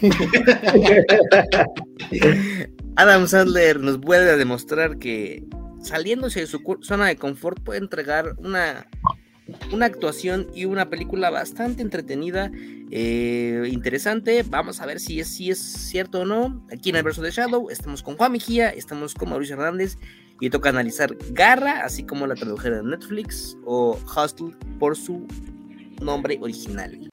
Adam 2.96 3.26
Sandler 3.26 3.80
nos 3.80 4.00
vuelve 4.00 4.30
a 4.30 4.36
demostrar 4.36 4.98
que 4.98 5.44
saliéndose 5.82 6.40
de 6.40 6.46
su 6.46 6.60
zona 6.82 7.06
de 7.06 7.16
confort 7.16 7.62
puede 7.62 7.78
entregar 7.78 8.34
una, 8.38 8.86
una 9.72 9.86
actuación 9.86 10.48
y 10.54 10.64
una 10.64 10.90
película 10.90 11.30
bastante 11.30 11.82
entretenida, 11.82 12.50
eh, 12.90 13.68
interesante. 13.70 14.44
Vamos 14.48 14.80
a 14.80 14.86
ver 14.86 15.00
si 15.00 15.20
es, 15.20 15.28
si 15.28 15.50
es 15.50 15.58
cierto 15.58 16.20
o 16.20 16.24
no. 16.24 16.64
Aquí 16.72 16.90
en 16.90 16.96
el 16.96 17.02
verso 17.02 17.22
de 17.22 17.30
Shadow 17.30 17.70
estamos 17.70 18.02
con 18.02 18.16
Juan 18.16 18.32
Mejía, 18.32 18.70
estamos 18.70 19.14
con 19.14 19.30
Mauricio 19.30 19.54
Hernández 19.54 19.96
y 20.40 20.50
toca 20.50 20.68
analizar 20.68 21.16
Garra, 21.30 21.82
así 21.84 22.04
como 22.04 22.26
la 22.26 22.34
tradujeron 22.34 22.80
en 22.80 22.90
Netflix 22.90 23.56
o 23.64 23.98
Hustle 24.16 24.54
por 24.78 24.96
su 24.96 25.26
nombre 26.00 26.38
original. 26.40 27.10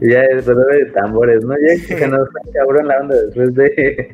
Ya 0.00 0.22
es 0.22 0.46
de 0.46 0.86
tambores, 0.94 1.44
¿no? 1.44 1.54
Ya 1.54 1.96
que 1.96 2.06
nos 2.08 2.28
cabrón 2.52 2.88
la 2.88 3.00
onda 3.00 3.16
después 3.22 3.54
de, 3.54 4.10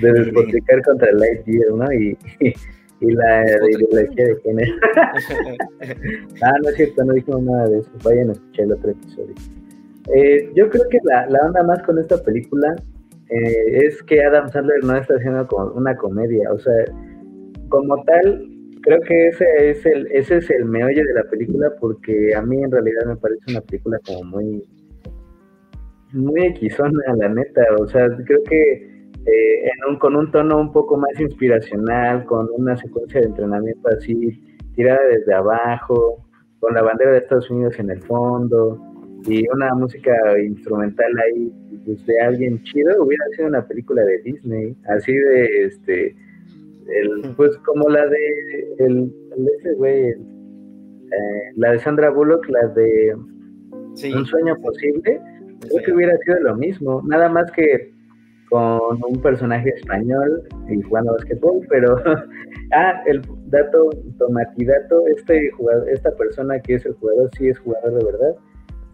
de 0.00 0.12
despotricar 0.12 0.82
contra 0.82 1.10
el 1.10 1.18
Lightyear, 1.18 1.72
¿no? 1.74 1.92
Y, 1.92 2.16
y, 2.40 2.52
la 3.12 3.44
ideología 3.70 4.26
de 4.26 4.36
género. 4.42 4.74
ah, 6.42 6.52
no 6.62 6.68
es 6.68 6.76
cierto, 6.76 7.04
no 7.04 7.14
dijimos 7.14 7.42
nada 7.42 7.68
de 7.68 7.78
eso. 7.78 7.90
Vayan 8.04 8.28
a 8.28 8.32
escuchar 8.32 8.64
el 8.66 8.72
otro 8.72 8.90
episodio. 8.90 9.34
Eh, 10.14 10.50
yo 10.54 10.68
creo 10.68 10.84
que 10.90 10.98
la, 11.04 11.26
la 11.26 11.38
onda 11.46 11.62
más 11.62 11.82
con 11.82 11.98
esta 11.98 12.22
película 12.22 12.76
eh, 13.30 13.86
es 13.86 14.02
que 14.02 14.22
Adam 14.22 14.50
Sandler 14.50 14.84
no 14.84 14.96
está 14.96 15.14
haciendo 15.14 15.46
como 15.46 15.72
una 15.72 15.96
comedia. 15.96 16.52
O 16.52 16.58
sea, 16.58 16.84
como 17.68 18.02
tal, 18.04 18.48
creo 18.82 19.00
que 19.02 19.28
ese 19.28 19.70
es 19.70 19.86
el 19.86 20.06
ese 20.12 20.38
es 20.38 20.50
el 20.50 20.64
meollo 20.64 21.04
de 21.04 21.14
la 21.14 21.24
película 21.24 21.72
porque 21.80 22.34
a 22.34 22.42
mí 22.42 22.62
en 22.62 22.70
realidad 22.70 23.06
me 23.06 23.16
parece 23.16 23.42
una 23.48 23.60
película 23.60 23.98
como 24.06 24.24
muy 24.24 24.64
muy 26.12 26.42
equisona 26.46 27.14
la 27.16 27.28
neta. 27.28 27.62
O 27.78 27.86
sea 27.86 28.08
creo 28.24 28.42
que 28.44 28.72
eh, 29.26 29.64
en 29.64 29.90
un, 29.90 29.98
con 29.98 30.16
un 30.16 30.30
tono 30.30 30.58
un 30.58 30.72
poco 30.72 30.96
más 30.96 31.18
inspiracional 31.20 32.24
con 32.24 32.48
una 32.56 32.76
secuencia 32.76 33.20
de 33.20 33.26
entrenamiento 33.26 33.88
así 33.88 34.42
tirada 34.74 35.00
desde 35.10 35.34
abajo 35.34 36.24
con 36.58 36.74
la 36.74 36.82
bandera 36.82 37.12
de 37.12 37.18
Estados 37.18 37.50
Unidos 37.50 37.78
en 37.78 37.90
el 37.90 38.00
fondo 38.02 38.78
y 39.26 39.46
una 39.50 39.74
música 39.74 40.12
instrumental 40.42 41.12
ahí 41.18 41.52
pues, 41.84 42.04
de 42.06 42.18
alguien 42.20 42.62
chido 42.62 43.04
hubiera 43.04 43.24
sido 43.36 43.48
una 43.48 43.66
película 43.66 44.02
de 44.02 44.22
Disney 44.22 44.76
así 44.88 45.12
de 45.12 45.64
este 45.66 46.16
pues 47.36 47.56
como 47.58 47.88
la 47.88 48.06
de 48.06 48.74
el, 48.78 49.12
ese 49.58 49.74
güey, 49.74 50.10
eh, 50.10 50.16
la 51.56 51.72
de 51.72 51.78
Sandra 51.78 52.10
Bullock, 52.10 52.48
la 52.48 52.68
de 52.68 53.14
Un 54.14 54.26
sueño 54.26 54.56
posible, 54.60 55.20
creo 55.60 55.82
que 55.84 55.92
hubiera 55.92 56.16
sido 56.18 56.40
lo 56.40 56.56
mismo, 56.56 57.02
nada 57.06 57.28
más 57.28 57.50
que 57.52 57.92
con 58.50 59.00
un 59.08 59.22
personaje 59.22 59.70
español 59.70 60.42
y 60.68 60.82
jugando 60.82 61.12
basquetbol, 61.12 61.64
pero 61.68 61.96
ah, 62.72 63.00
el 63.06 63.22
dato 63.46 63.90
tomatidato, 64.18 65.06
este 65.06 65.50
jugador, 65.52 65.88
esta 65.88 66.10
persona 66.16 66.58
que 66.60 66.74
es 66.74 66.84
el 66.84 66.94
jugador 66.94 67.30
sí 67.38 67.48
es 67.48 67.58
jugador 67.60 67.94
de 67.98 68.04
verdad. 68.04 68.34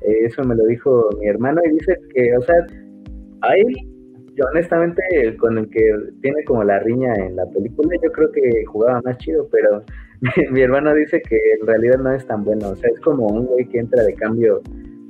Eh, 0.02 0.26
eso 0.26 0.44
me 0.44 0.54
lo 0.54 0.64
dijo 0.66 1.08
mi 1.18 1.26
hermano 1.26 1.62
y 1.64 1.70
dice 1.70 1.98
que, 2.14 2.36
o 2.36 2.42
sea, 2.42 2.66
hay 3.40 3.64
yo 4.36 4.44
honestamente 4.52 5.02
con 5.38 5.58
el 5.58 5.68
que 5.70 5.80
tiene 6.22 6.44
como 6.44 6.62
la 6.62 6.78
riña 6.80 7.14
en 7.14 7.36
la 7.36 7.46
película, 7.46 7.88
yo 8.02 8.12
creo 8.12 8.30
que 8.32 8.64
jugaba 8.66 9.00
más 9.02 9.16
chido, 9.18 9.48
pero 9.50 9.82
mi, 10.50 10.60
hermano 10.60 10.94
dice 10.94 11.22
que 11.22 11.38
en 11.58 11.66
realidad 11.66 11.98
no 11.98 12.12
es 12.12 12.26
tan 12.26 12.44
bueno, 12.44 12.70
o 12.70 12.76
sea, 12.76 12.90
es 12.90 13.00
como 13.00 13.26
un 13.26 13.46
güey 13.46 13.66
que 13.66 13.78
entra 13.78 14.02
de 14.02 14.14
cambio 14.14 14.62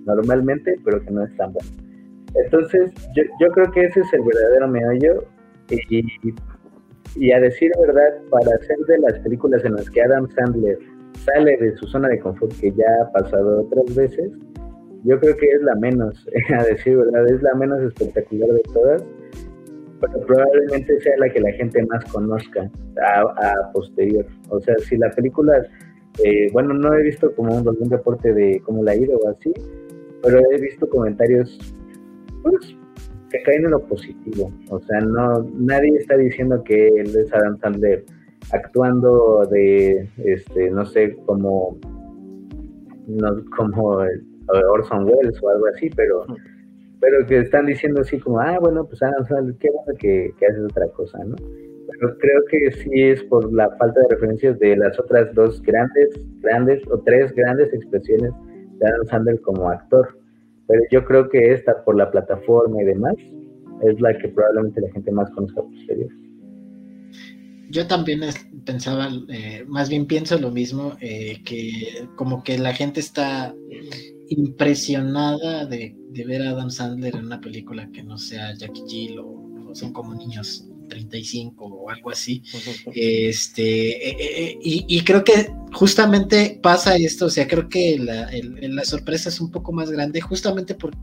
normalmente, 0.05 0.77
pero 0.85 1.01
que 1.03 1.11
no 1.11 1.25
es 1.25 1.37
tan 1.37 1.53
bueno. 1.53 1.69
Entonces, 2.45 2.93
yo, 3.15 3.23
yo 3.41 3.49
creo 3.51 3.71
que 3.73 3.83
ese 3.83 4.01
es 4.01 4.13
el 4.13 4.23
verdadero 4.23 4.69
meollo. 4.69 5.25
Y, 5.71 6.05
y 7.17 7.33
a 7.33 7.41
decir 7.41 7.73
verdad, 7.81 8.21
para 8.31 8.55
hacer 8.57 8.77
de 8.87 8.99
las 8.99 9.19
películas 9.21 9.65
en 9.65 9.75
las 9.75 9.89
que 9.91 10.03
Adam 10.03 10.29
Sandler 10.31 10.79
sale 11.25 11.57
de 11.57 11.77
su 11.77 11.87
zona 11.87 12.09
de 12.09 12.21
confort, 12.21 12.53
que 12.61 12.71
ya 12.73 12.87
ha 13.03 13.13
pasado 13.13 13.63
otras 13.63 13.97
veces, 13.97 14.31
yo 15.05 15.19
creo 15.21 15.37
que 15.37 15.47
es 15.47 15.63
la 15.63 15.75
menos, 15.77 16.27
a 16.59 16.65
decir 16.65 16.97
verdad, 16.97 17.27
es 17.29 17.43
la 17.43 17.55
menos 17.55 17.81
espectacular 17.83 18.51
de 18.51 18.63
todas, 18.73 19.05
pero 20.01 20.21
probablemente 20.27 21.01
sea 21.01 21.17
la 21.19 21.29
que 21.31 21.41
la 21.41 21.53
gente 21.53 21.85
más 21.87 22.05
conozca 22.13 22.71
a, 23.03 23.73
posterior. 23.73 24.27
O 24.51 24.61
sea, 24.61 24.75
si 24.79 24.97
la 24.97 25.11
película, 25.11 25.67
eh, 26.25 26.49
bueno, 26.53 26.75
no 26.75 26.95
he 26.95 27.03
visto 27.03 27.35
como 27.35 27.57
un, 27.57 27.69
algún 27.69 27.91
reporte 27.91 28.33
de 28.33 28.61
cómo 28.65 28.83
la 28.83 28.93
ha 28.93 28.97
ido 28.97 29.19
o 29.19 29.29
así, 29.29 29.53
pero 30.23 30.41
he 30.53 30.61
visto 30.61 30.89
comentarios 30.89 31.59
pues, 32.43 32.77
que 33.31 33.43
caen 33.43 33.65
en 33.65 33.71
lo 33.73 33.81
positivo. 33.81 34.53
O 34.71 34.81
sea, 34.81 35.01
no 35.01 35.49
nadie 35.55 35.97
está 35.99 36.17
diciendo 36.17 36.63
que 36.65 36.89
él 36.89 37.17
es 37.17 37.33
Adam 37.33 37.59
Sandler 37.59 38.05
actuando 38.53 39.47
de, 39.51 40.09
este, 40.19 40.71
no 40.71 40.85
sé, 40.87 41.17
como, 41.27 41.79
no, 43.07 43.45
como 43.57 43.99
Orson 44.73 45.05
Welles 45.05 45.43
o 45.43 45.49
algo 45.49 45.67
así, 45.75 45.91
pero, 45.95 46.27
pero 47.07 47.25
que 47.25 47.39
están 47.39 47.67
diciendo 47.67 48.01
así 48.01 48.19
como, 48.19 48.41
ah, 48.41 48.59
bueno, 48.59 48.85
pues 48.85 49.01
ah, 49.01 49.13
qué 49.61 49.71
bueno 49.71 49.97
que, 49.97 50.35
que 50.37 50.47
haces 50.47 50.65
otra 50.65 50.89
cosa, 50.89 51.17
¿no? 51.25 51.37
Pero 51.37 52.19
creo 52.19 52.43
que 52.51 52.73
sí 52.73 53.01
es 53.01 53.23
por 53.23 53.53
la 53.53 53.71
falta 53.77 54.01
de 54.01 54.09
referencias 54.09 54.59
de 54.59 54.77
las 54.77 54.99
otras 54.99 55.33
dos 55.33 55.63
grandes, 55.63 56.21
grandes 56.41 56.83
o 56.91 56.99
tres 56.99 57.33
grandes 57.33 57.73
expresiones 57.73 58.33
de 58.81 58.89
Adam 58.89 59.07
Sandler 59.07 59.41
como 59.43 59.71
actor. 59.71 60.19
Pero 60.67 60.83
yo 60.91 61.05
creo 61.05 61.29
que 61.29 61.53
esta, 61.53 61.85
por 61.85 61.97
la 61.97 62.11
plataforma 62.11 62.83
y 62.83 62.87
demás, 62.87 63.15
es 63.85 64.01
la 64.01 64.19
que 64.19 64.27
probablemente 64.27 64.81
la 64.81 64.91
gente 64.91 65.13
más 65.13 65.31
conozca 65.31 65.63
posterior. 65.63 66.11
Yo 67.77 67.87
también 67.87 68.23
pensaba, 68.65 69.11
eh, 69.29 69.63
más 69.69 69.91
bien 69.91 70.07
pienso 70.07 70.39
lo 70.39 70.51
mismo, 70.51 70.97
eh, 71.03 71.43
que 71.45 72.09
como 72.17 72.43
que 72.43 72.57
la 72.57 72.73
gente 72.73 73.01
está 73.01 73.55
impresionada 74.31 75.67
de, 75.67 75.95
ver 76.27 76.41
a 76.41 76.53
Adam 76.53 76.71
Sandler 76.71 77.17
en 77.17 77.27
una 77.27 77.39
película 77.39 77.91
que 77.93 78.03
no 78.03 78.17
sea 78.17 78.55
Jackie 78.55 78.85
Jill 78.89 79.19
o, 79.19 79.75
son 79.75 79.93
como 79.93 80.15
niños 80.15 80.67
35 80.89 81.67
o 81.67 81.91
algo 81.91 82.09
así. 82.09 82.43
Este, 82.95 84.09
eh, 84.09 84.17
eh, 84.21 84.59
y, 84.63 84.99
creo 85.03 85.23
que 85.23 85.53
justamente 85.71 86.59
pasa 86.63 86.97
esto, 86.97 87.27
o 87.27 87.31
sea, 87.31 87.47
creo 87.47 87.69
que 87.69 87.99
la, 87.99 88.31
la, 88.63 88.85
sorpresa 88.87 89.29
es 89.29 89.39
un 89.39 89.51
poco 89.51 89.73
más 89.73 89.91
grande, 89.91 90.23
justamente 90.23 90.75
por, 90.75 90.97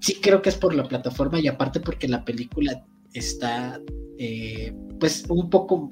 sí 0.00 0.16
creo 0.20 0.42
que 0.42 0.48
es 0.48 0.56
por 0.56 0.74
la 0.74 0.88
plataforma 0.88 1.38
y 1.38 1.46
aparte 1.46 1.78
porque 1.78 2.08
la 2.08 2.24
película 2.24 2.84
está, 3.14 3.80
pues, 5.00 5.24
un 5.28 5.48
poco, 5.48 5.90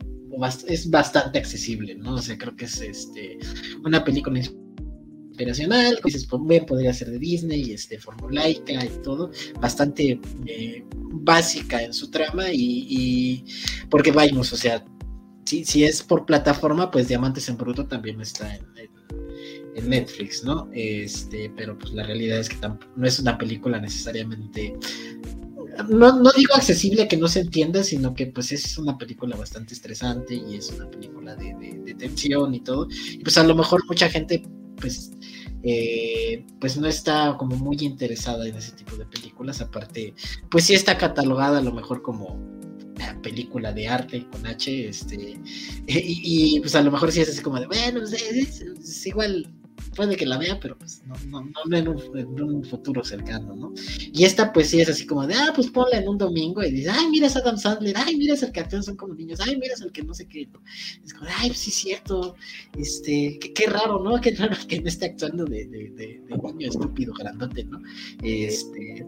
es 0.68 0.90
bastante 0.90 1.38
accesible, 1.38 1.94
¿no? 1.94 2.14
O 2.14 2.22
sea, 2.22 2.36
creo 2.36 2.54
que 2.56 2.66
es 2.66 2.80
este, 2.80 3.38
una 3.84 4.04
película 4.04 4.38
inspiracional, 4.38 5.98
dices, 6.04 6.26
pues 6.26 6.64
podría 6.64 6.92
ser 6.92 7.10
de 7.10 7.18
Disney, 7.18 7.72
este, 7.72 7.98
formulaica 7.98 8.84
y 8.84 8.88
todo, 9.02 9.30
bastante 9.60 10.20
eh, 10.46 10.84
básica 10.92 11.82
en 11.82 11.92
su 11.92 12.10
trama 12.10 12.44
y, 12.52 13.44
porque 13.88 14.12
vayamos, 14.12 14.52
o 14.52 14.56
sea, 14.56 14.84
si, 15.44 15.64
si 15.64 15.84
es 15.84 16.02
por 16.02 16.26
plataforma, 16.26 16.90
pues 16.90 17.08
Diamantes 17.08 17.48
en 17.48 17.56
Bruto 17.56 17.86
también 17.86 18.20
está 18.20 18.54
en, 18.54 18.72
Netflix, 19.88 20.44
¿no? 20.44 20.68
Este, 20.74 21.50
pero 21.56 21.76
pues 21.78 21.92
la 21.94 22.02
realidad 22.02 22.38
es 22.38 22.50
que 22.50 22.56
no 22.94 23.06
es 23.06 23.18
una 23.18 23.38
película 23.38 23.80
necesariamente 23.80 24.74
no, 25.88 26.18
no, 26.20 26.30
digo 26.32 26.54
accesible 26.54 27.08
que 27.08 27.16
no 27.16 27.28
se 27.28 27.40
entienda, 27.40 27.82
sino 27.82 28.14
que 28.14 28.26
pues 28.26 28.52
es 28.52 28.78
una 28.78 28.98
película 28.98 29.36
bastante 29.36 29.74
estresante 29.74 30.34
y 30.34 30.56
es 30.56 30.70
una 30.70 30.90
película 30.90 31.34
de, 31.36 31.54
de, 31.84 31.94
tensión 31.94 32.54
y 32.54 32.60
todo. 32.60 32.88
Y 33.10 33.18
pues 33.18 33.38
a 33.38 33.44
lo 33.44 33.54
mejor 33.54 33.82
mucha 33.88 34.08
gente 34.08 34.42
pues 34.76 35.12
eh, 35.62 36.44
pues 36.60 36.76
no 36.76 36.88
está 36.88 37.36
como 37.38 37.56
muy 37.56 37.76
interesada 37.80 38.46
en 38.46 38.56
ese 38.56 38.72
tipo 38.72 38.96
de 38.96 39.06
películas. 39.06 39.60
Aparte, 39.60 40.14
pues 40.50 40.64
sí 40.64 40.74
está 40.74 40.98
catalogada 40.98 41.58
a 41.58 41.62
lo 41.62 41.72
mejor 41.72 42.02
como 42.02 42.38
película 43.22 43.72
de 43.72 43.88
arte 43.88 44.26
con 44.30 44.46
H, 44.46 44.88
este, 44.88 45.40
y, 45.86 46.60
pues 46.60 46.74
a 46.74 46.82
lo 46.82 46.90
mejor 46.90 47.10
sí 47.10 47.20
es 47.20 47.30
así 47.30 47.42
como 47.42 47.58
de, 47.58 47.66
bueno, 47.66 48.00
pues, 48.00 48.12
es 48.12 49.06
igual 49.06 49.46
puede 49.96 50.16
que 50.16 50.26
la 50.26 50.38
vea, 50.38 50.58
pero 50.60 50.78
pues 50.78 51.02
no, 51.06 51.14
no, 51.26 51.50
no 51.66 51.76
en, 51.76 51.88
un, 51.88 52.64
futuro 52.64 53.04
cercano, 53.04 53.54
¿no? 53.54 53.72
Y 54.12 54.24
esta 54.24 54.52
pues 54.52 54.70
sí 54.70 54.80
es 54.80 54.88
así 54.88 55.06
como 55.06 55.26
de, 55.26 55.34
ah, 55.34 55.52
pues 55.54 55.70
ponla 55.70 55.98
en 55.98 56.08
un 56.08 56.18
domingo 56.18 56.62
y 56.62 56.70
dice, 56.70 56.90
ay, 56.90 57.08
mira 57.10 57.26
es 57.26 57.36
Adam 57.36 57.56
Sandler, 57.56 57.94
ay, 57.96 58.16
mira 58.16 58.34
es 58.34 58.42
el 58.42 58.48
actúan 58.48 58.82
son 58.82 58.96
como 58.96 59.14
niños, 59.14 59.40
ay, 59.40 59.56
mira 59.56 59.74
es 59.74 59.80
el 59.80 59.92
que 59.92 60.02
no 60.02 60.14
sé 60.14 60.26
qué, 60.26 60.48
es 61.04 61.14
como, 61.14 61.26
ay, 61.38 61.48
pues 61.48 61.58
sí 61.58 61.70
cierto, 61.70 62.36
este, 62.78 63.38
qué, 63.38 63.66
raro, 63.66 64.02
¿no? 64.02 64.20
Qué 64.20 64.32
raro 64.32 64.56
que 64.68 64.80
no 64.80 64.88
esté 64.88 65.06
actuando 65.06 65.44
de, 65.44 65.66
de, 65.66 65.90
de, 65.90 66.66
estúpido, 66.66 67.12
grandote, 67.14 67.64
¿no? 67.64 67.80
Este, 68.22 69.06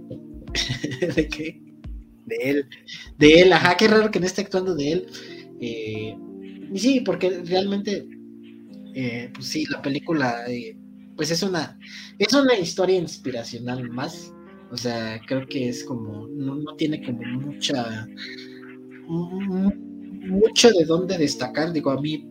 ¿de 1.15 1.29
qué? 1.29 1.63
De 2.27 2.37
él. 2.43 2.67
De 3.19 3.41
él, 3.43 3.53
ajá, 3.53 3.77
qué 3.77 3.89
raro 3.89 4.11
que 4.11 4.21
no 4.21 4.27
esté 4.27 4.43
actuando 4.43 4.75
de 4.75 4.93
él. 4.93 5.07
Eh, 5.61 6.17
y 6.73 6.79
sí, 6.79 7.01
porque 7.01 7.43
realmente, 7.45 8.07
eh, 8.94 9.31
pues 9.35 9.46
sí, 9.46 9.67
la 9.67 9.82
película, 9.82 10.44
eh, 10.49 10.76
pues 11.17 11.31
es 11.31 11.43
una, 11.43 11.79
es 12.19 12.32
una 12.32 12.56
historia 12.56 12.96
inspiracional 12.96 13.88
más. 13.91 14.32
O 14.70 14.76
sea, 14.76 15.20
creo 15.26 15.46
que 15.46 15.69
es 15.69 15.85
como, 15.85 16.26
no, 16.29 16.56
no 16.56 16.75
tiene 16.76 17.02
como 17.05 17.23
mucha, 17.41 18.08
mucho 19.06 20.70
de 20.70 20.85
dónde 20.85 21.19
destacar. 21.19 21.73
Digo, 21.73 21.91
a 21.91 22.00
mí 22.00 22.29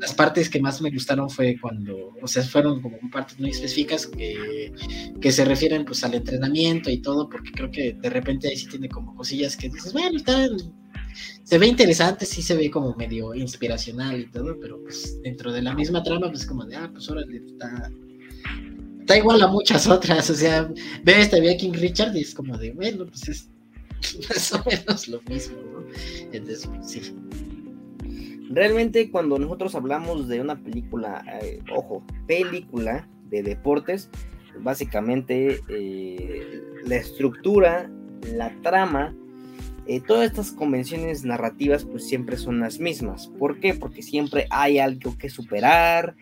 las 0.00 0.14
partes 0.14 0.48
que 0.48 0.60
más 0.60 0.80
me 0.80 0.90
gustaron 0.90 1.28
fue 1.28 1.56
cuando, 1.60 2.14
o 2.20 2.26
sea, 2.26 2.42
fueron 2.42 2.80
como 2.80 2.98
partes 3.12 3.38
muy 3.38 3.50
específicas 3.50 4.06
que, 4.06 4.72
que, 5.20 5.30
se 5.30 5.44
refieren 5.44 5.84
pues 5.84 6.02
al 6.04 6.14
entrenamiento 6.14 6.90
y 6.90 7.02
todo, 7.02 7.28
porque 7.28 7.52
creo 7.52 7.70
que 7.70 7.92
de 7.92 8.10
repente 8.10 8.48
ahí 8.48 8.56
sí 8.56 8.66
tiene 8.66 8.88
como 8.88 9.14
cosillas 9.14 9.56
que 9.56 9.68
dices, 9.68 9.92
bueno, 9.92 10.16
están, 10.16 10.56
se 11.44 11.58
ve 11.58 11.66
interesante, 11.66 12.26
sí 12.26 12.42
se 12.42 12.56
ve 12.56 12.70
como 12.70 12.94
medio 12.94 13.34
inspiracional 13.34 14.20
y 14.20 14.26
todo, 14.26 14.58
pero 14.60 14.82
pues 14.82 15.20
dentro 15.22 15.52
de 15.52 15.62
la 15.62 15.74
misma 15.74 16.02
trama, 16.02 16.28
pues 16.28 16.46
como 16.46 16.64
de, 16.64 16.76
ah, 16.76 16.90
pues 16.92 17.08
órale, 17.08 17.38
está, 17.38 17.90
está 19.00 19.18
igual 19.18 19.42
a 19.42 19.48
muchas 19.48 19.86
otras, 19.86 20.30
o 20.30 20.34
sea, 20.34 20.70
ve 21.04 21.20
este, 21.20 21.40
ve 21.40 21.56
King 21.56 21.72
Richard 21.74 22.16
y 22.16 22.20
es 22.20 22.34
como 22.34 22.56
de, 22.56 22.72
bueno, 22.72 23.06
pues 23.06 23.28
es 23.28 23.48
más 24.28 24.52
o 24.52 24.64
menos 24.64 25.08
lo 25.08 25.20
mismo, 25.28 25.56
¿no? 25.72 25.84
Entonces, 26.32 26.66
pues, 26.66 26.90
sí 26.90 27.14
realmente 28.50 29.10
cuando 29.10 29.38
nosotros 29.38 29.74
hablamos 29.74 30.28
de 30.28 30.40
una 30.40 30.60
película, 30.60 31.24
eh, 31.40 31.60
ojo, 31.74 32.02
película 32.26 33.08
de 33.30 33.42
deportes, 33.42 34.10
básicamente 34.58 35.60
eh, 35.68 36.60
la 36.84 36.96
estructura, 36.96 37.88
la 38.34 38.52
trama, 38.62 39.14
eh, 39.86 40.00
todas 40.00 40.26
estas 40.26 40.52
convenciones 40.52 41.24
narrativas 41.24 41.84
pues 41.84 42.06
siempre 42.06 42.36
son 42.36 42.60
las 42.60 42.78
mismas. 42.80 43.28
¿Por 43.38 43.60
qué? 43.60 43.74
Porque 43.74 44.02
siempre 44.02 44.46
hay 44.50 44.78
algo 44.78 45.16
que 45.18 45.30
superar, 45.30 46.14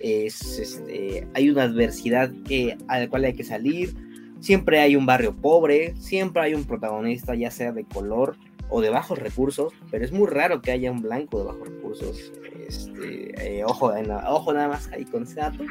este, 0.00 1.28
hay 1.34 1.50
una 1.50 1.62
adversidad 1.64 2.32
que, 2.44 2.76
a 2.88 2.98
la 2.98 3.08
cual 3.08 3.24
hay 3.24 3.34
que 3.34 3.44
salir, 3.44 3.94
siempre 4.40 4.80
hay 4.80 4.96
un 4.96 5.06
barrio 5.06 5.34
pobre, 5.34 5.94
siempre 5.98 6.42
hay 6.42 6.54
un 6.54 6.64
protagonista 6.64 7.34
ya 7.34 7.50
sea 7.50 7.72
de 7.72 7.84
color 7.84 8.36
o 8.68 8.80
de 8.80 8.90
bajos 8.90 9.18
recursos, 9.18 9.72
pero 9.90 10.04
es 10.04 10.12
muy 10.12 10.26
raro 10.26 10.62
que 10.62 10.72
haya 10.72 10.90
un 10.90 11.02
blanco 11.02 11.38
de 11.38 11.44
bajos 11.44 11.68
recursos. 11.68 12.32
Este, 12.66 13.58
eh, 13.58 13.64
ojo, 13.64 13.92
ojo 14.28 14.52
nada 14.54 14.68
más 14.68 14.90
ahí 14.92 15.04
con 15.04 15.24
ese 15.24 15.36
dato. 15.36 15.62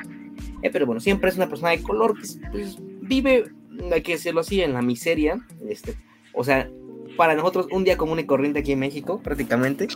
Eh, 0.61 0.69
pero 0.71 0.85
bueno, 0.85 1.01
siempre 1.01 1.29
es 1.29 1.35
una 1.35 1.49
persona 1.49 1.71
de 1.71 1.81
color 1.81 2.15
que 2.15 2.27
pues, 2.51 2.77
vive, 3.01 3.45
hay 3.91 4.01
que 4.01 4.13
decirlo 4.13 4.41
así, 4.41 4.61
en 4.61 4.73
la 4.73 4.81
miseria. 4.81 5.43
Este, 5.67 5.95
o 6.33 6.43
sea, 6.43 6.69
para 7.17 7.35
nosotros 7.35 7.67
un 7.71 7.83
día 7.83 7.97
común 7.97 8.19
y 8.19 8.25
corriente 8.25 8.59
aquí 8.59 8.71
en 8.71 8.79
México, 8.79 9.21
prácticamente. 9.23 9.87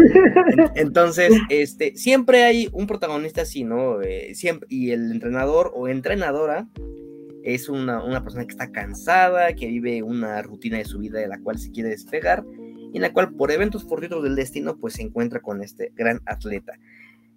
Entonces, 0.74 1.32
este, 1.48 1.96
siempre 1.96 2.44
hay 2.44 2.68
un 2.72 2.86
protagonista 2.86 3.42
así, 3.42 3.64
¿no? 3.64 4.02
Eh, 4.02 4.34
siempre, 4.34 4.66
y 4.70 4.90
el 4.90 5.10
entrenador 5.10 5.72
o 5.74 5.88
entrenadora 5.88 6.68
es 7.44 7.68
una, 7.68 8.00
persona 8.22 8.46
que 8.46 8.52
está 8.52 8.72
cansada, 8.72 9.54
que 9.54 9.66
vive 9.66 10.02
una 10.02 10.40
rutina 10.42 10.78
de 10.78 10.86
su 10.86 10.98
vida 10.98 11.20
de 11.20 11.28
la 11.28 11.38
cual 11.38 11.58
se 11.58 11.70
quiere 11.70 11.90
despegar 11.90 12.44
y 12.92 12.96
en 12.96 13.02
la 13.02 13.12
cual 13.12 13.34
por 13.34 13.50
eventos 13.50 13.84
fortuitos 13.84 14.22
del 14.22 14.34
destino 14.34 14.78
pues 14.78 14.94
se 14.94 15.02
encuentra 15.02 15.40
con 15.40 15.62
este 15.62 15.92
gran 15.94 16.20
atleta. 16.24 16.72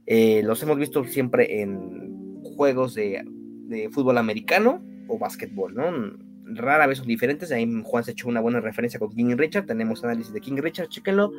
Eh, 0.05 0.41
los 0.43 0.63
hemos 0.63 0.77
visto 0.77 1.03
siempre 1.03 1.61
en 1.61 2.41
juegos 2.55 2.95
de, 2.95 3.25
fútbol 3.91 4.17
americano 4.17 4.81
o 5.09 5.19
básquetbol, 5.19 5.75
¿no? 5.75 6.26
Rara 6.53 6.87
vez 6.87 6.99
son 6.99 7.07
diferentes, 7.07 7.51
ahí 7.51 7.67
Juan 7.83 8.03
se 8.03 8.11
echó 8.11 8.27
una 8.27 8.41
buena 8.41 8.59
referencia 8.59 8.99
con 8.99 9.09
King 9.09 9.35
Richard, 9.35 9.65
tenemos 9.65 10.03
análisis 10.03 10.33
de 10.33 10.41
King 10.41 10.57
Richard, 10.57 10.87
chéquenlo. 10.89 11.31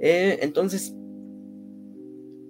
Eh, 0.00 0.38
entonces, 0.42 0.94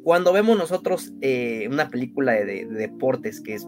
cuando 0.03 0.33
vemos 0.33 0.59
nosotros 0.59 1.13
eh, 1.21 1.67
una 1.71 1.89
película 1.89 2.33
de, 2.33 2.67
deportes 2.67 3.41
que 3.41 3.55
es 3.55 3.67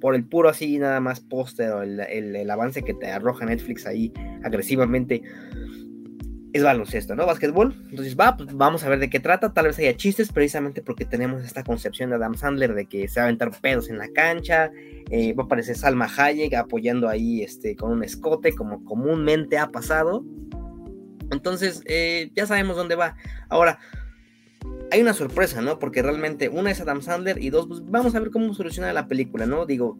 por 0.00 0.14
el 0.14 0.26
puro 0.26 0.50
así 0.50 0.78
nada 0.78 1.00
más 1.00 1.20
póster 1.20 1.70
o 1.70 1.82
el, 1.82 2.50
avance 2.50 2.82
que 2.82 2.92
te 2.92 3.06
arroja 3.06 3.46
Netflix 3.46 3.86
ahí 3.86 4.12
agresivamente 4.42 5.22
es 6.54 6.62
baloncesto, 6.62 7.16
¿no? 7.16 7.26
Básquetbol. 7.26 7.74
Entonces 7.90 8.16
va, 8.16 8.36
pues 8.36 8.54
vamos 8.54 8.84
a 8.84 8.88
ver 8.88 9.00
de 9.00 9.10
qué 9.10 9.18
trata. 9.18 9.52
Tal 9.52 9.66
vez 9.66 9.78
haya 9.80 9.96
chistes 9.96 10.32
precisamente 10.32 10.82
porque 10.82 11.04
tenemos 11.04 11.42
esta 11.42 11.64
concepción 11.64 12.10
de 12.10 12.16
Adam 12.16 12.36
Sandler 12.36 12.74
de 12.74 12.86
que 12.86 13.08
se 13.08 13.18
va 13.18 13.24
a 13.24 13.26
aventar 13.26 13.50
pedos 13.60 13.90
en 13.90 13.98
la 13.98 14.08
cancha. 14.08 14.70
Eh, 15.10 15.34
va 15.34 15.42
a 15.42 15.46
aparecer 15.46 15.76
Salma 15.76 16.08
Hayek 16.16 16.54
apoyando 16.54 17.08
ahí 17.08 17.42
este, 17.42 17.74
con 17.74 17.90
un 17.90 18.04
escote 18.04 18.52
como 18.52 18.84
comúnmente 18.84 19.58
ha 19.58 19.72
pasado. 19.72 20.24
Entonces 21.32 21.82
eh, 21.86 22.30
ya 22.36 22.46
sabemos 22.46 22.76
dónde 22.76 22.94
va. 22.94 23.16
Ahora, 23.48 23.80
hay 24.92 25.00
una 25.00 25.12
sorpresa, 25.12 25.60
¿no? 25.60 25.80
Porque 25.80 26.02
realmente 26.02 26.48
una 26.48 26.70
es 26.70 26.80
Adam 26.80 27.02
Sandler 27.02 27.42
y 27.42 27.50
dos, 27.50 27.66
pues 27.66 27.82
vamos 27.84 28.14
a 28.14 28.20
ver 28.20 28.30
cómo 28.30 28.54
soluciona 28.54 28.92
la 28.92 29.08
película, 29.08 29.44
¿no? 29.44 29.66
Digo, 29.66 29.98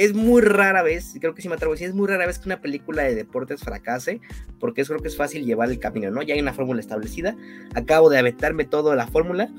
es 0.00 0.14
muy 0.14 0.40
rara 0.40 0.82
vez, 0.82 1.14
creo 1.20 1.34
que 1.34 1.42
sí 1.42 1.48
me 1.48 1.56
atrevo 1.56 1.72
a 1.72 1.74
decir, 1.74 1.88
es 1.88 1.94
muy 1.94 2.08
rara 2.08 2.26
vez 2.26 2.38
que 2.38 2.48
una 2.48 2.62
película 2.62 3.02
de 3.02 3.14
deportes 3.14 3.60
fracase, 3.60 4.18
porque 4.58 4.80
eso 4.80 4.94
creo 4.94 5.02
que 5.02 5.08
es 5.08 5.16
fácil 5.16 5.44
llevar 5.44 5.70
el 5.70 5.78
camino, 5.78 6.10
¿no? 6.10 6.22
Ya 6.22 6.32
hay 6.32 6.40
una 6.40 6.54
fórmula 6.54 6.80
establecida, 6.80 7.36
acabo 7.74 8.08
de 8.08 8.18
aventarme 8.18 8.64
toda 8.64 8.96
la 8.96 9.06
fórmula, 9.06 9.52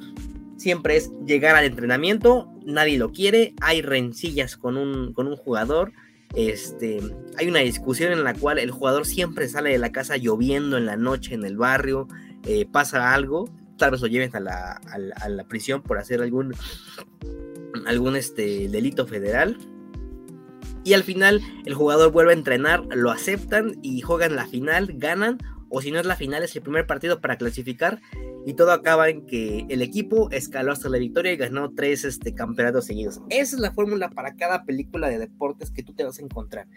siempre 0.58 0.98
es 0.98 1.12
llegar 1.28 1.56
al 1.56 1.66
entrenamiento, 1.66 2.52
nadie 2.66 2.98
lo 2.98 3.12
quiere, 3.12 3.54
hay 3.62 3.84
rencillas 3.84 4.58
con 4.58 4.78
un, 4.78 5.14
con 5.14 5.28
un 5.28 5.36
jugador, 5.36 5.92
este, 6.34 7.00
hay 7.38 7.48
una 7.48 7.60
discusión 7.60 8.12
en 8.12 8.24
la 8.24 8.34
cual 8.34 8.58
el 8.58 8.72
jugador 8.72 9.06
siempre 9.06 9.48
sale 9.48 9.70
de 9.70 9.78
la 9.78 9.92
casa 9.92 10.18
lloviendo 10.18 10.76
en 10.76 10.88
la 10.88 10.98
noche 10.98 11.36
en 11.36 11.46
el 11.46 11.56
barrio, 11.56 12.08
eh, 12.48 12.66
pasa 12.66 13.14
algo, 13.14 13.48
tal 13.78 13.92
vez 13.92 14.02
lo 14.02 14.08
lleven 14.08 14.36
a 14.36 14.40
la, 14.40 15.46
prisión 15.48 15.84
por 15.84 16.00
hacer 16.00 16.20
algún, 16.24 16.56
algún 17.86 18.16
este, 18.16 18.70
delito 18.70 19.06
federal. 19.06 19.56
Y 20.84 20.94
al 20.94 21.04
final 21.04 21.42
el 21.66 21.74
jugador 21.74 22.12
vuelve 22.12 22.32
a 22.32 22.36
entrenar, 22.36 22.84
lo 22.92 23.12
aceptan 23.12 23.78
y 23.82 24.02
juegan 24.02 24.36
la 24.36 24.48
final, 24.48 24.94
ganan. 24.96 25.38
O 25.70 25.82
si 25.82 25.92
no 25.92 26.00
es 26.00 26.06
la 26.06 26.16
final, 26.16 26.44
es 26.44 26.56
el 26.56 26.64
primer 26.64 26.86
partido 26.86 27.22
para 27.22 27.38
clasificar. 27.38 28.02
Y 28.46 28.54
todo 28.56 28.72
acaba 28.72 29.10
en 29.10 29.26
que 29.26 29.66
el 29.70 29.82
equipo 29.82 30.30
escaló 30.32 30.72
hasta 30.72 30.90
la 30.90 30.98
victoria 30.98 31.32
y 31.32 31.38
ganó 31.38 31.72
tres 31.74 32.04
este, 32.04 32.34
campeonatos 32.34 32.86
seguidos. 32.86 33.22
Esa 33.30 33.56
es 33.56 33.62
la 33.62 33.72
fórmula 33.72 34.10
para 34.10 34.36
cada 34.36 34.66
película 34.66 35.08
de 35.08 35.20
deportes 35.20 35.72
que 35.72 35.84
tú 35.84 35.94
te 35.94 36.04
vas 36.04 36.20
a 36.20 36.24
encontrar. 36.24 36.68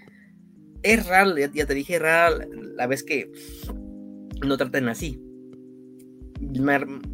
Es 0.83 1.07
raro, 1.07 1.37
ya, 1.37 1.51
ya 1.53 1.67
te 1.67 1.75
dije, 1.75 1.99
raro 1.99 2.45
la 2.77 2.87
vez 2.87 3.03
que 3.03 3.33
no 4.47 4.57
tratan 4.59 4.89
así 4.89 5.19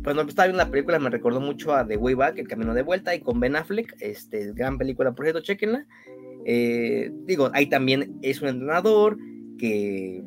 cuando 0.03 0.23
estaba 0.23 0.47
viendo 0.47 0.65
la 0.65 0.71
película 0.71 0.99
me 0.99 1.11
recordó 1.11 1.41
mucho 1.41 1.75
a 1.75 1.87
The 1.87 1.97
Way 1.97 2.15
Back, 2.15 2.39
El 2.39 2.49
Camino 2.49 2.75
de 2.75 2.83
Vuelta, 2.83 3.15
y 3.15 3.21
con 3.21 3.41
Ben 3.41 3.57
Affleck, 3.57 3.97
este, 4.01 4.53
gran 4.53 4.79
película, 4.79 5.13
por 5.13 5.25
cierto, 5.25 5.41
chequenla. 5.41 5.87
Eh, 6.45 7.11
digo, 7.27 7.51
ahí 7.53 7.69
también 7.69 8.19
es 8.23 8.41
un 8.43 8.49
entrenador 8.49 9.19
que 9.59 10.23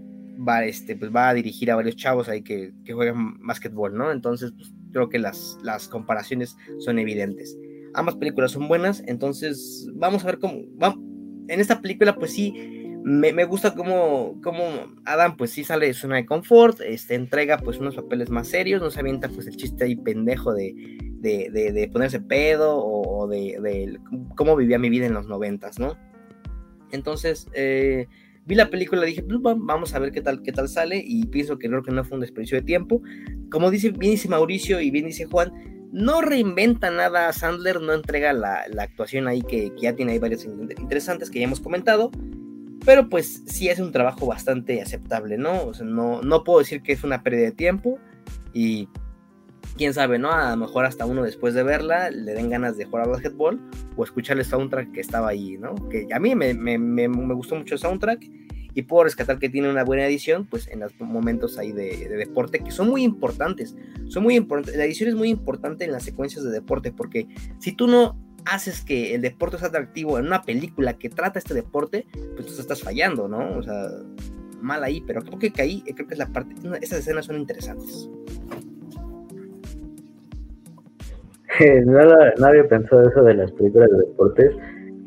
va, 0.47 0.65
este, 0.65 0.95
pues 0.95 1.13
va 1.13 1.29
a 1.29 1.33
dirigir 1.33 1.71
a 1.71 1.75
varios 1.75 1.95
chavos 1.95 2.29
ahí 2.29 2.41
que, 2.41 2.71
que 2.85 2.93
juegan 2.93 3.39
básquetbol, 3.45 3.95
¿no? 3.95 4.11
Entonces, 4.11 4.51
pues, 4.55 4.71
creo 4.91 5.09
que 5.09 5.19
las, 5.19 5.57
las 5.63 5.87
comparaciones 5.87 6.55
son 6.79 6.99
evidentes. 6.99 7.57
Ambas 7.93 8.15
películas 8.15 8.51
son 8.51 8.67
buenas, 8.67 9.03
entonces 9.07 9.87
vamos 9.93 10.23
a 10.23 10.27
ver 10.27 10.39
cómo... 10.39 10.61
Vamos, 10.75 10.99
en 11.47 11.59
esta 11.59 11.81
película, 11.81 12.15
pues 12.15 12.31
sí, 12.31 12.53
me, 13.03 13.43
gusta 13.43 13.75
cómo, 13.75 14.39
Adam 15.03 15.35
pues 15.35 15.51
sí 15.51 15.63
sale 15.63 15.87
de 15.87 15.93
zona 15.93 16.15
de 16.15 16.25
confort, 16.25 16.79
este, 16.81 17.15
entrega 17.15 17.57
pues 17.57 17.77
unos 17.79 17.95
papeles 17.95 18.29
más 18.29 18.47
serios, 18.47 18.81
no 18.81 18.89
se 18.89 19.01
avienta 19.01 19.27
pues 19.27 19.45
el 19.47 19.57
chiste 19.57 19.83
ahí 19.83 19.95
pendejo 19.95 20.53
de, 20.53 20.73
de, 21.23 21.89
ponerse 21.91 22.19
pedo 22.19 22.77
o, 22.77 23.27
de, 23.27 23.99
cómo 24.35 24.55
vivía 24.55 24.77
mi 24.77 24.89
vida 24.89 25.05
en 25.05 25.13
los 25.13 25.27
noventas, 25.27 25.79
¿no? 25.79 25.97
Entonces, 26.91 27.47
eh, 27.53 28.07
vi 28.45 28.55
la 28.55 28.69
película 28.69 29.03
dije, 29.03 29.23
pues, 29.23 29.55
vamos 29.57 29.95
a 29.95 29.99
ver 29.99 30.11
qué 30.11 30.21
tal, 30.21 30.43
qué 30.43 30.51
tal 30.51 30.67
sale 30.67 31.01
y 31.03 31.25
pienso 31.27 31.57
que 31.57 31.67
creo 31.67 31.81
que 31.81 31.91
no 31.91 32.03
fue 32.03 32.15
un 32.15 32.21
desperdicio 32.21 32.57
de 32.59 32.65
tiempo. 32.65 33.01
Como 33.49 33.71
dice, 33.71 33.91
bien 33.91 34.11
dice 34.11 34.29
Mauricio 34.29 34.79
y 34.79 34.91
bien 34.91 35.05
dice 35.05 35.25
Juan, 35.25 35.51
no 35.91 36.21
reinventa 36.21 36.91
nada 36.91 37.31
Sandler, 37.33 37.81
no 37.81 37.93
entrega 37.93 38.33
la, 38.33 38.65
actuación 38.77 39.27
ahí 39.27 39.41
que, 39.41 39.73
que, 39.73 39.81
ya 39.81 39.95
tiene 39.95 40.11
ahí 40.11 40.19
varios 40.19 40.45
interesantes 40.45 41.29
que 41.29 41.39
ya 41.39 41.45
hemos 41.45 41.61
comentado. 41.61 42.11
Pero 42.85 43.07
pues 43.07 43.43
sí 43.45 43.69
es 43.69 43.79
un 43.79 43.93
trabajo 43.93 44.25
bastante 44.25 44.81
aceptable, 44.81 45.37
¿no? 45.37 45.63
O 45.63 45.73
sea, 45.73 45.85
no, 45.85 46.21
no 46.21 46.43
puedo 46.43 46.59
decir 46.59 46.81
que 46.81 46.91
es 46.91 47.05
una 47.05 47.23
pérdida 47.23 47.45
de 47.45 47.51
tiempo 47.53 47.97
y 48.53 48.89
quién 49.77 49.93
sabe, 49.93 50.19
¿no? 50.19 50.31
A 50.31 50.51
lo 50.51 50.57
mejor 50.57 50.85
hasta 50.85 51.05
uno 51.05 51.23
después 51.23 51.53
de 51.53 51.63
verla 51.63 52.09
le 52.09 52.33
den 52.33 52.49
ganas 52.49 52.77
de 52.77 52.85
jugar 52.85 53.05
a 53.05 53.09
basketball 53.09 53.59
o 53.95 54.03
escuchar 54.03 54.37
el 54.37 54.45
soundtrack 54.45 54.91
que 54.91 55.01
estaba 55.01 55.29
ahí, 55.29 55.57
¿no? 55.57 55.75
Que 55.89 56.07
a 56.13 56.19
mí 56.19 56.35
me, 56.35 56.53
me, 56.53 56.77
me, 56.77 57.07
gustó 57.33 57.55
mucho 57.55 57.75
el 57.75 57.79
soundtrack 57.79 58.23
y 58.75 58.81
puedo 58.83 59.03
rescatar 59.03 59.39
que 59.39 59.49
tiene 59.49 59.69
una 59.69 59.83
buena 59.83 60.05
edición, 60.05 60.45
pues 60.45 60.67
en 60.67 60.79
los 60.79 60.99
momentos 60.99 61.57
ahí 61.57 61.71
de, 61.71 62.09
de, 62.09 62.17
deporte 62.17 62.59
que 62.59 62.71
son 62.71 62.89
muy 62.89 63.03
importantes. 63.03 63.75
Son 64.07 64.23
muy 64.23 64.35
importantes. 64.35 64.75
La 64.75 64.85
edición 64.85 65.09
es 65.09 65.15
muy 65.15 65.29
importante 65.29 65.85
en 65.85 65.91
las 65.91 66.03
secuencias 66.03 66.43
de 66.43 66.51
deporte 66.51 66.91
porque 66.91 67.27
si 67.59 67.71
tú 67.71 67.87
no 67.87 68.17
haces 68.45 68.81
que 68.81 69.15
el 69.15 69.21
deporte 69.21 69.57
sea 69.57 69.67
atractivo 69.67 70.17
en 70.19 70.27
una 70.27 70.41
película 70.41 70.97
que 70.97 71.09
trata 71.09 71.39
este 71.39 71.53
deporte, 71.53 72.05
pues 72.35 72.47
tú 72.47 72.59
estás 72.59 72.81
fallando, 72.81 73.27
¿no? 73.27 73.57
O 73.57 73.63
sea, 73.63 73.89
mal 74.61 74.83
ahí, 74.83 75.01
pero 75.05 75.21
creo 75.21 75.39
que 75.39 75.61
ahí, 75.61 75.81
creo 75.81 76.07
que 76.07 76.13
es 76.13 76.17
la 76.17 76.27
parte, 76.27 76.55
esas 76.81 76.99
escenas 76.99 77.25
son 77.25 77.37
interesantes. 77.37 78.09
no 81.85 82.47
había 82.47 82.67
pensado 82.67 83.07
eso 83.09 83.23
de 83.23 83.35
las 83.35 83.51
películas 83.53 83.89
de 83.91 83.97
deportes, 83.97 84.51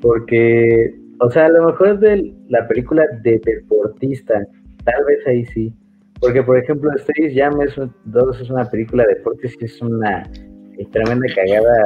porque, 0.00 0.94
o 1.20 1.30
sea, 1.30 1.46
a 1.46 1.50
lo 1.50 1.66
mejor 1.66 1.98
de 1.98 2.32
la 2.48 2.66
película 2.68 3.04
de 3.22 3.40
deportista, 3.44 4.46
tal 4.84 5.04
vez 5.04 5.26
ahí 5.26 5.44
sí. 5.46 5.74
Porque, 6.20 6.42
por 6.42 6.58
ejemplo, 6.58 6.90
Space 6.96 7.34
Jam 7.34 7.60
es, 7.60 7.74
dos, 8.04 8.40
es 8.40 8.48
una 8.50 8.64
película 8.64 9.04
de 9.04 9.14
deportes 9.14 9.54
y 9.60 9.64
es 9.64 9.80
una 9.82 10.22
tremenda 10.92 11.26
cagada, 11.34 11.84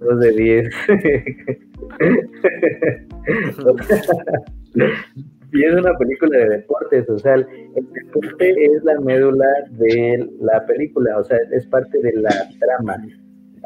dos 0.00 0.20
de 0.20 0.32
10. 0.32 0.68
y 5.52 5.64
es 5.64 5.74
una 5.74 5.96
película 5.96 6.38
de 6.38 6.48
deportes, 6.48 7.08
o 7.08 7.18
sea, 7.18 7.34
el 7.34 7.46
deporte 7.74 8.64
es 8.64 8.82
la 8.84 9.00
médula 9.00 9.46
de 9.70 10.28
la 10.40 10.66
película, 10.66 11.18
o 11.18 11.24
sea, 11.24 11.38
es 11.52 11.66
parte 11.66 11.98
de 12.02 12.12
la 12.14 12.48
trama 12.58 12.98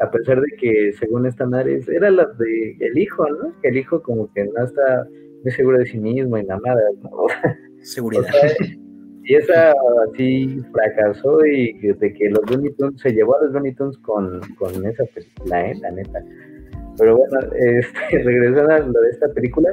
a 0.01 0.09
pesar 0.09 0.41
de 0.41 0.47
que 0.57 0.93
según 0.93 1.25
estándares 1.25 1.87
era 1.87 2.09
la 2.09 2.25
de 2.25 2.75
el 2.79 2.97
hijo, 2.97 3.27
¿no? 3.29 3.53
Que 3.61 3.69
el 3.69 3.77
hijo 3.77 4.01
como 4.01 4.31
que 4.33 4.45
no 4.45 4.65
está 4.65 5.07
muy 5.43 5.51
seguro 5.51 5.77
de 5.77 5.85
sí 5.85 5.99
mismo 5.99 6.37
y 6.37 6.43
nada, 6.43 6.59
¿no? 7.03 7.25
Seguridad. 7.81 8.25
y 9.23 9.35
esa 9.35 9.73
así 10.09 10.59
fracasó 10.71 11.45
y 11.45 11.73
de 11.73 12.13
que 12.13 12.29
los 12.29 12.49
Looney 12.49 12.73
Tunes 12.73 12.99
se 13.01 13.11
llevó 13.11 13.37
a 13.37 13.43
los 13.43 13.53
Looney 13.53 13.73
Tunes 13.75 13.97
con, 13.99 14.41
con 14.57 14.85
esa 14.85 15.03
película, 15.05 15.69
¿eh? 15.69 15.75
La 15.81 15.91
neta. 15.91 16.23
Pero 16.97 17.17
bueno, 17.17 17.39
este, 17.59 18.23
regresando 18.23 18.73
a 18.73 18.79
lo 18.79 19.01
de 19.01 19.09
esta 19.09 19.27
película, 19.29 19.69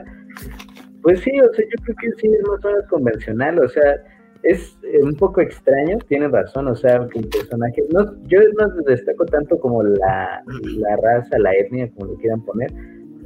pues 1.03 1.21
sí, 1.21 1.31
o 1.41 1.53
sea, 1.55 1.65
yo 1.65 1.85
creo 1.85 1.97
que 2.01 2.21
sí 2.21 2.29
es 2.29 2.49
más 2.49 2.65
o 2.65 2.69
menos 2.69 2.87
convencional, 2.89 3.59
o 3.61 3.69
sea, 3.69 3.97
es 4.43 4.77
un 5.03 5.15
poco 5.15 5.41
extraño, 5.41 5.99
tiene 6.09 6.29
razón, 6.29 6.69
o 6.69 6.75
sea, 6.75 7.07
que 7.13 7.19
el 7.19 7.29
personaje, 7.29 7.83
no, 7.93 8.15
yo 8.25 8.41
no 8.59 8.69
destaco 8.87 9.25
tanto 9.27 9.59
como 9.59 9.83
la, 9.83 10.43
la 10.63 10.97
raza, 10.97 11.39
la 11.39 11.55
etnia, 11.55 11.91
como 11.95 12.13
lo 12.13 12.19
quieran 12.19 12.41
poner, 12.43 12.73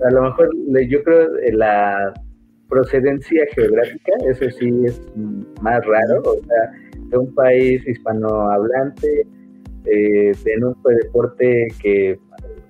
a 0.04 0.11
lo 0.11 0.23
mejor 0.23 0.50
yo 0.88 1.02
creo 1.04 1.38
eh, 1.38 1.52
la 1.52 2.12
procedencia 2.69 3.45
geográfica, 3.54 4.12
eso 4.26 4.50
sí 4.59 4.71
es 4.85 5.00
más 5.61 5.85
raro, 5.85 6.23
o 6.25 6.45
sea, 6.47 6.73
de 7.09 7.19
un 7.19 7.35
país 7.35 7.87
hispanohablante, 7.87 9.26
eh, 9.85 10.33
en 10.47 10.64
un 10.64 10.76
deporte 10.85 11.69
que, 11.83 12.19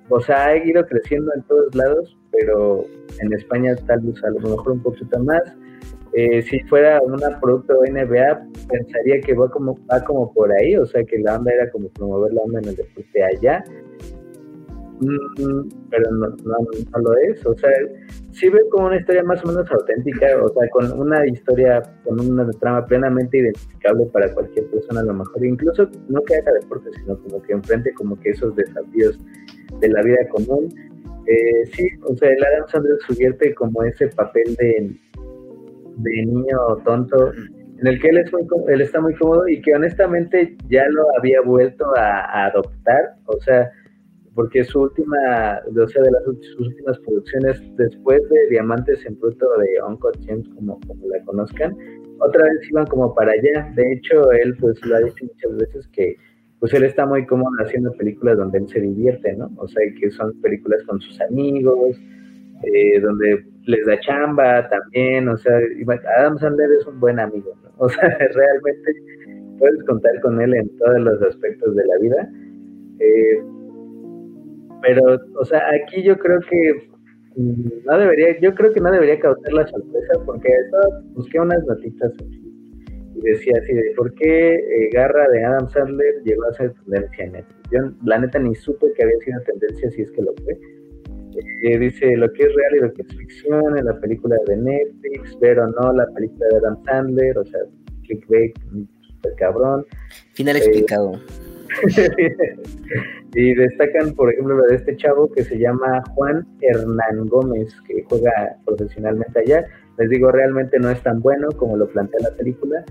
o 0.08 0.20
sea, 0.20 0.46
ha 0.46 0.56
ido 0.56 0.84
creciendo 0.86 1.30
en 1.36 1.42
todos 1.42 1.74
lados, 1.74 2.18
pero 2.32 2.84
en 3.20 3.32
España 3.32 3.76
tal 3.86 4.00
vez 4.00 4.22
a 4.24 4.30
lo 4.30 4.40
mejor 4.40 4.72
un 4.72 4.82
poquito 4.82 5.18
más, 5.20 5.42
eh, 6.14 6.42
si 6.42 6.60
fuera 6.60 7.00
un 7.00 7.18
producto 7.40 7.74
NBA, 7.88 8.46
pensaría 8.68 9.20
que 9.20 9.34
va 9.34 9.48
como, 9.50 9.78
va 9.90 10.04
como 10.04 10.32
por 10.32 10.52
ahí, 10.52 10.76
o 10.76 10.84
sea, 10.84 11.02
que 11.04 11.18
la 11.18 11.36
onda 11.36 11.52
era 11.52 11.70
como 11.70 11.88
promover 11.88 12.34
la 12.34 12.42
onda 12.42 12.60
en 12.60 12.68
el 12.68 12.76
deporte 12.76 13.24
allá, 13.24 13.64
mm, 15.00 15.68
pero 15.88 16.10
no, 16.10 16.28
no, 16.28 16.98
lo 17.00 17.16
es, 17.16 17.46
o 17.46 17.54
sea, 17.56 17.70
sí 18.32 18.50
veo 18.50 18.68
como 18.68 18.88
una 18.88 18.98
historia 18.98 19.22
más 19.24 19.42
o 19.42 19.48
menos 19.48 19.70
auténtica, 19.70 20.26
o 20.42 20.48
sea, 20.52 20.68
con 20.68 21.00
una 21.00 21.26
historia, 21.26 21.82
con 22.04 22.20
una 22.20 22.50
trama 22.60 22.84
plenamente 22.84 23.38
identificable 23.38 24.04
para 24.12 24.34
cualquier 24.34 24.66
persona, 24.66 25.00
a 25.00 25.04
lo 25.04 25.14
mejor, 25.14 25.46
incluso 25.46 25.88
no 26.08 26.20
que 26.24 26.36
haga 26.36 26.52
deporte, 26.60 26.90
sino 27.00 27.18
como 27.22 27.40
que 27.40 27.54
enfrente 27.54 27.94
como 27.94 28.20
que 28.20 28.30
esos 28.30 28.54
desafíos 28.54 29.18
de 29.80 29.88
la 29.88 30.02
vida 30.02 30.28
común. 30.28 30.68
Eh, 31.26 31.64
sí, 31.72 31.88
o 32.04 32.16
sea, 32.16 32.28
el 32.30 32.44
Adam 32.44 32.68
Sandler 32.68 32.98
subierte 33.06 33.54
como 33.54 33.82
ese 33.84 34.08
papel 34.08 34.56
de 34.56 34.92
de 36.02 36.26
niño 36.26 36.58
tonto 36.84 37.32
en 37.82 37.88
el 37.88 38.00
que 38.00 38.08
él, 38.08 38.18
es 38.18 38.32
muy, 38.32 38.44
él 38.68 38.80
está 38.80 39.00
muy 39.00 39.14
cómodo 39.14 39.48
y 39.48 39.60
que 39.60 39.74
honestamente 39.74 40.56
ya 40.68 40.86
lo 40.88 41.04
había 41.18 41.40
vuelto 41.40 41.84
a, 41.96 42.46
adoptar, 42.46 43.16
o 43.26 43.40
sea, 43.40 43.70
porque 44.34 44.62
su 44.62 44.82
última, 44.82 45.60
o 45.68 45.88
sea, 45.88 46.02
de 46.02 46.10
las 46.12 46.26
últimas 46.26 46.98
producciones 47.00 47.60
después 47.76 48.22
de 48.30 48.48
Diamantes 48.50 49.04
en 49.04 49.18
Bruto 49.18 49.46
de 49.58 49.82
Uncle 49.82 50.12
James, 50.24 50.48
como, 50.54 50.78
como 50.86 51.06
la 51.08 51.22
conozcan, 51.24 51.76
otra 52.20 52.44
vez 52.44 52.70
iban 52.70 52.86
como 52.86 53.14
para 53.14 53.32
allá. 53.32 53.72
De 53.74 53.92
hecho, 53.92 54.30
él 54.30 54.56
pues 54.60 54.80
lo 54.86 54.96
ha 54.96 55.00
dicho 55.00 55.24
muchas 55.24 55.56
veces 55.56 55.88
que 55.88 56.16
pues 56.60 56.72
él 56.74 56.84
está 56.84 57.04
muy 57.04 57.26
cómodo 57.26 57.50
haciendo 57.58 57.92
películas 57.94 58.38
donde 58.38 58.58
él 58.58 58.68
se 58.68 58.80
divierte, 58.80 59.34
¿no? 59.34 59.50
O 59.56 59.66
sea, 59.66 59.82
que 60.00 60.08
son 60.12 60.40
películas 60.40 60.80
con 60.84 61.00
sus 61.00 61.20
amigos, 61.20 62.00
eh, 62.64 63.00
donde 63.00 63.44
les 63.66 63.86
da 63.86 63.98
chamba 64.00 64.68
también, 64.68 65.28
o 65.28 65.36
sea, 65.36 65.58
Adam 66.18 66.38
Sandler 66.38 66.70
es 66.78 66.86
un 66.86 67.00
buen 67.00 67.18
amigo, 67.18 67.52
¿no? 67.62 67.70
O 67.78 67.88
sea, 67.88 68.08
realmente 68.08 68.92
puedes 69.58 69.82
contar 69.84 70.20
con 70.20 70.40
él 70.40 70.54
en 70.54 70.68
todos 70.78 71.00
los 71.00 71.22
aspectos 71.22 71.74
de 71.74 71.84
la 71.86 71.98
vida. 71.98 72.30
Eh, 73.00 73.42
pero, 74.82 75.18
o 75.38 75.44
sea, 75.44 75.60
aquí 75.74 76.02
yo 76.02 76.16
creo 76.18 76.40
que 76.48 76.88
mm, 77.36 77.84
no 77.84 77.98
debería, 77.98 78.38
yo 78.40 78.54
creo 78.54 78.72
que 78.72 78.80
no 78.80 78.90
debería 78.90 79.18
causar 79.18 79.52
la 79.52 79.66
sorpresa 79.66 80.12
porque 80.24 80.48
busqué 81.14 81.40
unas 81.40 81.64
notitas 81.66 82.12
y 83.14 83.20
decía 83.20 83.54
así 83.60 83.74
de 83.74 83.92
por 83.96 84.12
qué 84.14 84.54
eh, 84.54 84.90
Garra 84.92 85.28
de 85.28 85.44
Adam 85.44 85.68
Sandler 85.68 86.22
llegó 86.24 86.44
a 86.44 86.52
ser 86.54 86.72
tendencia 86.84 87.24
en 87.24 87.32
Netflix. 87.32 87.70
Yo 87.70 87.78
la 88.04 88.18
neta 88.18 88.38
ni 88.38 88.54
supe 88.54 88.86
que 88.96 89.02
había 89.02 89.18
sido 89.18 89.40
tendencia 89.42 89.90
si 89.90 90.02
es 90.02 90.10
que 90.12 90.22
lo 90.22 90.32
fue 90.44 90.58
dice 91.78 92.16
lo 92.16 92.32
que 92.32 92.42
es 92.44 92.54
real 92.54 92.76
y 92.76 92.80
lo 92.80 92.92
que 92.92 93.02
es 93.02 93.16
ficción 93.16 93.78
en 93.78 93.84
la 93.84 93.98
película 94.00 94.36
de 94.46 94.56
Netflix, 94.56 95.36
pero 95.40 95.66
no 95.68 95.92
la 95.92 96.06
película 96.14 96.46
de 96.50 96.56
Adam 96.58 96.84
Sandler, 96.84 97.38
o 97.38 97.44
sea, 97.44 97.60
clickbait, 98.02 98.54
super 99.02 99.34
cabrón. 99.36 99.86
Final 100.34 100.56
eh, 100.56 100.58
explicado. 100.58 101.12
y 103.34 103.54
destacan, 103.54 104.14
por 104.14 104.32
ejemplo, 104.32 104.56
lo 104.56 104.64
de 104.64 104.76
este 104.76 104.96
chavo 104.96 105.30
que 105.32 105.42
se 105.44 105.58
llama 105.58 106.02
Juan 106.14 106.46
Hernán 106.60 107.26
Gómez, 107.26 107.74
que 107.86 108.04
juega 108.08 108.56
profesionalmente 108.64 109.40
allá. 109.40 109.64
Les 109.98 110.10
digo, 110.10 110.30
realmente 110.30 110.78
no 110.78 110.90
es 110.90 111.02
tan 111.02 111.20
bueno 111.20 111.48
como 111.56 111.76
lo 111.76 111.88
plantea 111.88 112.20
la 112.22 112.36
película. 112.36 112.84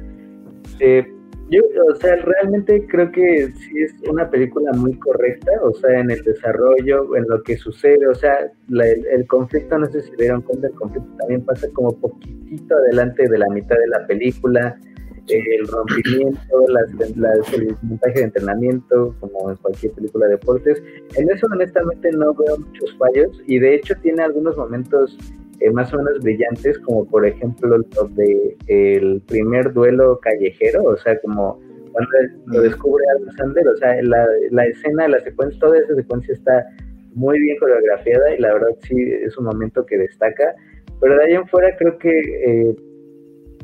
Eh, 0.79 1.05
yo, 1.51 1.61
o 1.89 1.95
sea, 1.95 2.15
realmente 2.15 2.87
creo 2.87 3.11
que 3.11 3.51
sí 3.53 3.81
es 3.81 3.93
una 4.09 4.29
película 4.29 4.71
muy 4.71 4.97
correcta, 4.97 5.51
o 5.61 5.73
sea, 5.73 5.99
en 5.99 6.09
el 6.09 6.23
desarrollo, 6.23 7.13
en 7.17 7.25
lo 7.27 7.43
que 7.43 7.57
sucede, 7.57 8.07
o 8.07 8.15
sea, 8.15 8.49
el, 8.69 9.27
conflicto, 9.27 9.77
no 9.77 9.85
sé 9.87 10.01
si 10.01 10.11
vieron 10.15 10.41
cuenta, 10.43 10.67
el 10.67 10.73
conflicto 10.75 11.09
también 11.17 11.43
pasa 11.43 11.67
como 11.73 11.91
poquitito 11.99 12.73
adelante 12.75 13.27
de 13.27 13.37
la 13.37 13.49
mitad 13.49 13.75
de 13.75 13.87
la 13.87 14.07
película, 14.07 14.79
el 15.27 15.67
rompimiento, 15.67 16.39
las, 17.17 17.53
el 17.53 17.75
montaje 17.81 18.19
de 18.19 18.25
entrenamiento, 18.25 19.13
como 19.19 19.51
en 19.51 19.57
cualquier 19.57 19.91
película 19.91 20.27
de 20.27 20.31
deportes. 20.33 20.81
En 21.17 21.29
eso 21.29 21.47
honestamente 21.51 22.11
no 22.11 22.33
veo 22.33 22.57
muchos 22.59 22.97
fallos 22.97 23.41
y 23.45 23.59
de 23.59 23.75
hecho 23.75 23.93
tiene 24.01 24.23
algunos 24.23 24.55
momentos 24.55 25.17
eh, 25.61 25.71
más 25.71 25.93
o 25.93 25.97
menos 25.97 26.19
brillantes, 26.21 26.77
como 26.79 27.05
por 27.05 27.25
ejemplo 27.25 27.77
los 27.77 28.15
de 28.15 28.57
el 28.67 29.21
primer 29.27 29.73
duelo 29.73 30.19
callejero, 30.19 30.83
o 30.83 30.97
sea, 30.97 31.19
como 31.21 31.59
cuando 31.91 32.11
lo 32.47 32.61
descubre 32.61 33.03
Alexander, 33.17 33.67
o 33.67 33.77
sea, 33.77 34.01
la, 34.03 34.25
la 34.51 34.65
escena, 34.65 35.07
la 35.07 35.19
secuencia, 35.19 35.59
toda 35.59 35.77
esa 35.77 35.95
secuencia 35.95 36.33
está 36.33 36.65
muy 37.13 37.39
bien 37.39 37.57
coreografiada 37.59 38.33
y 38.35 38.39
la 38.39 38.53
verdad 38.53 38.69
sí 38.81 38.95
es 39.23 39.37
un 39.37 39.45
momento 39.45 39.85
que 39.85 39.97
destaca, 39.97 40.55
pero 40.99 41.15
de 41.17 41.25
ahí 41.25 41.33
en 41.33 41.47
fuera 41.47 41.75
creo 41.77 41.97
que 41.97 42.09
eh, 42.09 42.75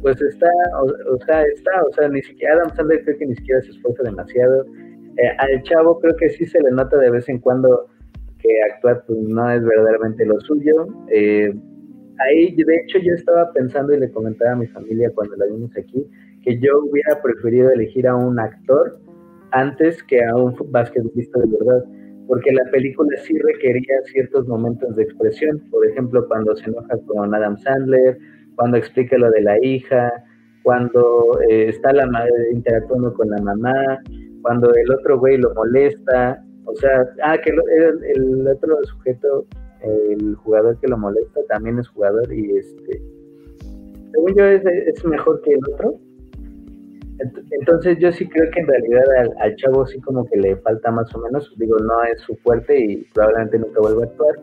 pues 0.02 0.22
está, 0.22 0.50
o, 1.10 1.18
sea, 1.26 1.44
está, 1.44 1.72
o 1.84 1.94
sea, 1.94 2.08
ni 2.10 2.22
siquiera 2.22 2.56
Adam 2.56 2.76
Sandler 2.76 3.04
creo 3.04 3.18
que 3.18 3.26
ni 3.26 3.36
siquiera 3.36 3.62
se 3.62 3.72
esfuerza 3.72 4.04
demasiado. 4.04 4.66
Eh, 5.18 5.30
al 5.40 5.64
chavo 5.64 6.00
creo 6.00 6.16
que 6.16 6.30
sí 6.30 6.46
se 6.46 6.62
le 6.62 6.72
nota 6.72 6.98
de 6.98 7.10
vez 7.10 7.28
en 7.30 7.40
cuando 7.40 7.88
que 8.40 8.50
actuar 8.72 9.04
pues, 9.08 9.20
no 9.20 9.50
es 9.52 9.64
verdaderamente 9.64 10.26
lo 10.26 10.40
suyo. 10.42 10.88
Eh, 11.10 11.54
ahí, 12.20 12.56
de 12.56 12.76
hecho, 12.76 13.00
yo 13.00 13.14
estaba 13.14 13.52
pensando 13.54 13.94
y 13.94 14.00
le 14.00 14.12
comentaba 14.12 14.52
a 14.52 14.56
mi 14.56 14.68
familia 14.68 15.12
cuando 15.14 15.36
la 15.36 15.46
vimos 15.46 15.72
aquí, 15.78 16.06
que 16.44 16.60
yo 16.60 16.80
hubiera 16.84 17.22
preferido 17.22 17.72
elegir 17.72 18.08
a 18.08 18.16
un 18.16 18.40
actor 18.40 19.00
antes 19.52 20.04
que 20.04 20.24
a 20.24 20.36
un 20.36 20.56
basquetbolista 20.72 21.40
de 21.40 21.58
verdad, 21.58 21.84
porque 22.28 22.52
la 22.52 22.70
película 22.72 23.10
sí 23.24 23.38
requería 23.40 24.02
ciertos 24.12 24.48
momentos 24.48 24.96
de 24.96 25.04
expresión, 25.04 25.62
por 25.72 25.86
ejemplo, 25.86 26.28
cuando 26.28 26.56
se 26.56 26.70
enoja 26.70 26.98
con 27.06 27.34
Adam 27.34 27.58
Sandler, 27.58 28.18
cuando 28.56 28.78
explica 28.78 29.18
lo 29.18 29.30
de 29.32 29.42
la 29.42 29.64
hija, 29.64 30.12
cuando 30.64 31.40
eh, 31.50 31.70
está 31.70 31.94
la 31.94 32.06
madre 32.08 32.52
interactuando 32.52 33.14
con 33.14 33.30
la 33.30 33.42
mamá, 33.42 34.00
cuando 34.42 34.74
el 34.74 34.92
otro 34.92 35.20
güey 35.20 35.38
lo 35.38 35.54
molesta, 35.54 36.44
o 36.66 36.76
sea, 36.76 37.06
ah, 37.24 37.38
que 37.38 37.52
el, 37.52 38.04
el 38.16 38.48
otro 38.48 38.78
sujeto 38.84 39.46
el 39.82 40.36
jugador 40.36 40.78
que 40.80 40.88
lo 40.88 40.98
molesta 40.98 41.42
también 41.50 41.80
es 41.80 41.88
jugador 41.90 42.32
y 42.34 42.58
este 42.58 43.02
según 44.12 44.36
yo 44.36 44.46
es, 44.46 45.06
mejor 45.06 45.42
que 45.42 45.54
el 45.54 45.60
otro. 45.74 46.00
Entonces 47.52 47.98
yo 48.00 48.12
sí 48.12 48.28
creo 48.28 48.50
que 48.52 48.60
en 48.62 48.68
realidad 48.68 49.04
al, 49.40 49.56
chavo 49.56 49.86
sí 49.86 50.00
como 50.02 50.26
que 50.26 50.38
le 50.38 50.56
falta 50.58 50.92
más 50.92 51.14
o 51.16 51.20
menos. 51.20 51.54
Digo 51.58 51.78
no 51.80 52.04
es 52.04 52.22
su 52.22 52.36
fuerte 52.38 52.80
y 52.80 53.08
probablemente 53.14 53.60
nunca 53.60 53.82
vuelva 53.82 54.04
a 54.04 54.06
actuar 54.08 54.36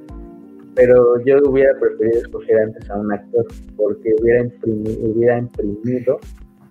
pero 0.75 1.21
yo 1.25 1.39
hubiera 1.47 1.79
preferido 1.79 2.21
escoger 2.21 2.59
antes 2.59 2.91
a 2.91 2.97
un 2.97 3.13
actor 3.13 3.47
porque 3.77 4.15
hubiera 4.21 4.41
imprimido, 4.41 5.11
hubiera 5.11 5.39
imprimido 5.39 6.19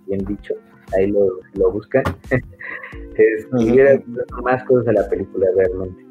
bien 0.08 0.26
dicho 0.26 0.56
ahí 0.96 1.08
lo, 1.08 1.40
lo 1.54 1.72
buscan 1.72 2.04
es, 3.16 3.48
hubiera 3.52 4.02
más 4.44 4.64
cosas 4.66 4.86
de 4.86 4.94
la 4.94 5.10
película 5.10 5.48
realmente 5.56 6.06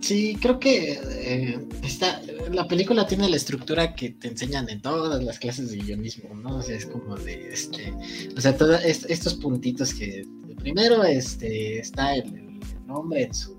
Sí, 0.00 0.36
creo 0.40 0.60
que 0.60 0.92
eh, 0.92 1.58
está, 1.82 2.22
la 2.52 2.66
película 2.68 3.06
tiene 3.06 3.28
la 3.28 3.36
estructura 3.36 3.94
que 3.94 4.10
te 4.10 4.28
enseñan 4.28 4.68
en 4.68 4.80
todas 4.80 5.22
las 5.22 5.38
clases 5.38 5.70
de 5.70 5.78
guionismo, 5.78 6.34
¿no? 6.34 6.58
O 6.58 6.62
sea, 6.62 6.76
es 6.76 6.86
como 6.86 7.16
de, 7.16 7.52
este, 7.52 7.92
o 8.36 8.40
sea, 8.40 8.56
todos 8.56 8.82
estos 8.84 9.34
puntitos 9.34 9.92
que 9.92 10.26
primero 10.58 11.02
este, 11.04 11.80
está 11.80 12.14
el, 12.14 12.34
el 12.34 12.86
nombre 12.86 13.24
en 13.24 13.34
su 13.34 13.57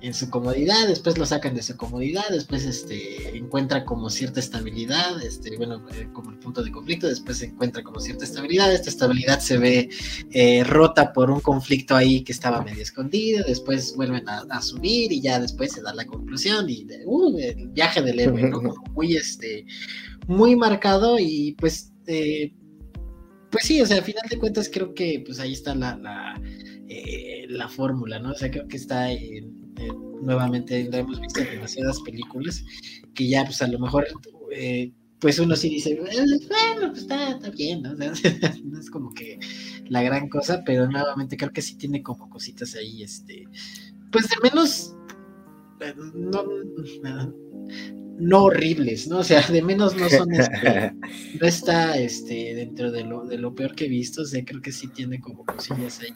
en 0.00 0.14
su 0.14 0.30
comodidad, 0.30 0.86
después 0.86 1.18
lo 1.18 1.26
sacan 1.26 1.54
de 1.54 1.62
su 1.62 1.76
comodidad, 1.76 2.24
después 2.30 2.64
este, 2.64 3.36
encuentra 3.36 3.84
como 3.84 4.10
cierta 4.10 4.38
estabilidad, 4.38 5.20
este, 5.22 5.56
bueno, 5.56 5.84
eh, 5.92 6.08
como 6.12 6.30
el 6.30 6.38
punto 6.38 6.62
de 6.62 6.70
conflicto, 6.70 7.08
después 7.08 7.38
se 7.38 7.46
encuentra 7.46 7.82
como 7.82 7.98
cierta 7.98 8.24
estabilidad, 8.24 8.72
esta 8.72 8.90
estabilidad 8.90 9.40
se 9.40 9.58
ve 9.58 9.88
eh, 10.30 10.62
rota 10.62 11.12
por 11.12 11.30
un 11.30 11.40
conflicto 11.40 11.96
ahí 11.96 12.22
que 12.22 12.32
estaba 12.32 12.62
medio 12.62 12.82
escondido, 12.82 13.44
después 13.46 13.96
vuelven 13.96 14.24
a, 14.28 14.62
subir 14.62 15.12
y 15.12 15.20
ya 15.20 15.40
después 15.40 15.72
se 15.72 15.82
da 15.82 15.94
la 15.94 16.04
conclusión 16.04 16.68
y 16.68 16.86
uh, 17.04 17.38
el 17.38 17.68
viaje 17.68 18.02
del 18.02 18.20
héroe, 18.20 18.42
¿no? 18.42 18.60
muy, 18.92 19.16
este, 19.16 19.64
muy 20.26 20.54
marcado 20.54 21.18
y 21.18 21.56
pues, 21.58 21.92
eh, 22.06 22.52
pues 23.50 23.64
sí, 23.64 23.80
o 23.80 23.86
sea, 23.86 23.98
a 23.98 24.02
final 24.02 24.24
de 24.28 24.38
cuentas 24.38 24.68
creo 24.72 24.94
que 24.94 25.22
pues 25.24 25.40
ahí 25.40 25.52
está 25.52 25.74
la, 25.74 25.96
la, 25.96 26.40
la 27.48 27.68
fórmula, 27.68 28.18
¿no? 28.18 28.32
O 28.32 28.34
sea, 28.34 28.50
creo 28.50 28.68
que 28.68 28.76
está 28.76 29.10
en 29.10 29.67
eh, 29.78 29.88
nuevamente 30.22 30.88
lo 30.90 30.96
hemos 30.96 31.20
visto 31.20 31.40
demasiadas 31.40 32.00
películas, 32.00 32.64
que 33.14 33.28
ya 33.28 33.44
pues 33.44 33.62
a 33.62 33.68
lo 33.68 33.78
mejor 33.78 34.06
eh, 34.52 34.92
pues 35.20 35.38
uno 35.38 35.56
sí 35.56 35.68
dice, 35.68 35.96
bueno, 35.96 36.92
pues 36.92 37.02
está, 37.02 37.50
bien, 37.50 37.82
¿no? 37.82 38.78
es 38.78 38.90
como 38.90 39.12
que 39.12 39.38
la 39.88 40.02
gran 40.02 40.28
cosa, 40.28 40.62
pero 40.64 40.88
nuevamente 40.88 41.36
creo 41.36 41.52
que 41.52 41.62
sí 41.62 41.76
tiene 41.76 42.02
como 42.02 42.28
cositas 42.28 42.74
ahí, 42.74 43.02
este, 43.02 43.46
pues 44.12 44.28
de 44.28 44.36
menos, 44.42 44.94
eh, 45.80 45.94
no, 46.14 46.44
no 48.20 48.44
horribles, 48.44 49.08
¿no? 49.08 49.18
O 49.18 49.24
sea, 49.24 49.42
de 49.42 49.62
menos 49.62 49.96
no 49.96 50.08
son, 50.08 50.32
este, 50.32 50.92
no 51.40 51.46
está, 51.46 51.98
este, 51.98 52.54
dentro 52.54 52.90
de 52.90 53.04
lo, 53.04 53.24
de 53.24 53.38
lo 53.38 53.54
peor 53.54 53.74
que 53.74 53.86
he 53.86 53.88
visto, 53.88 54.22
o 54.22 54.24
sea, 54.24 54.44
creo 54.44 54.60
que 54.60 54.72
sí 54.72 54.88
tiene 54.88 55.20
como 55.20 55.44
cosillas 55.44 56.00
ahí 56.00 56.12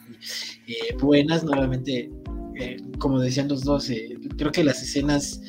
buenas, 0.99 1.43
nuevamente 1.43 2.09
eh, 2.59 2.77
como 2.99 3.19
decían 3.19 3.47
los 3.47 3.63
dos, 3.63 3.89
eh, 3.89 4.17
creo 4.37 4.51
que 4.51 4.63
las 4.63 4.81
escenas, 4.81 5.41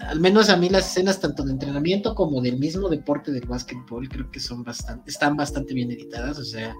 al 0.00 0.20
menos 0.20 0.48
a 0.48 0.56
mí 0.56 0.68
las 0.68 0.90
escenas 0.90 1.20
tanto 1.20 1.44
de 1.44 1.52
entrenamiento 1.52 2.14
como 2.14 2.40
del 2.40 2.58
mismo 2.58 2.88
deporte 2.88 3.32
del 3.32 3.46
básquetbol, 3.46 4.08
creo 4.08 4.30
que 4.30 4.40
son 4.40 4.62
bastante, 4.64 5.10
están 5.10 5.36
bastante 5.36 5.74
bien 5.74 5.90
editadas, 5.90 6.38
o 6.38 6.44
sea, 6.44 6.74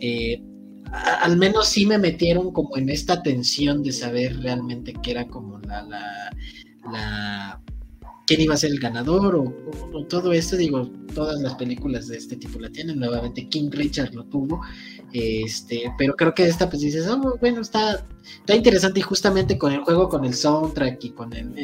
eh, 0.00 0.42
al 0.92 1.36
menos 1.36 1.68
sí 1.68 1.86
me 1.86 1.98
metieron 1.98 2.52
como 2.52 2.76
en 2.76 2.88
esta 2.88 3.22
tensión 3.22 3.82
de 3.82 3.92
saber 3.92 4.38
realmente 4.40 4.94
qué 5.02 5.12
era 5.12 5.26
como 5.26 5.58
la, 5.58 5.82
la, 5.82 7.60
quién 8.26 8.40
iba 8.40 8.54
a 8.54 8.58
ser 8.58 8.72
el 8.72 8.80
ganador 8.80 9.36
o, 9.36 10.04
todo 10.06 10.32
esto, 10.32 10.56
digo, 10.56 10.90
todas 11.14 11.40
las 11.40 11.54
películas 11.54 12.08
de 12.08 12.18
este 12.18 12.36
tipo 12.36 12.58
la 12.58 12.70
tienen, 12.70 12.98
nuevamente 12.98 13.48
King 13.48 13.70
Richard 13.70 14.14
lo 14.14 14.24
tuvo, 14.24 14.60
este, 15.16 15.92
pero 15.96 16.14
creo 16.14 16.34
que 16.34 16.46
esta 16.46 16.68
pues 16.68 16.82
dices, 16.82 17.06
oh, 17.08 17.36
bueno, 17.40 17.60
está, 17.60 18.06
está 18.40 18.54
interesante 18.54 19.00
y 19.00 19.02
justamente 19.02 19.56
con 19.56 19.72
el 19.72 19.80
juego, 19.80 20.08
con 20.08 20.24
el 20.24 20.34
soundtrack 20.34 21.04
y 21.04 21.10
con 21.10 21.32
el, 21.32 21.54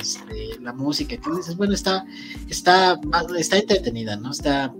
este, 0.00 0.60
la 0.60 0.72
música, 0.72 1.16
tú 1.20 1.36
dices, 1.36 1.56
bueno, 1.56 1.74
está, 1.74 2.04
está, 2.48 2.98
está 3.36 3.58
entretenida, 3.58 4.16
¿no? 4.16 4.30
Está, 4.30 4.72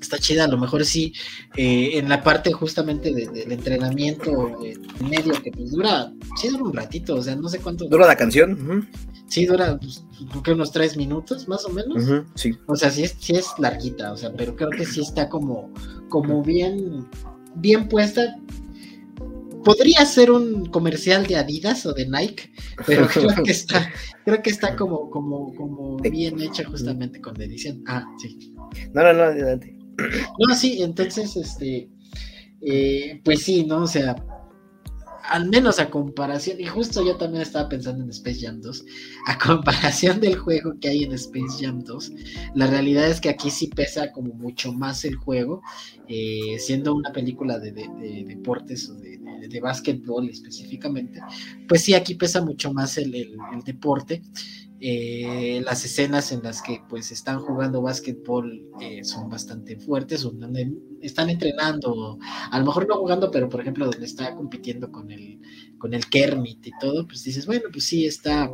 está 0.00 0.18
chida, 0.18 0.44
a 0.44 0.48
lo 0.48 0.58
mejor 0.58 0.84
sí, 0.84 1.12
eh, 1.56 1.90
en 1.94 2.08
la 2.08 2.22
parte 2.22 2.52
justamente 2.52 3.12
del 3.12 3.52
entrenamiento 3.52 4.58
medio 5.00 5.32
que 5.42 5.50
pues 5.52 5.72
dura, 5.72 6.12
sí 6.40 6.48
dura 6.48 6.64
un 6.64 6.72
ratito, 6.72 7.16
o 7.16 7.22
sea, 7.22 7.36
no 7.36 7.48
sé 7.48 7.58
cuánto. 7.58 7.86
Dura 7.86 8.06
la 8.06 8.16
canción. 8.16 8.88
Sí, 9.30 9.46
dura 9.46 9.78
pues, 9.78 10.04
creo 10.42 10.56
unos 10.56 10.72
tres 10.72 10.96
minutos 10.96 11.46
más 11.46 11.64
o 11.64 11.68
menos. 11.68 12.02
sí. 12.34 12.52
O 12.66 12.74
sea, 12.74 12.90
sí 12.90 13.04
es, 13.04 13.16
sí 13.20 13.34
es 13.34 13.46
larguita, 13.58 14.12
o 14.12 14.16
sea, 14.16 14.32
pero 14.36 14.56
creo 14.56 14.70
que 14.70 14.84
sí 14.84 15.00
está 15.00 15.28
como, 15.28 15.72
como 16.08 16.42
bien, 16.42 17.06
bien 17.54 17.88
puesta. 17.88 18.36
Podría 19.64 20.04
ser 20.04 20.32
un 20.32 20.66
comercial 20.66 21.26
de 21.28 21.36
Adidas 21.36 21.86
o 21.86 21.92
de 21.92 22.08
Nike, 22.08 22.50
pero 22.86 23.06
creo 23.12 23.44
que 23.44 23.52
está, 23.52 23.92
creo 24.24 24.42
que 24.42 24.50
está 24.50 24.74
como, 24.74 25.08
como, 25.10 25.54
como 25.54 25.96
bien 25.98 26.40
hecha 26.40 26.64
justamente 26.64 27.20
con 27.20 27.40
edición. 27.40 27.84
Ah, 27.86 28.04
sí. 28.20 28.52
No, 28.92 29.04
no, 29.04 29.12
no, 29.12 29.22
adelante. 29.22 29.76
No, 30.38 30.56
sí, 30.56 30.82
entonces, 30.82 31.36
este, 31.36 31.88
eh, 32.62 33.20
pues 33.22 33.42
sí, 33.42 33.64
¿no? 33.64 33.84
O 33.84 33.86
sea, 33.86 34.16
al 35.30 35.48
menos 35.48 35.78
a 35.78 35.90
comparación, 35.90 36.60
y 36.60 36.66
justo 36.66 37.06
yo 37.06 37.16
también 37.16 37.42
estaba 37.42 37.68
pensando 37.68 38.02
en 38.02 38.10
Space 38.10 38.40
Jam 38.40 38.60
2, 38.60 38.84
a 39.26 39.38
comparación 39.38 40.20
del 40.20 40.36
juego 40.36 40.74
que 40.80 40.88
hay 40.88 41.04
en 41.04 41.12
Space 41.12 41.64
Jam 41.64 41.84
2, 41.84 42.12
la 42.56 42.66
realidad 42.66 43.08
es 43.08 43.20
que 43.20 43.28
aquí 43.28 43.48
sí 43.48 43.68
pesa 43.68 44.10
como 44.10 44.34
mucho 44.34 44.72
más 44.72 45.04
el 45.04 45.14
juego, 45.14 45.62
eh, 46.08 46.56
siendo 46.58 46.94
una 46.96 47.12
película 47.12 47.60
de, 47.60 47.70
deportes 48.26 48.88
o 48.90 48.94
de, 48.94 49.18
de, 49.48 49.60
básquetbol 49.60 50.28
específicamente, 50.28 51.20
pues 51.68 51.84
sí, 51.84 51.94
aquí 51.94 52.16
pesa 52.16 52.42
mucho 52.42 52.72
más 52.72 52.98
el, 52.98 53.14
el 53.14 53.62
deporte. 53.64 54.22
Eh, 54.82 55.60
las 55.62 55.84
escenas 55.84 56.32
en 56.32 56.42
las 56.42 56.62
que 56.62 56.80
pues 56.88 57.12
están 57.12 57.38
jugando 57.38 57.82
básquetbol 57.82 58.66
eh, 58.80 59.04
son 59.04 59.28
bastante 59.28 59.76
fuertes, 59.76 60.26
están 61.02 61.28
entrenando, 61.28 62.18
a 62.50 62.58
lo 62.58 62.64
mejor 62.64 62.88
no 62.88 62.96
jugando, 62.96 63.30
pero 63.30 63.50
por 63.50 63.60
ejemplo 63.60 63.84
donde 63.84 64.06
está 64.06 64.34
compitiendo 64.34 64.90
con 64.90 65.10
el, 65.10 65.38
con 65.76 65.92
el 65.92 66.06
Kermit 66.06 66.66
y 66.66 66.70
todo, 66.80 67.06
pues 67.06 67.22
dices, 67.24 67.44
bueno, 67.44 67.64
pues 67.70 67.84
sí, 67.84 68.06
está, 68.06 68.50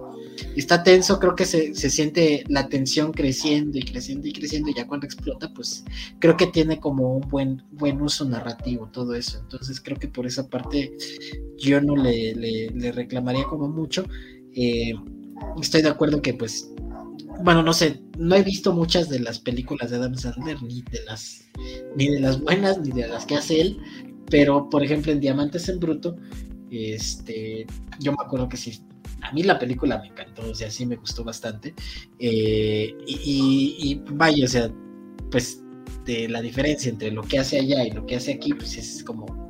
está 0.57 0.83
tenso, 0.83 1.21
creo 1.21 1.37
que 1.37 1.45
se, 1.45 1.77
se 1.77 1.91
siente 1.91 2.43
la 2.49 2.69
tensión 2.69 3.13
creciendo 3.13 3.79
y 3.79 3.83
creciendo 3.83 4.27
y 4.27 4.33
creciendo, 4.33 4.71
y 4.71 4.75
ya 4.75 4.89
cuando 4.89 5.07
explota, 5.07 5.55
pues 5.55 5.85
creo 6.19 6.37
que 6.37 6.49
tiene 6.49 6.81
como 6.81 7.19
un 7.19 7.29
buen, 7.29 7.63
buen 7.71 8.03
uso 8.03 8.25
narrativo 8.25 8.89
todo 8.93 9.15
eso, 9.15 9.39
entonces 9.39 9.81
creo 9.81 9.97
que 9.97 10.09
por 10.09 10.27
esa 10.27 10.49
parte 10.49 10.93
yo 11.57 11.81
no 11.81 11.95
le, 11.95 12.35
le, 12.35 12.93
reclamaría 12.93 13.45
como 13.45 13.69
mucho. 13.69 14.05
Eh, 14.53 14.95
estoy 15.61 15.83
de 15.83 15.89
acuerdo 15.89 16.23
que 16.23 16.35
pues, 16.35 16.71
bueno, 17.43 17.63
no 17.63 17.73
sé, 17.73 18.01
no 18.19 18.35
he 18.35 18.43
visto 18.43 18.73
muchas 18.73 19.09
de 19.09 19.21
las 19.21 19.39
películas 19.39 19.91
de 19.91 19.97
Adam 19.97 20.15
Sandler, 20.15 20.63
ni 20.63 20.83
de 20.83 21.05
las, 21.05 21.45
ni 21.97 22.09
de 22.09 22.21
las 22.21 22.41
buenas, 22.41 22.79
ni 22.79 22.91
de 22.91 23.09
las 23.09 23.27
que 23.27 23.37
hace 23.37 23.61
él, 23.61 23.79
pero 24.31 24.69
por 24.69 24.83
ejemplo 24.83 25.13
en 25.13 25.21
Diamantes 25.21 25.69
en 25.69 25.79
Bruto, 25.79 26.17
este, 26.71 27.67
yo 28.01 28.13
me 28.13 28.19
acuerdo 28.25 28.49
que 28.49 28.57
sí, 28.57 28.81
a 29.23 29.33
mí 29.33 29.43
la 29.43 29.59
película 29.59 29.99
me 29.99 30.09
encantó, 30.09 30.51
o 30.51 30.55
sea, 30.55 30.71
sí 30.71 30.87
me 30.87 30.97
gustó 30.97 31.25
bastante, 31.25 31.75
eh, 32.19 32.95
y, 33.07 33.77
y 33.79 34.03
vaya, 34.13 34.45
o 34.45 34.49
sea, 34.49 34.71
pues 35.31 35.63
de 36.05 36.29
la 36.29 36.41
diferencia 36.41 36.91
entre 36.91 37.11
lo 37.11 37.23
que 37.23 37.39
hace 37.39 37.59
allá 37.59 37.85
y 37.85 37.91
lo 37.91 38.07
que 38.07 38.17
hace 38.17 38.33
aquí, 38.33 38.55
pues 38.55 38.77
es 38.77 39.03
como 39.03 39.46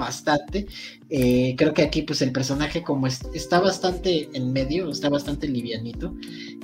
bastante. 0.00 0.66
Eh, 1.08 1.54
creo 1.56 1.72
que 1.72 1.82
aquí, 1.82 2.02
pues 2.02 2.22
el 2.22 2.32
personaje, 2.32 2.82
como 2.82 3.06
está 3.06 3.60
bastante 3.60 4.28
en 4.32 4.52
medio, 4.52 4.90
está 4.90 5.08
bastante 5.08 5.46
livianito, 5.46 6.14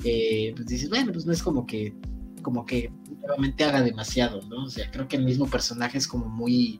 eh, 0.03 0.53
pues 0.55 0.67
dices, 0.67 0.89
bueno, 0.89 1.11
pues 1.13 1.25
no 1.25 1.31
es 1.31 1.41
como 1.41 1.65
que, 1.65 1.93
como 2.41 2.65
que 2.65 2.91
nuevamente 3.21 3.63
haga 3.63 3.81
demasiado, 3.81 4.41
¿no? 4.49 4.65
O 4.65 4.69
sea, 4.69 4.91
creo 4.91 5.07
que 5.07 5.17
el 5.17 5.23
mismo 5.23 5.47
personaje 5.47 5.97
es 5.97 6.07
como 6.07 6.27
muy 6.27 6.79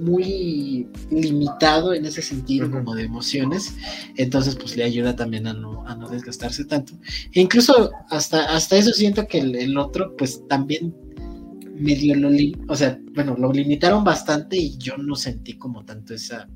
muy 0.00 0.88
limitado 1.10 1.92
en 1.92 2.06
ese 2.06 2.22
sentido 2.22 2.70
como 2.70 2.94
de 2.94 3.04
emociones 3.04 3.74
entonces 4.16 4.54
pues 4.56 4.76
le 4.76 4.84
ayuda 4.84 5.14
también 5.14 5.46
a 5.46 5.52
no, 5.52 5.86
a 5.86 5.94
no 5.94 6.08
desgastarse 6.08 6.64
tanto 6.64 6.94
e 7.32 7.40
incluso 7.40 7.90
hasta, 8.08 8.54
hasta 8.54 8.76
eso 8.76 8.92
siento 8.92 9.26
que 9.26 9.40
el 9.40 9.76
otro 9.76 10.16
pues 10.16 10.46
también 10.48 10.94
medio 11.80 12.14
lo, 12.16 12.28
o 12.68 12.76
sea, 12.76 12.98
bueno, 13.14 13.34
lo 13.38 13.52
limitaron 13.52 14.04
bastante 14.04 14.56
y 14.56 14.76
yo 14.78 14.96
no 14.96 15.14
sentí 15.14 15.56
como 15.58 15.84
tanto 15.84 16.14
esa, 16.14 16.48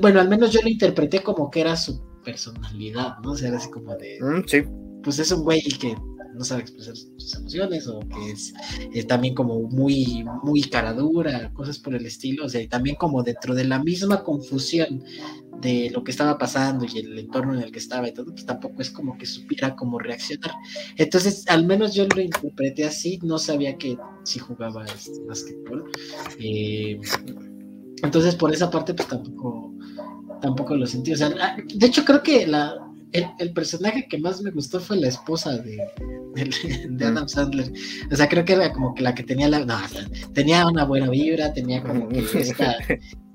bueno, 0.00 0.20
al 0.20 0.28
menos 0.28 0.52
yo 0.52 0.60
lo 0.62 0.68
interpreté 0.68 1.22
como 1.22 1.50
que 1.50 1.60
era 1.60 1.76
su 1.76 2.00
personalidad, 2.24 3.18
¿no? 3.22 3.32
O 3.32 3.36
sea, 3.36 3.48
era 3.48 3.58
así 3.58 3.70
como 3.70 3.96
de, 3.96 4.18
mm, 4.20 4.42
sí. 4.46 4.62
pues 5.02 5.18
es 5.18 5.32
un 5.32 5.42
güey 5.42 5.62
que 5.62 5.96
no 6.40 6.44
sabe 6.46 6.62
expresar 6.62 6.96
sus 6.96 7.34
emociones 7.34 7.86
o 7.86 8.00
que 8.00 8.30
es 8.30 8.54
eh, 8.94 9.04
también 9.04 9.34
como 9.34 9.60
muy, 9.60 10.24
muy 10.42 10.62
caradura, 10.62 11.52
cosas 11.52 11.78
por 11.78 11.94
el 11.94 12.06
estilo, 12.06 12.46
o 12.46 12.48
sea, 12.48 12.62
y 12.62 12.66
también 12.66 12.96
como 12.96 13.22
dentro 13.22 13.54
de 13.54 13.64
la 13.64 13.78
misma 13.78 14.24
confusión 14.24 15.04
de 15.60 15.90
lo 15.90 16.02
que 16.02 16.12
estaba 16.12 16.38
pasando 16.38 16.86
y 16.90 16.98
el 16.98 17.18
entorno 17.18 17.52
en 17.52 17.60
el 17.60 17.70
que 17.70 17.78
estaba 17.78 18.08
y 18.08 18.14
todo, 18.14 18.32
pues 18.32 18.46
tampoco 18.46 18.80
es 18.80 18.90
como 18.90 19.18
que 19.18 19.26
supiera 19.26 19.76
cómo 19.76 19.98
reaccionar. 19.98 20.52
Entonces, 20.96 21.44
al 21.46 21.66
menos 21.66 21.94
yo 21.94 22.06
lo 22.06 22.22
interpreté 22.22 22.86
así, 22.86 23.18
no 23.22 23.38
sabía 23.38 23.76
que 23.76 23.98
si 24.24 24.38
jugaba 24.38 24.86
este 24.86 25.20
básquetbol. 25.28 25.92
Eh, 26.38 26.98
entonces, 28.02 28.34
por 28.34 28.50
esa 28.50 28.70
parte, 28.70 28.94
pues 28.94 29.08
tampoco, 29.08 29.74
tampoco 30.40 30.74
lo 30.74 30.86
sentí. 30.86 31.12
O 31.12 31.16
sea, 31.18 31.34
ah, 31.38 31.56
de 31.62 31.86
hecho, 31.86 32.02
creo 32.06 32.22
que 32.22 32.46
la, 32.46 32.89
el, 33.12 33.52
personaje 33.52 34.06
que 34.08 34.18
más 34.18 34.40
me 34.42 34.50
gustó 34.50 34.80
fue 34.80 34.96
la 34.96 35.08
esposa 35.08 35.56
de, 35.58 35.78
de, 36.88 37.04
Adam 37.04 37.28
Sandler. 37.28 37.72
O 38.10 38.16
sea, 38.16 38.28
creo 38.28 38.44
que 38.44 38.52
era 38.54 38.72
como 38.72 38.94
que 38.94 39.02
la 39.02 39.14
que 39.14 39.22
tenía 39.22 39.48
la. 39.48 39.64
No, 39.64 39.76
tenía 40.32 40.66
una 40.66 40.84
buena 40.84 41.10
vibra, 41.10 41.52
tenía 41.52 41.82
como 41.82 42.08
que 42.08 42.20
esta, 42.20 42.76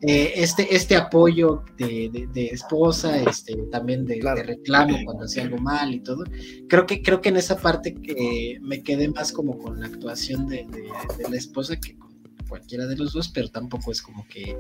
eh, 0.02 0.34
este, 0.36 0.76
este 0.76 0.96
apoyo 0.96 1.64
de, 1.78 2.28
esposa, 2.52 3.22
este, 3.24 3.56
también 3.72 4.06
de, 4.06 4.22
reclamo 4.22 4.98
cuando 5.04 5.26
hacía 5.26 5.44
algo 5.44 5.58
mal 5.58 5.94
y 5.94 6.00
todo. 6.02 6.24
Creo 6.70 6.86
que, 6.86 7.02
creo 7.02 7.22
que 7.22 7.30
en 7.30 7.38
esa 7.38 7.58
parte 7.58 7.94
que 7.94 8.60
me 8.62 8.84
quedé 8.84 9.10
más 9.10 9.32
como 9.32 9.58
con 9.58 9.80
la 9.80 9.88
actuación 9.88 10.48
de, 10.48 10.68
la 11.30 11.36
esposa 11.36 11.76
que 11.78 11.98
cualquiera 12.48 12.86
de 12.86 12.98
los 12.98 13.14
dos, 13.14 13.30
pero 13.30 13.50
tampoco 13.50 13.92
es 13.92 14.02
como 14.02 14.28
que, 14.28 14.58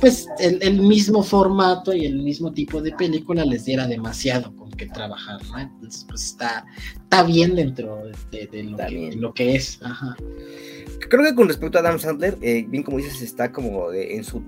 pues, 0.00 0.26
el, 0.38 0.80
mismo 0.80 1.22
formato 1.22 1.92
y 1.92 2.06
el 2.06 2.22
mismo 2.22 2.52
tipo 2.52 2.80
de 2.80 2.92
película 2.92 3.44
les 3.44 3.64
diera 3.64 3.86
demasiado 3.86 4.54
con 4.56 4.70
que 4.70 4.86
trabajar, 4.86 5.40
¿no? 5.50 5.58
Entonces, 5.58 6.04
pues 6.08 6.24
está, 6.24 6.64
está 6.94 7.22
bien 7.24 7.54
dentro 7.54 8.02
de, 8.30 8.64
lo, 8.64 8.76
que, 8.76 9.12
lo, 9.16 9.34
que, 9.34 9.56
es. 9.56 9.80
Ajá. 9.82 10.16
Creo 11.08 11.24
que 11.24 11.34
con 11.34 11.48
respecto 11.48 11.78
a 11.78 11.80
Adam 11.80 11.98
Sandler, 11.98 12.38
eh, 12.42 12.64
bien 12.68 12.82
como 12.82 12.98
dices, 12.98 13.20
está 13.22 13.52
como 13.52 13.92
en 13.92 14.24
su 14.24 14.42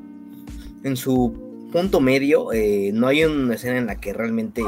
en 0.85 0.97
su 0.97 1.69
punto 1.73 2.01
medio. 2.01 2.53
Eh, 2.53 2.90
no 2.93 3.07
hay 3.07 3.25
una 3.25 3.55
escena 3.55 3.79
en 3.79 3.87
la 3.87 3.97
que 3.97 4.12
realmente 4.12 4.62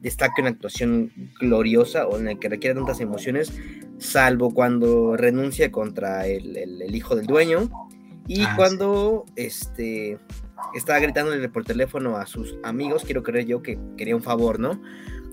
destaque 0.00 0.40
una 0.40 0.50
actuación 0.50 1.12
gloriosa 1.40 2.06
o 2.06 2.18
en 2.18 2.24
la 2.26 2.34
que 2.34 2.48
requiera 2.48 2.74
tantas 2.74 3.00
emociones, 3.00 3.52
salvo 4.02 4.52
cuando 4.52 5.16
renuncia 5.16 5.70
contra 5.70 6.26
el, 6.26 6.94
hijo 6.94 7.16
del 7.16 7.26
dueño 7.26 7.70
y 8.26 8.42
ah, 8.42 8.54
cuando 8.56 9.24
este 9.36 10.18
estaba 10.74 10.98
gritándole 11.00 11.48
por 11.48 11.64
teléfono 11.64 12.16
a 12.16 12.26
sus 12.26 12.56
amigos, 12.62 13.04
quiero 13.04 13.22
creer 13.22 13.46
yo 13.46 13.62
que 13.62 13.78
quería 13.96 14.16
un 14.16 14.22
favor, 14.22 14.60
¿no? 14.60 14.80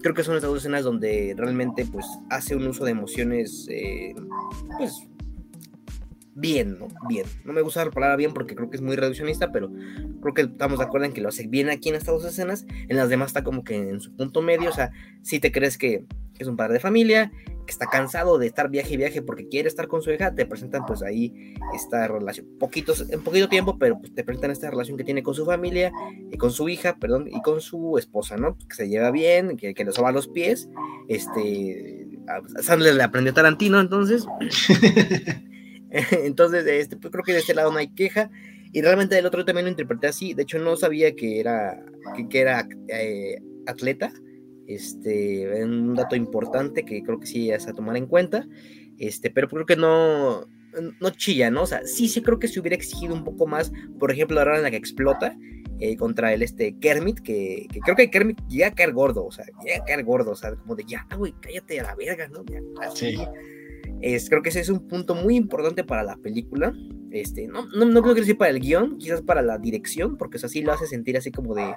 Creo 0.01 0.15
que 0.15 0.23
son 0.23 0.35
estas 0.35 0.49
dos 0.49 0.59
escenas 0.59 0.83
donde 0.83 1.33
realmente 1.37 1.85
pues 1.85 2.05
hace 2.29 2.55
un 2.55 2.67
uso 2.67 2.85
de 2.85 2.91
emociones 2.91 3.67
eh, 3.69 4.15
pues 4.77 5.07
bien, 6.35 6.79
¿no? 6.79 6.87
Bien. 7.07 7.25
No 7.43 7.53
me 7.53 7.61
gusta 7.61 7.83
la 7.83 7.91
palabra 7.91 8.15
bien 8.15 8.33
porque 8.33 8.55
creo 8.55 8.69
que 8.69 8.77
es 8.77 8.81
muy 8.81 8.95
reduccionista, 8.95 9.51
pero 9.51 9.71
creo 10.21 10.33
que 10.33 10.41
estamos 10.43 10.79
de 10.79 10.85
acuerdo 10.85 11.05
en 11.05 11.13
que 11.13 11.21
lo 11.21 11.29
hace 11.29 11.47
bien 11.47 11.69
aquí 11.69 11.89
en 11.89 11.95
estas 11.95 12.15
dos 12.15 12.25
escenas. 12.25 12.65
En 12.87 12.97
las 12.97 13.09
demás 13.09 13.27
está 13.27 13.43
como 13.43 13.63
que 13.63 13.75
en 13.75 13.99
su 13.99 14.15
punto 14.15 14.41
medio. 14.41 14.69
O 14.69 14.73
sea, 14.73 14.91
si 15.21 15.39
te 15.39 15.51
crees 15.51 15.77
que 15.77 16.05
es 16.39 16.47
un 16.47 16.55
padre 16.55 16.75
de 16.75 16.79
familia, 16.79 17.31
que 17.69 17.73
está 17.73 17.85
cansado 17.85 18.39
de 18.39 18.47
estar 18.47 18.67
viaje 18.67 18.95
y 18.95 18.97
viaje 18.97 19.21
porque 19.21 19.47
quiere 19.47 19.67
estar 19.67 19.87
con 19.87 20.01
su 20.01 20.11
hija, 20.11 20.33
te 20.33 20.47
presentan 20.47 20.87
pues 20.87 21.03
ahí 21.03 21.53
esta 21.75 22.07
relación. 22.07 22.47
Poquitos, 22.57 23.07
en 23.11 23.21
poquito 23.21 23.47
tiempo, 23.47 23.77
pero 23.77 23.99
pues, 23.99 24.11
te 24.15 24.23
presentan 24.23 24.49
esta 24.49 24.71
relación 24.71 24.97
que 24.97 25.03
tiene 25.03 25.21
con 25.21 25.35
su 25.35 25.45
familia, 25.45 25.91
y 26.31 26.37
con 26.37 26.51
su 26.51 26.67
hija, 26.67 26.97
perdón, 26.99 27.27
y 27.31 27.43
con 27.43 27.61
su 27.61 27.99
esposa, 27.99 28.37
¿no? 28.37 28.57
Que 28.57 28.75
se 28.75 28.89
lleva 28.89 29.11
bien, 29.11 29.55
que, 29.55 29.75
que 29.75 29.85
le 29.85 29.91
soba 29.91 30.11
los 30.11 30.27
pies. 30.27 30.67
Este. 31.07 32.07
A 32.27 32.63
Sandler 32.63 32.95
le 32.95 33.03
aprendió 33.03 33.33
Tarantino, 33.35 33.79
entonces. 33.79 34.25
Entonces, 35.91 36.67
este, 36.67 36.97
pues 36.97 37.11
creo 37.11 37.23
que 37.23 37.33
de 37.33 37.39
este 37.39 37.55
lado 37.55 37.71
no 37.71 37.79
hay 37.79 37.87
queja. 37.87 38.29
Y 38.71 38.81
realmente 38.81 39.15
del 39.15 39.25
otro 39.25 39.45
también 39.45 39.65
lo 39.65 39.71
interpreté 39.71 40.07
así. 40.07 40.35
De 40.35 40.43
hecho, 40.43 40.59
no 40.59 40.75
sabía 40.75 41.15
que 41.15 41.39
era, 41.39 41.83
que, 42.29 42.39
era 42.39 42.67
eh, 42.87 43.41
atleta. 43.65 44.11
Este, 44.69 45.63
un 45.63 45.95
dato 45.95 46.15
importante 46.15 46.85
que 46.85 47.01
creo 47.01 47.19
que 47.19 47.25
sí 47.25 47.49
es 47.49 47.67
a 47.67 47.73
tomar 47.73 47.97
en 47.97 48.05
cuenta. 48.05 48.47
Este, 48.99 49.31
pero 49.31 49.47
creo 49.47 49.65
que 49.65 49.75
no, 49.75 50.45
no 50.99 51.09
chilla, 51.09 51.49
¿no? 51.49 51.63
O 51.63 51.65
sea, 51.65 51.85
sí, 51.85 52.07
sí 52.07 52.21
creo 52.21 52.37
que 52.37 52.47
se 52.47 52.59
hubiera 52.59 52.75
exigido 52.75 53.15
un 53.15 53.23
poco 53.23 53.47
más. 53.47 53.71
Por 53.97 54.11
ejemplo, 54.11 54.35
la 54.35 54.43
hora 54.43 54.57
en 54.57 54.63
la 54.63 54.71
que 54.71 54.77
explota. 54.77 55.35
Eh, 55.81 55.95
contra 55.95 56.33
el 56.33 56.41
este 56.41 56.77
Kermit, 56.77 57.21
que, 57.21 57.65
creo 57.85 57.95
que 57.95 58.11
Kermit 58.11 58.41
llega 58.49 58.67
a 58.67 58.73
caer 58.73 58.91
gordo, 58.91 59.25
o 59.25 59.31
sea, 59.31 59.45
llega 59.63 59.77
a 59.77 59.85
caer 59.85 60.03
gordo, 60.03 60.31
o 60.31 60.35
sea, 60.35 60.53
como 60.53 60.75
de 60.75 60.83
ya, 60.83 61.07
güey, 61.17 61.33
cállate 61.39 61.79
a 61.79 61.83
la 61.83 61.95
verga, 61.95 62.27
¿no? 62.27 62.43
así, 62.81 63.17
creo 64.27 64.41
que 64.41 64.49
ese 64.49 64.59
es 64.59 64.67
un 64.67 64.89
punto 64.89 65.15
muy 65.15 65.37
importante 65.37 65.85
para 65.85 66.03
la 66.03 66.17
película. 66.17 66.73
Este, 67.11 67.47
no, 67.47 67.65
no, 67.67 67.85
no 67.85 68.01
creo 68.01 68.13
que 68.13 68.25
sea 68.25 68.35
para 68.35 68.51
el 68.51 68.59
guion, 68.59 68.97
quizás 68.97 69.21
para 69.21 69.41
la 69.41 69.57
dirección, 69.57 70.17
porque 70.17 70.35
eso 70.35 70.47
así 70.47 70.61
lo 70.61 70.73
hace 70.73 70.85
sentir 70.85 71.15
así 71.15 71.31
como 71.31 71.55
de 71.55 71.73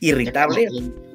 irritable. 0.00 0.68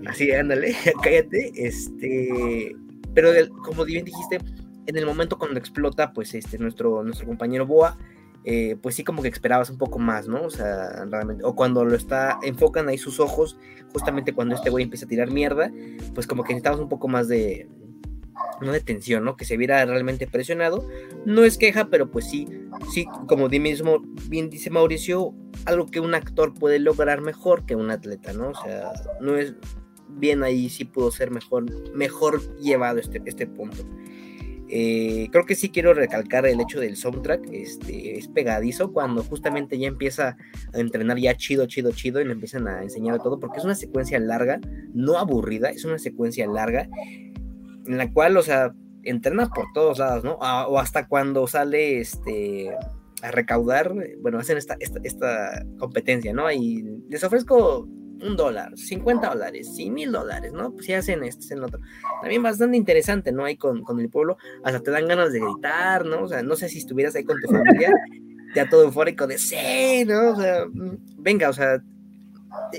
Así, 0.08 0.32
ándale, 0.32 0.76
cállate. 1.04 1.52
Este, 1.56 2.76
pero 3.14 3.32
como 3.64 3.86
bien 3.86 4.06
dijiste, 4.06 4.40
en 4.88 4.98
el 4.98 5.06
momento 5.06 5.38
cuando 5.38 5.60
explota, 5.60 6.14
pues 6.14 6.34
este, 6.34 6.58
nuestro, 6.58 7.04
nuestro 7.04 7.28
compañero 7.28 7.66
Boa, 7.66 7.98
eh, 8.44 8.78
pues 8.80 8.96
sí 8.96 9.04
como 9.04 9.24
que 9.24 9.28
esperabas 9.28 9.72
un 9.72 9.78
poco 9.78 9.98
más, 9.98 10.28
¿no? 10.28 10.44
O 10.44 10.50
sea, 10.52 11.06
realmente, 11.06 11.44
o 11.44 11.56
cuando 11.56 11.84
lo 11.84 11.96
está, 11.96 12.38
enfocan 12.44 12.88
ahí 12.88 12.98
sus 12.98 13.20
ojos, 13.20 13.58
justamente 13.92 14.34
cuando 14.34 14.54
este 14.54 14.70
güey 14.70 14.84
empieza 14.84 15.06
a 15.06 15.10
tirar 15.10 15.32
mierda, 15.32 15.72
pues 16.14 16.28
como 16.28 16.44
que 16.44 16.54
necesitabas 16.54 16.80
un 16.80 16.90
poco 16.90 17.08
más 17.08 17.28
de, 17.28 17.68
no 18.62 18.72
de 18.72 18.82
tensión, 18.82 19.24
¿no? 19.24 19.36
Que 19.36 19.46
se 19.46 19.58
viera 19.58 19.84
realmente 19.86 20.28
presionado. 20.28 20.88
No 21.26 21.44
es 21.44 21.58
queja, 21.58 21.90
pero 21.90 22.12
pues 22.12 22.30
sí, 22.30 22.48
sí, 22.92 23.06
como 23.28 23.50
mismo 23.50 24.04
bien 24.30 24.50
dice 24.50 24.70
Mauricio, 24.70 25.34
algo 25.66 25.88
que 25.88 26.00
un 26.00 26.14
actor 26.14 26.54
puede 26.54 26.80
lograr 26.80 27.22
mejor 27.22 27.66
que 27.66 27.76
un 27.76 27.92
atleta, 27.92 28.34
¿no? 28.34 28.50
O 28.50 28.56
sea, 28.56 28.92
no 29.22 29.36
es 29.36 29.56
bien 30.08 30.44
ahí 30.44 30.70
sí 30.70 30.86
pudo 30.86 31.12
ser 31.12 31.32
mejor, 31.32 31.66
mejor 31.94 32.42
llevado 32.58 33.00
este, 33.00 33.22
este 33.26 33.48
punto. 33.48 33.84
Eh, 34.68 35.30
creo 35.32 35.46
que 35.46 35.54
sí 35.54 35.70
quiero 35.70 35.94
recalcar 35.94 36.46
el 36.48 36.60
hecho 36.60 36.80
del 36.80 36.98
soundtrack, 36.98 37.50
este, 37.52 38.18
es 38.18 38.28
pegadizo 38.28 38.92
cuando 38.92 39.24
justamente 39.24 39.78
ya 39.78 39.88
empieza 39.88 40.38
a 40.74 40.80
entrenar 40.80 41.20
ya 41.20 41.36
chido, 41.38 41.68
chido, 41.68 41.92
chido 41.92 42.20
y 42.20 42.26
le 42.26 42.32
empiezan 42.32 42.68
a 42.68 42.82
enseñar 42.82 43.22
todo, 43.22 43.40
porque 43.40 43.60
es 43.60 43.66
una 43.66 43.76
secuencia 43.76 44.20
larga, 44.20 44.60
no 44.94 45.18
aburrida, 45.18 45.70
es 45.70 45.86
una 45.86 46.00
secuencia 46.00 46.48
larga 46.48 46.90
en 47.86 47.98
la 47.98 48.12
cual, 48.12 48.38
o 48.38 48.42
sea, 48.42 48.74
entrena 49.04 49.48
por 49.50 49.66
todos 49.76 50.00
lados, 50.00 50.24
¿no? 50.24 50.34
o 50.34 50.80
hasta 50.80 51.08
cuando 51.08 51.46
sale 51.46 52.00
este 52.00 52.76
a 53.22 53.32
recaudar, 53.32 53.94
bueno, 54.20 54.40
hacen 54.40 54.58
esta, 54.58 54.78
esta, 54.80 55.66
competencia, 55.78 56.34
¿no? 56.34 56.52
Y 56.52 56.84
les 57.10 57.24
ofrezco 57.24 57.88
un 58.22 58.36
dólar, 58.36 58.78
50 58.78 59.30
dólares, 59.30 59.76
100 59.76 59.94
mil 59.94 60.12
dólares, 60.12 60.54
¿no? 60.54 60.72
Pues 60.74 60.86
si 60.86 60.94
hacen 60.94 61.24
esto, 61.24 61.42
hacen 61.46 61.64
otro. 61.64 61.80
También 62.22 62.44
bastante 62.44 62.78
interesante, 62.78 63.32
¿no? 63.32 63.46
Ahí 63.46 63.58
con, 63.58 63.84
con, 63.84 64.00
el 64.00 64.10
pueblo, 64.10 64.38
hasta 64.64 64.80
te 64.80 64.92
dan 64.92 65.08
ganas 65.08 65.32
de 65.32 65.40
gritar, 65.40 66.06
¿no? 66.06 66.24
O 66.24 66.28
sea, 66.28 66.44
no 66.44 66.56
sé 66.56 66.70
si 66.70 66.80
estuvieras 66.80 67.16
ahí 67.16 67.24
con 67.24 67.40
tu 67.42 67.48
familia, 67.52 67.92
ya 68.56 68.70
todo 68.70 68.84
eufórico 68.84 69.28
de 69.28 69.38
sí, 69.38 70.06
¿no? 70.06 70.32
O 70.32 70.36
sea, 70.36 70.66
mm, 70.66 70.98
venga, 71.18 71.50
o 71.50 71.54
sea, 71.54 71.82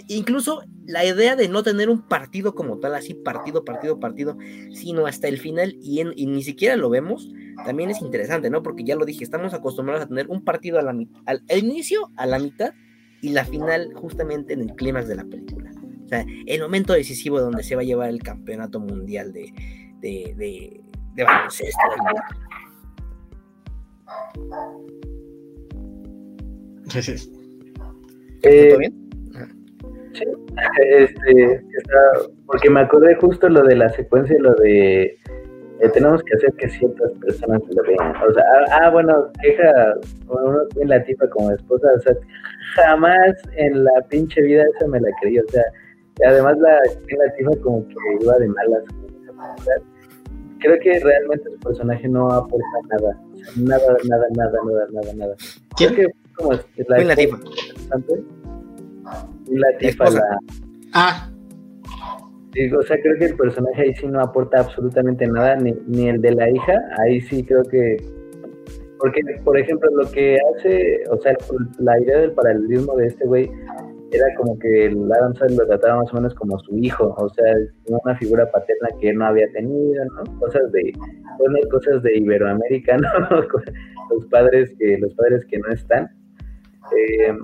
incluso 0.08 0.62
la 0.86 1.04
idea 1.04 1.36
de 1.36 1.48
no 1.48 1.62
tener 1.62 1.90
un 1.90 2.02
partido 2.02 2.54
como 2.54 2.78
tal, 2.78 2.94
así 2.94 3.14
partido, 3.14 3.64
partido, 3.64 3.98
partido, 3.98 4.36
sino 4.72 5.06
hasta 5.06 5.28
el 5.28 5.38
final 5.38 5.76
y, 5.82 6.04
ni 6.04 6.42
siquiera 6.42 6.76
lo 6.76 6.90
vemos, 6.90 7.30
también 7.64 7.90
es 7.90 8.00
interesante, 8.00 8.50
¿no? 8.50 8.62
Porque 8.62 8.84
ya 8.84 8.96
lo 8.96 9.04
dije, 9.04 9.24
estamos 9.24 9.54
acostumbrados 9.54 10.04
a 10.04 10.08
tener 10.08 10.28
un 10.28 10.44
partido 10.44 10.78
a 10.78 10.82
la, 10.82 10.94
al, 11.26 11.42
inicio, 11.58 12.10
a 12.16 12.26
la 12.26 12.38
mitad 12.38 12.74
y 13.20 13.30
la 13.30 13.44
final 13.44 13.92
justamente 13.94 14.52
en 14.54 14.60
el 14.60 14.74
clímax 14.74 15.08
de 15.08 15.16
la 15.16 15.24
película. 15.24 15.70
O 16.04 16.08
sea, 16.08 16.24
el 16.46 16.60
momento 16.60 16.92
decisivo 16.92 17.40
donde 17.40 17.64
se 17.64 17.74
va 17.74 17.82
a 17.82 17.84
llevar 17.84 18.10
el 18.10 18.22
campeonato 18.22 18.78
mundial 18.78 19.32
de, 19.32 19.52
de, 20.00 20.34
de, 20.36 20.80
de 21.14 21.24
baloncesto. 21.24 21.80
¿Todo 28.42 28.78
bien? 28.78 29.05
Este, 30.90 31.62
porque 32.46 32.70
me 32.70 32.80
acordé 32.80 33.14
justo 33.16 33.48
lo 33.48 33.62
de 33.64 33.76
la 33.76 33.88
secuencia, 33.90 34.36
lo 34.40 34.54
de 34.54 35.16
eh, 35.80 35.90
tenemos 35.92 36.22
que 36.22 36.34
hacer 36.34 36.52
que 36.54 36.68
ciertas 36.70 37.12
personas 37.20 37.60
lo 37.68 37.82
vean. 37.82 38.14
O 38.16 38.32
sea, 38.32 38.42
ah, 38.42 38.80
ah 38.82 38.90
bueno, 38.90 39.30
queja 39.42 39.94
uno 40.28 40.58
tiene 40.72 40.96
la 40.96 41.04
tipa 41.04 41.28
como 41.28 41.50
esposa, 41.50 41.88
o 41.94 42.00
sea, 42.00 42.14
jamás 42.76 43.34
en 43.56 43.84
la 43.84 44.00
pinche 44.08 44.40
vida 44.40 44.64
esa 44.74 44.86
me 44.86 45.00
la 45.00 45.10
creí, 45.20 45.38
o 45.38 45.48
sea, 45.48 45.62
además 46.26 46.56
la, 46.58 46.78
la 46.78 47.34
tipa 47.36 47.50
como 47.62 47.86
que 47.88 47.94
iba 48.22 48.38
de 48.38 48.48
malas. 48.48 48.84
Creo 50.60 50.78
que 50.80 50.98
realmente 51.00 51.50
su 51.50 51.58
personaje 51.58 52.08
no 52.08 52.30
aporta 52.30 52.64
nada, 52.88 53.20
nada, 53.56 53.96
nada, 54.08 54.26
nada, 54.34 54.58
nada, 54.64 54.86
nada, 54.92 55.14
nada. 55.14 55.34
Creo 55.76 55.94
que 55.94 56.06
como 56.36 56.52
la, 56.88 56.98
la 57.04 57.16
tipa. 57.16 57.38
La 57.90 57.98
tipa, 59.78 60.10
la... 60.10 60.38
Ah. 60.92 61.30
o 62.78 62.82
sea, 62.82 63.00
creo 63.00 63.18
que 63.18 63.26
el 63.26 63.36
personaje 63.36 63.82
ahí 63.82 63.94
sí 63.94 64.06
no 64.06 64.20
aporta 64.20 64.60
absolutamente 64.60 65.26
nada, 65.26 65.56
ni, 65.56 65.72
ni 65.86 66.08
el 66.08 66.20
de 66.20 66.34
la 66.34 66.50
hija, 66.50 66.82
ahí 66.98 67.20
sí 67.20 67.44
creo 67.44 67.62
que... 67.64 67.96
Porque, 68.98 69.20
por 69.44 69.58
ejemplo, 69.58 69.90
lo 69.90 70.10
que 70.10 70.38
hace, 70.54 71.02
o 71.10 71.20
sea, 71.20 71.36
la 71.78 72.00
idea 72.00 72.18
del 72.18 72.32
paralelismo 72.32 72.96
de 72.96 73.08
este 73.08 73.26
güey 73.26 73.50
era 74.12 74.34
como 74.36 74.58
que 74.58 74.86
el 74.86 75.12
Adam 75.12 75.34
Sandler 75.34 75.58
lo 75.58 75.66
trataba 75.66 76.02
más 76.02 76.12
o 76.12 76.16
menos 76.16 76.34
como 76.34 76.58
su 76.60 76.76
hijo, 76.78 77.14
o 77.18 77.28
sea, 77.30 77.52
una 77.88 78.16
figura 78.16 78.50
paterna 78.50 78.88
que 79.00 79.10
él 79.10 79.18
no 79.18 79.26
había 79.26 79.50
tenido, 79.52 80.04
¿no? 80.06 80.38
Cosas 80.38 80.70
de, 80.72 80.92
cosas 81.70 82.02
de 82.02 82.16
Iberoamérica, 82.18 82.96
¿no? 82.98 83.08
los 84.10 84.26
padres 84.30 84.72
que, 84.78 84.98
los 84.98 85.12
padres 85.14 85.44
que 85.46 85.58
no 85.58 85.68
están. 85.72 86.08
Eh, 86.96 87.36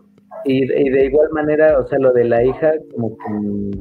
y, 0.44 0.90
de 0.90 1.04
igual 1.06 1.28
manera, 1.32 1.78
o 1.78 1.86
sea, 1.86 1.98
lo 1.98 2.12
de 2.12 2.24
la 2.24 2.44
hija, 2.44 2.72
como 2.92 3.16
que. 3.16 3.78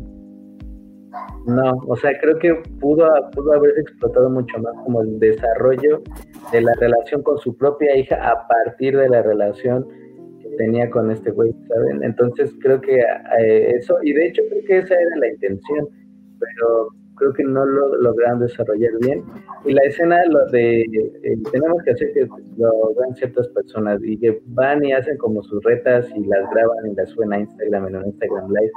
No, 1.45 1.73
o 1.87 1.95
sea, 1.95 2.11
creo 2.21 2.37
que 2.39 2.53
pudo, 2.79 3.07
pudo 3.33 3.53
haberse 3.53 3.81
explotado 3.81 4.29
mucho 4.29 4.57
más 4.59 4.73
como 4.85 5.01
el 5.01 5.19
desarrollo 5.19 6.01
de 6.51 6.61
la 6.61 6.73
relación 6.79 7.23
con 7.23 7.37
su 7.39 7.55
propia 7.57 7.97
hija 7.97 8.15
a 8.15 8.47
partir 8.47 8.95
de 8.95 9.09
la 9.09 9.21
relación 9.21 9.85
que 10.39 10.49
tenía 10.57 10.89
con 10.89 11.11
este 11.11 11.31
güey, 11.31 11.51
¿saben? 11.67 12.03
Entonces 12.03 12.53
creo 12.61 12.79
que 12.79 12.99
eh, 13.39 13.73
eso, 13.75 13.97
y 14.03 14.13
de 14.13 14.27
hecho 14.27 14.43
creo 14.49 14.63
que 14.65 14.77
esa 14.77 14.93
era 14.93 15.17
la 15.17 15.27
intención, 15.27 15.89
pero 16.39 16.87
creo 17.21 17.33
que 17.33 17.43
no 17.43 17.63
lo 17.65 17.95
lograron 17.97 18.39
desarrollar 18.39 18.91
bien. 18.99 19.23
Y 19.65 19.73
la 19.73 19.83
escena, 19.83 20.25
lo 20.25 20.45
de, 20.47 20.81
eh, 20.81 21.37
tenemos 21.51 21.83
que 21.83 21.91
hacer 21.91 22.11
que 22.13 22.27
lo 22.57 22.93
vean 22.95 23.15
ciertas 23.15 23.47
personas 23.49 24.01
y 24.03 24.17
que 24.17 24.41
van 24.47 24.83
y 24.83 24.91
hacen 24.91 25.17
como 25.17 25.43
sus 25.43 25.63
retas 25.63 26.09
y 26.15 26.25
las 26.25 26.49
graban 26.49 26.87
y 26.91 26.95
las 26.95 27.09
suben 27.09 27.33
a 27.33 27.39
Instagram 27.39 27.87
en 27.87 27.95
un 27.97 28.05
Instagram 28.07 28.49
Live. 28.49 28.71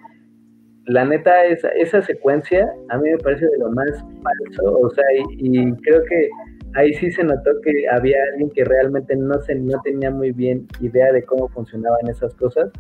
La 0.87 1.07
neta, 1.07 1.45
esa, 1.47 1.69
esa 1.69 2.03
secuencia 2.03 2.71
a 2.91 2.99
mí 2.99 3.11
me 3.11 3.19
parece 3.19 3.47
de 3.47 3.59
lo 3.59 3.71
más 3.71 4.05
falso, 4.23 4.79
o 4.79 4.91
sea, 4.91 5.05
y, 5.39 5.73
creo 5.77 6.03
que 6.05 6.29
ahí 6.75 6.93
sí 6.93 7.11
se 7.11 7.25
notó 7.25 7.59
que 7.63 7.89
había 7.91 8.19
alguien 8.33 8.51
que 8.51 8.65
realmente 8.65 9.17
no, 9.17 9.41
se, 9.41 9.55
no 9.55 9.81
tenía 9.83 10.11
muy 10.11 10.33
bien 10.33 10.67
idea 10.81 11.11
de 11.11 11.23
cómo 11.23 11.49
funcionaban 11.49 12.07
esas 12.11 12.35
cosas 12.35 12.71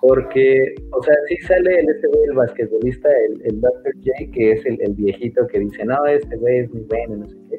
porque, 0.00 0.74
o 0.92 1.02
sea, 1.02 1.14
sí 1.28 1.36
sale 1.46 1.80
el, 1.80 1.88
este 1.88 2.08
güey, 2.08 2.24
el 2.24 2.34
basquetbolista, 2.34 3.08
el, 3.28 3.42
el 3.44 3.60
Dr. 3.60 3.92
J, 3.96 4.32
que 4.32 4.52
es 4.52 4.64
el, 4.64 4.80
el, 4.80 4.94
viejito 4.94 5.46
que 5.48 5.60
dice, 5.60 5.84
no, 5.84 6.04
este 6.06 6.36
güey 6.36 6.60
es 6.60 6.72
muy 6.72 6.82
bueno, 6.82 7.16
no 7.16 7.28
sé 7.28 7.36
qué. 7.50 7.56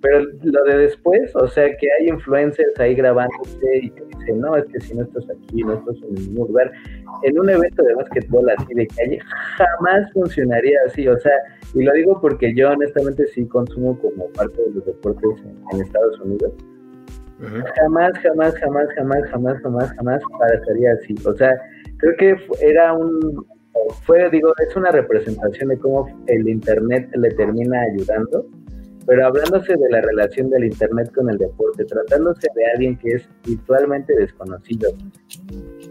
Pero 0.00 0.20
lo 0.42 0.64
de 0.64 0.78
después, 0.78 1.34
o 1.34 1.48
sea, 1.48 1.74
que 1.76 1.88
hay 1.98 2.08
influencers 2.08 2.78
ahí 2.78 2.94
grabándose 2.94 3.76
y 3.82 3.90
que 3.90 4.04
dicen, 4.18 4.40
no, 4.40 4.56
es 4.56 4.64
que 4.66 4.80
si 4.80 4.94
no 4.94 5.02
estás 5.02 5.24
aquí, 5.30 5.62
no 5.62 5.74
estás 5.74 5.96
en 6.08 6.14
ningún 6.14 6.48
lugar. 6.48 6.70
En 7.22 7.38
un 7.38 7.50
evento 7.50 7.82
de 7.82 7.94
básquetbol 7.94 8.48
así 8.50 8.74
de 8.74 8.86
calle, 8.86 9.18
jamás 9.56 10.12
funcionaría 10.12 10.78
así, 10.86 11.08
o 11.08 11.18
sea, 11.18 11.32
y 11.74 11.82
lo 11.82 11.92
digo 11.92 12.18
porque 12.20 12.54
yo 12.54 12.70
honestamente 12.70 13.26
sí 13.28 13.46
consumo 13.46 13.98
como 13.98 14.28
parte 14.32 14.62
de 14.62 14.70
los 14.74 14.86
deportes 14.86 15.30
en 15.72 15.80
Estados 15.80 16.20
Unidos 16.20 16.52
Jamás, 17.38 18.12
jamás, 18.22 18.54
jamás, 18.58 18.88
jamás, 18.96 19.30
jamás, 19.30 19.60
jamás, 19.62 19.92
jamás 19.94 20.22
pararía 20.38 20.92
así. 20.92 21.14
O 21.26 21.34
sea, 21.34 21.54
creo 21.98 22.16
que 22.16 22.36
era 22.62 22.94
un, 22.94 23.46
fue, 24.04 24.28
digo, 24.30 24.52
es 24.66 24.74
una 24.76 24.90
representación 24.90 25.68
de 25.68 25.78
cómo 25.78 26.06
el 26.26 26.48
Internet 26.48 27.08
le 27.14 27.30
termina 27.32 27.80
ayudando, 27.82 28.46
pero 29.06 29.26
hablándose 29.26 29.74
de 29.76 29.90
la 29.90 30.00
relación 30.00 30.50
del 30.50 30.64
Internet 30.64 31.12
con 31.14 31.30
el 31.30 31.38
deporte, 31.38 31.84
tratándose 31.84 32.48
de 32.54 32.66
alguien 32.72 32.96
que 32.98 33.12
es 33.12 33.28
virtualmente 33.46 34.14
desconocido 34.14 34.90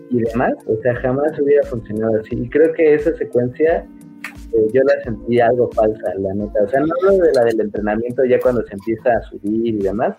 y 0.09 0.21
demás, 0.21 0.53
o 0.67 0.75
sea, 0.81 0.95
jamás 0.95 1.39
hubiera 1.39 1.63
funcionado 1.63 2.19
así. 2.19 2.35
Y 2.35 2.49
creo 2.49 2.73
que 2.73 2.95
esa 2.95 3.15
secuencia 3.15 3.85
eh, 4.53 4.67
yo 4.73 4.81
la 4.83 5.01
sentí 5.03 5.39
algo 5.39 5.69
falsa, 5.71 6.13
la 6.19 6.33
neta. 6.33 6.63
O 6.63 6.67
sea, 6.67 6.81
no 6.81 6.93
hablo 7.03 7.23
de 7.23 7.33
la 7.33 7.43
del 7.45 7.61
entrenamiento 7.61 8.25
ya 8.25 8.39
cuando 8.39 8.63
se 8.63 8.73
empieza 8.73 9.11
a 9.17 9.21
subir 9.23 9.75
y 9.75 9.79
demás, 9.79 10.15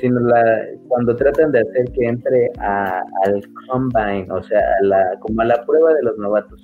sino 0.00 0.20
la, 0.20 0.66
cuando 0.88 1.14
tratan 1.16 1.52
de 1.52 1.60
hacer 1.60 1.84
que 1.92 2.06
entre 2.06 2.50
a, 2.58 3.02
al 3.24 3.42
combine, 3.68 4.26
o 4.30 4.42
sea, 4.42 4.62
la, 4.82 5.18
como 5.20 5.40
a 5.40 5.44
la 5.44 5.64
prueba 5.64 5.94
de 5.94 6.02
los 6.02 6.18
novatos. 6.18 6.60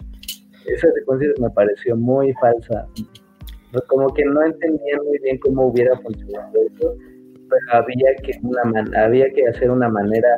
Esa 0.66 0.90
secuencia 0.92 1.28
me 1.40 1.50
pareció 1.50 1.96
muy 1.96 2.32
falsa. 2.34 2.86
Como 3.88 4.12
que 4.14 4.24
no 4.24 4.42
entendía 4.44 4.96
muy 5.04 5.18
bien 5.18 5.38
cómo 5.38 5.66
hubiera 5.66 5.96
funcionado 5.98 6.52
eso, 6.74 6.94
pero 7.48 7.82
había 7.82 8.14
que, 8.22 8.38
una 8.42 9.04
había 9.04 9.30
que 9.30 9.48
hacer 9.48 9.70
una 9.70 9.88
manera 9.88 10.28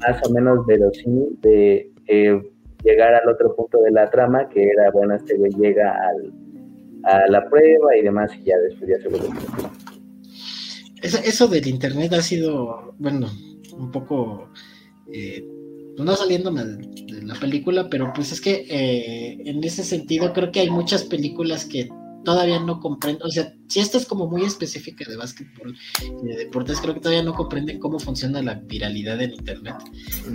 más 0.00 0.20
o 0.28 0.32
menos 0.32 0.66
verosímil 0.66 1.38
de 1.40 1.90
eh, 2.08 2.42
llegar 2.82 3.14
al 3.14 3.28
otro 3.28 3.54
punto 3.54 3.80
de 3.82 3.92
la 3.92 4.10
trama, 4.10 4.48
que 4.48 4.68
era, 4.70 4.90
bueno, 4.90 5.14
este 5.14 5.36
güey 5.36 5.52
llega 5.52 5.94
al, 6.08 6.32
a 7.04 7.26
la 7.28 7.48
prueba 7.48 7.96
y 7.96 8.02
demás, 8.02 8.32
y 8.36 8.44
ya 8.44 8.58
después 8.58 8.90
ya 8.90 9.00
se 9.00 9.08
vuelve 9.08 9.28
eso, 11.02 11.48
del 11.48 11.66
internet 11.66 12.12
ha 12.12 12.22
sido, 12.22 12.94
bueno, 12.98 13.30
un 13.72 13.90
poco, 13.90 14.50
eh, 15.12 15.44
no 15.96 16.16
saliéndome 16.16 16.64
de 16.64 17.22
la 17.22 17.34
película, 17.34 17.88
pero 17.90 18.12
pues 18.14 18.32
es 18.32 18.40
que 18.40 18.66
eh, 18.68 19.38
en 19.44 19.62
ese 19.64 19.84
sentido 19.84 20.32
creo 20.32 20.50
que 20.52 20.60
hay 20.60 20.70
muchas 20.70 21.04
películas 21.04 21.64
que 21.64 21.88
todavía 22.24 22.60
no 22.60 22.80
comprenden, 22.80 23.26
o 23.26 23.30
sea, 23.30 23.54
si 23.68 23.80
esta 23.80 23.96
es 23.96 24.06
como 24.06 24.26
muy 24.26 24.42
específica 24.42 25.08
de 25.08 25.16
básquetbol 25.16 25.74
y 26.22 26.26
de 26.26 26.36
deportes, 26.36 26.80
creo 26.80 26.94
que 26.94 27.00
todavía 27.00 27.22
no 27.22 27.34
comprenden 27.34 27.78
cómo 27.78 27.98
funciona 27.98 28.42
la 28.42 28.54
viralidad 28.54 29.20
en 29.22 29.32
internet. 29.32 29.76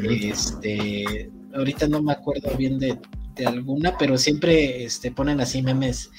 Este, 0.03 1.29
ahorita 1.53 1.87
no 1.87 2.01
me 2.01 2.13
acuerdo 2.13 2.55
bien 2.57 2.79
de, 2.79 2.97
de 3.35 3.45
alguna, 3.45 3.97
pero 3.97 4.17
siempre 4.17 4.83
este, 4.83 5.11
ponen 5.11 5.41
así 5.41 5.61
memes 5.61 6.09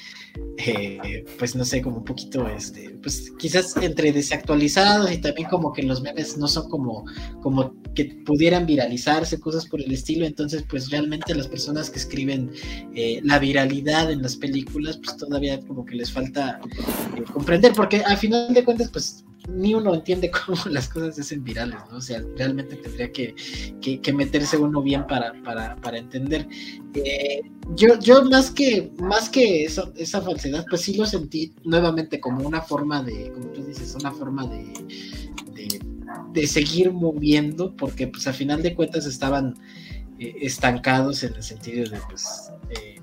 eh, 0.59 1.25
pues 1.38 1.55
no 1.55 1.64
sé, 1.64 1.83
como 1.83 1.99
un 1.99 2.05
poquito, 2.05 2.49
este, 2.49 2.90
pues 3.03 3.33
quizás 3.38 3.77
entre 3.79 4.12
desactualizados 4.12 5.12
y 5.12 5.18
también 5.18 5.49
como 5.49 5.72
que 5.72 5.83
los 5.83 6.01
memes 6.03 6.38
no 6.38 6.49
son 6.49 6.68
como, 6.70 7.05
como 7.42 7.75
que 7.94 8.07
pudieran 8.25 8.66
viralizarse, 8.66 9.38
cosas 9.38 9.66
por 9.66 9.83
el 9.83 9.92
estilo, 9.92 10.25
entonces 10.25 10.64
pues 10.68 10.90
realmente 10.90 11.35
las 11.35 11.49
personas 11.49 11.90
que 11.90 11.99
escriben 11.99 12.51
eh, 12.94 13.20
la 13.22 13.38
viralidad 13.38 14.11
en 14.11 14.22
las 14.22 14.37
películas, 14.37 14.99
pues 14.99 15.16
todavía 15.16 15.61
como 15.61 15.85
que 15.85 15.96
les 15.96 16.11
falta 16.11 16.61
eh, 17.16 17.22
comprender, 17.33 17.72
porque 17.75 18.03
al 18.03 18.16
final 18.16 18.53
de 18.53 18.64
cuentas, 18.64 18.90
pues 18.90 19.25
ni 19.48 19.74
uno 19.74 19.94
entiende 19.94 20.30
cómo 20.46 20.59
las 20.70 20.88
cosas 20.88 21.18
hacen 21.18 21.44
virales, 21.44 21.78
¿no? 21.90 21.98
O 21.98 22.00
sea, 22.00 22.22
realmente 22.37 22.76
tendría 22.76 23.12
que, 23.12 23.35
meterse 24.12 24.56
uno 24.56 24.82
bien 24.82 25.06
para, 25.06 25.32
para, 25.42 25.98
entender. 25.98 26.48
Eh, 26.94 27.42
yo, 27.74 27.98
yo 27.98 28.24
más 28.24 28.50
que, 28.50 28.92
más 28.98 29.28
que 29.28 29.64
esa 29.64 30.22
falsedad, 30.22 30.64
pues 30.68 30.82
sí 30.82 30.94
lo 30.94 31.06
sentí 31.06 31.52
nuevamente 31.64 32.20
como 32.20 32.46
una 32.46 32.62
forma 32.62 33.02
de, 33.02 33.30
como 33.32 33.46
tú 33.48 33.64
dices, 33.64 33.94
una 33.98 34.12
forma 34.12 34.46
de, 34.46 34.72
de, 36.32 36.46
seguir 36.46 36.92
moviendo, 36.92 37.74
porque 37.76 38.09
pues 38.09 38.26
a 38.26 38.32
final 38.32 38.62
de 38.62 38.74
cuentas 38.74 39.06
estaban 39.06 39.54
eh, 40.18 40.37
estancados 40.42 41.22
en 41.24 41.35
el 41.35 41.42
sentido 41.42 41.90
de, 41.90 41.98
pues, 42.09 42.50
eh, 42.70 42.95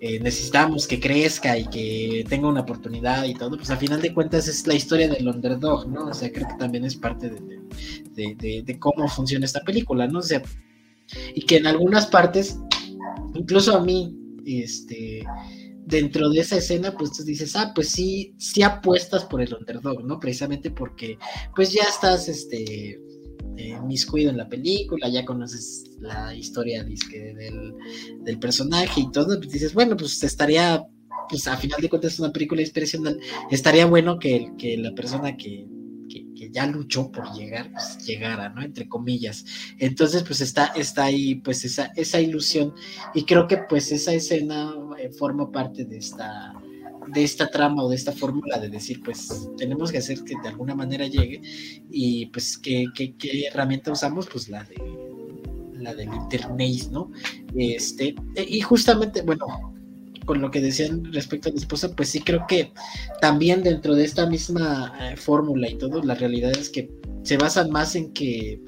eh, 0.00 0.20
necesitamos 0.20 0.86
que 0.86 1.00
crezca 1.00 1.58
y 1.58 1.66
que 1.66 2.24
tenga 2.28 2.48
una 2.48 2.60
oportunidad 2.60 3.24
y 3.24 3.34
todo, 3.34 3.56
pues 3.56 3.68
al 3.70 3.78
final 3.78 4.00
de 4.00 4.14
cuentas 4.14 4.46
es 4.46 4.64
la 4.66 4.74
historia 4.74 5.08
del 5.08 5.26
underdog, 5.26 5.88
¿no? 5.88 6.06
O 6.06 6.14
sea, 6.14 6.32
creo 6.32 6.46
que 6.46 6.54
también 6.54 6.84
es 6.84 6.94
parte 6.94 7.30
de, 7.30 8.78
cómo 8.78 9.08
funciona 9.08 9.44
esta 9.44 9.60
película, 9.60 10.06
¿no? 10.06 10.20
O 10.20 10.22
sea, 10.22 10.40
y 11.34 11.42
que 11.42 11.56
en 11.56 11.66
algunas 11.66 12.06
partes, 12.06 12.60
incluso 13.34 13.76
a 13.76 13.82
mí, 13.82 14.16
este, 14.46 15.24
dentro 15.84 16.30
de 16.30 16.40
esa 16.40 16.58
escena, 16.58 16.92
pues 16.92 17.12
tú 17.12 17.24
dices, 17.24 17.56
ah, 17.56 17.72
pues 17.74 17.88
sí, 17.88 18.34
sí 18.38 18.62
apuestas 18.62 19.24
por 19.24 19.40
el 19.40 19.52
underdog, 19.52 20.04
¿no? 20.04 20.20
Precisamente 20.20 20.70
porque, 20.70 21.18
pues 21.56 21.72
ya 21.72 21.82
estás, 21.82 22.28
este, 22.28 23.00
miscuido 23.86 24.30
en 24.30 24.36
la 24.36 24.48
película, 24.48 25.08
ya 25.08 25.24
conoces 25.24 25.84
la 26.00 26.34
historia 26.34 26.84
del, 26.84 28.38
personaje 28.38 29.00
y 29.00 29.10
todo, 29.10 29.38
pues 29.38 29.50
dices, 29.50 29.74
bueno, 29.74 29.96
pues 29.96 30.22
estaría, 30.22 30.84
pues 31.28 31.46
a 31.48 31.56
final 31.56 31.80
de 31.80 31.88
cuentas 31.88 32.14
es 32.14 32.20
una 32.20 32.32
película 32.32 32.60
inspiracional, 32.60 33.18
estaría 33.50 33.86
bueno 33.86 34.18
que, 34.18 34.52
que 34.58 34.76
la 34.76 34.94
persona 34.94 35.36
que, 35.36 35.66
ya 36.50 36.66
luchó 36.66 37.12
por 37.12 37.30
llegar, 37.34 37.70
pues 37.72 37.98
llegara, 38.06 38.48
¿no? 38.48 38.62
Entre 38.62 38.88
comillas. 38.88 39.44
Entonces, 39.78 40.22
pues 40.22 40.40
está, 40.40 40.66
está 40.76 41.04
ahí, 41.04 41.34
pues 41.34 41.62
esa, 41.64 41.92
esa 41.94 42.22
ilusión, 42.22 42.72
y 43.12 43.24
creo 43.24 43.46
que 43.46 43.58
pues 43.68 43.92
esa 43.92 44.14
escena 44.14 44.72
eh, 44.98 45.10
forma 45.10 45.52
parte 45.52 45.84
de 45.84 45.98
esta 45.98 46.54
de 47.12 47.24
esta 47.24 47.48
trama 47.48 47.82
o 47.82 47.88
de 47.88 47.96
esta 47.96 48.12
fórmula 48.12 48.58
de 48.58 48.68
decir, 48.68 49.00
pues 49.02 49.48
tenemos 49.56 49.90
que 49.92 49.98
hacer 49.98 50.22
que 50.24 50.34
de 50.42 50.48
alguna 50.48 50.74
manera 50.74 51.06
llegue 51.06 51.40
y 51.90 52.26
pues 52.26 52.58
qué, 52.58 52.86
qué, 52.94 53.14
herramienta 53.46 53.92
usamos, 53.92 54.26
pues 54.26 54.48
la 54.48 54.64
de 54.64 54.76
la 55.74 55.94
del 55.94 56.12
internet, 56.12 56.88
¿no? 56.90 57.10
Este, 57.56 58.14
e, 58.34 58.42
y 58.48 58.60
justamente, 58.60 59.22
bueno, 59.22 59.46
con 60.24 60.40
lo 60.40 60.50
que 60.50 60.60
decían 60.60 61.04
respecto 61.12 61.48
a 61.48 61.52
mi 61.52 61.58
esposa, 61.58 61.94
pues 61.94 62.10
sí 62.10 62.20
creo 62.20 62.44
que 62.46 62.72
también 63.20 63.62
dentro 63.62 63.94
de 63.94 64.04
esta 64.04 64.26
misma 64.26 64.92
eh, 65.00 65.16
fórmula 65.16 65.68
y 65.70 65.78
todo, 65.78 66.02
la 66.02 66.14
realidad 66.14 66.50
es 66.50 66.68
que 66.68 66.90
se 67.22 67.36
basan 67.36 67.70
más 67.70 67.94
en 67.94 68.12
que 68.12 68.60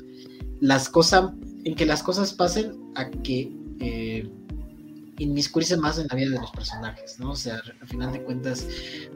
las 0.61 0.89
cosas, 0.89 1.33
en 1.65 1.75
que 1.75 1.85
las 1.85 2.03
cosas 2.03 2.33
pasen 2.33 2.73
a 2.95 3.11
que 3.11 3.53
eh, 3.81 4.29
inmiscuirse 5.21 5.77
más 5.77 5.99
en 5.99 6.07
la 6.09 6.17
vida 6.17 6.31
de 6.31 6.41
los 6.41 6.51
personajes, 6.51 7.21
¿no? 7.21 7.33
O 7.33 7.37
sea, 7.37 7.61
al 7.81 7.89
final 7.89 8.13
de 8.13 8.23
cuentas 8.23 8.67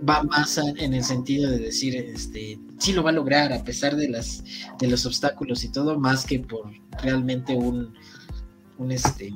va 0.07 0.23
más 0.23 0.59
en 0.59 0.93
el 0.93 1.03
sentido 1.03 1.51
de 1.51 1.59
decir, 1.59 1.97
este, 1.97 2.59
sí 2.79 2.93
lo 2.93 3.03
va 3.03 3.11
a 3.11 3.15
lograr 3.15 3.53
a 3.53 3.65
pesar 3.65 3.97
de 3.97 4.09
las 4.11 4.45
de 4.79 4.87
los 4.87 5.07
obstáculos 5.07 5.65
y 5.65 5.73
todo, 5.73 5.99
más 5.99 6.27
que 6.27 6.41
por 6.41 6.71
realmente 7.03 7.55
un, 7.55 7.95
un 8.79 8.93
este, 8.93 9.33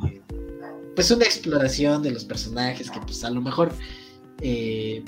pues 0.95 1.11
una 1.11 1.25
exploración 1.25 2.03
de 2.03 2.11
los 2.11 2.25
personajes 2.25 2.91
que 2.91 3.01
pues 3.01 3.25
a 3.25 3.31
lo 3.31 3.41
mejor 3.41 3.73
eh, 4.43 5.03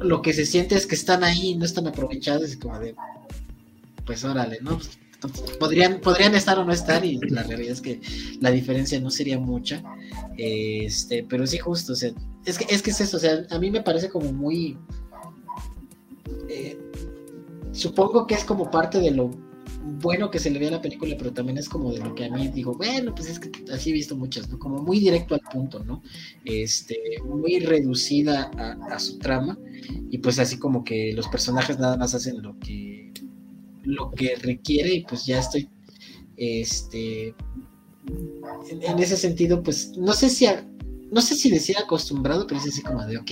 lo 0.00 0.20
que 0.20 0.32
se 0.32 0.44
siente 0.44 0.74
es 0.74 0.86
que 0.86 0.96
están 0.96 1.22
ahí 1.22 1.54
no 1.54 1.64
están 1.64 1.86
aprovechados 1.86 2.52
y 2.52 2.58
como 2.58 2.80
de, 2.80 2.96
pues 4.04 4.24
órale, 4.24 4.58
¿no? 4.62 4.80
Podrían, 5.58 6.00
podrían 6.00 6.34
estar 6.34 6.58
o 6.58 6.64
no 6.64 6.72
estar 6.72 7.04
y 7.04 7.18
la 7.28 7.42
realidad 7.42 7.72
es 7.72 7.80
que 7.80 8.00
la 8.40 8.50
diferencia 8.50 9.00
no 9.00 9.10
sería 9.10 9.38
mucha. 9.38 9.82
Este, 10.36 11.24
pero 11.28 11.46
sí 11.46 11.58
justo, 11.58 11.92
o 11.92 11.96
sea, 11.96 12.12
es 12.44 12.58
que 12.58 12.74
es, 12.74 12.82
que 12.82 12.90
es 12.90 13.00
eso, 13.00 13.16
o 13.16 13.20
sea, 13.20 13.46
a 13.50 13.58
mí 13.58 13.70
me 13.70 13.82
parece 13.82 14.08
como 14.08 14.32
muy... 14.32 14.78
Eh, 16.48 16.78
supongo 17.72 18.26
que 18.26 18.34
es 18.34 18.44
como 18.44 18.70
parte 18.70 19.00
de 19.00 19.10
lo 19.10 19.30
bueno 19.84 20.30
que 20.30 20.38
se 20.38 20.50
le 20.50 20.58
vea 20.58 20.70
la 20.70 20.82
película, 20.82 21.14
pero 21.18 21.32
también 21.32 21.58
es 21.58 21.68
como 21.68 21.92
de 21.92 21.98
lo 21.98 22.14
que 22.14 22.24
a 22.24 22.30
mí 22.30 22.48
digo, 22.48 22.74
bueno, 22.74 23.14
pues 23.14 23.28
es 23.28 23.38
que 23.38 23.50
así 23.72 23.90
he 23.90 23.92
visto 23.92 24.16
muchas, 24.16 24.48
¿no? 24.48 24.58
Como 24.58 24.78
muy 24.78 25.00
directo 25.00 25.34
al 25.34 25.40
punto, 25.40 25.82
¿no? 25.84 26.02
Este, 26.44 26.98
muy 27.24 27.58
reducida 27.60 28.50
a, 28.56 28.98
su 28.98 29.18
trama, 29.18 29.58
y 30.10 30.18
pues 30.18 30.38
así 30.38 30.58
como 30.58 30.84
que 30.84 31.12
los 31.14 31.28
personajes 31.28 31.78
nada 31.78 31.96
más 31.96 32.14
hacen 32.14 32.42
lo 32.42 32.58
que 32.58 32.91
lo 33.84 34.10
que 34.10 34.36
requiere, 34.36 34.94
y 34.94 35.04
pues 35.04 35.26
ya 35.26 35.38
estoy 35.38 35.68
este 36.36 37.34
en, 38.70 38.98
ese 38.98 39.16
sentido, 39.16 39.62
pues 39.62 39.96
no 39.96 40.12
sé 40.12 40.28
si 40.28 40.46
no 41.12 41.20
sé 41.20 41.34
si 41.34 41.50
decir 41.50 41.76
acostumbrado, 41.76 42.46
pero 42.46 42.58
es 42.58 42.66
así 42.66 42.80
como 42.80 43.04
de 43.04 43.18
ok. 43.18 43.30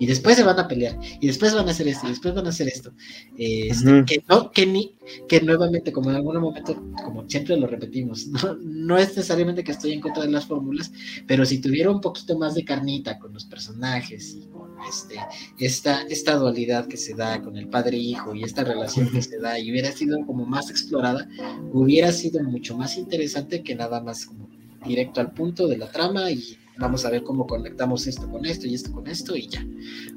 Y 0.00 0.06
después 0.06 0.34
se 0.34 0.44
van 0.44 0.58
a 0.58 0.66
pelear, 0.66 0.98
y 1.20 1.26
después 1.26 1.54
van 1.54 1.68
a 1.68 1.72
hacer 1.72 1.86
esto, 1.86 2.06
y 2.06 2.10
después 2.10 2.34
van 2.34 2.46
a 2.46 2.48
hacer 2.48 2.68
esto. 2.68 2.90
Este, 3.36 4.04
que 4.06 4.24
no, 4.30 4.50
que 4.50 4.64
ni, 4.64 4.96
que 5.28 5.42
nuevamente, 5.42 5.92
como 5.92 6.08
en 6.08 6.16
algún 6.16 6.40
momento, 6.40 6.82
como 7.04 7.28
siempre 7.28 7.58
lo 7.58 7.66
repetimos, 7.66 8.26
no, 8.28 8.54
no 8.62 8.96
es 8.96 9.08
necesariamente 9.08 9.62
que 9.62 9.72
estoy 9.72 9.92
en 9.92 10.00
contra 10.00 10.22
de 10.22 10.30
las 10.30 10.46
fórmulas, 10.46 10.90
pero 11.26 11.44
si 11.44 11.60
tuviera 11.60 11.90
un 11.90 12.00
poquito 12.00 12.38
más 12.38 12.54
de 12.54 12.64
carnita 12.64 13.18
con 13.18 13.34
los 13.34 13.44
personajes 13.44 14.34
y 14.34 14.46
con 14.46 14.71
este, 14.88 15.16
esta, 15.58 16.02
esta 16.02 16.36
dualidad 16.36 16.86
que 16.86 16.96
se 16.96 17.14
da 17.14 17.42
con 17.42 17.56
el 17.56 17.68
padre 17.68 17.96
e 17.96 18.16
y 18.34 18.42
esta 18.42 18.64
relación 18.64 19.10
que 19.10 19.22
se 19.22 19.38
da 19.38 19.58
y 19.58 19.70
hubiera 19.70 19.92
sido 19.92 20.18
como 20.26 20.46
más 20.46 20.70
explorada, 20.70 21.28
hubiera 21.72 22.12
sido 22.12 22.42
mucho 22.42 22.76
más 22.76 22.96
interesante 22.96 23.62
que 23.62 23.74
nada 23.74 24.00
más 24.00 24.26
como 24.26 24.48
directo 24.84 25.20
al 25.20 25.32
punto 25.32 25.68
de 25.68 25.78
la 25.78 25.90
trama 25.90 26.30
y 26.30 26.58
vamos 26.78 27.04
a 27.04 27.10
ver 27.10 27.22
cómo 27.22 27.46
conectamos 27.46 28.06
esto 28.06 28.28
con 28.30 28.44
esto 28.46 28.66
y 28.66 28.74
esto 28.74 28.92
con 28.92 29.06
esto 29.06 29.36
y 29.36 29.46
ya. 29.48 29.64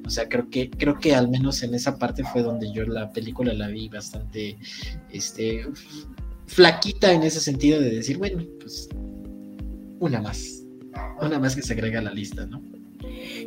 O 0.06 0.10
sea, 0.10 0.28
creo 0.28 0.50
que, 0.50 0.70
creo 0.70 1.00
que 1.00 1.14
al 1.14 1.30
menos 1.30 1.64
en 1.64 1.74
esa 1.74 1.98
parte 1.98 2.24
fue 2.24 2.42
donde 2.42 2.72
yo 2.72 2.84
la 2.86 3.12
película 3.12 3.54
la 3.54 3.68
vi 3.68 3.90
bastante 3.90 4.58
este, 5.12 5.66
flaquita 6.48 7.12
en 7.12 7.24
ese 7.24 7.40
sentido 7.40 7.80
de 7.80 7.90
decir, 7.92 8.18
bueno, 8.18 8.44
pues 8.60 8.90
una 10.00 10.22
más, 10.22 10.64
una 11.22 11.40
más 11.40 11.56
que 11.56 11.62
se 11.62 11.74
agrega 11.74 12.00
a 12.00 12.04
la 12.04 12.14
lista, 12.14 12.46
¿no? 12.46 12.62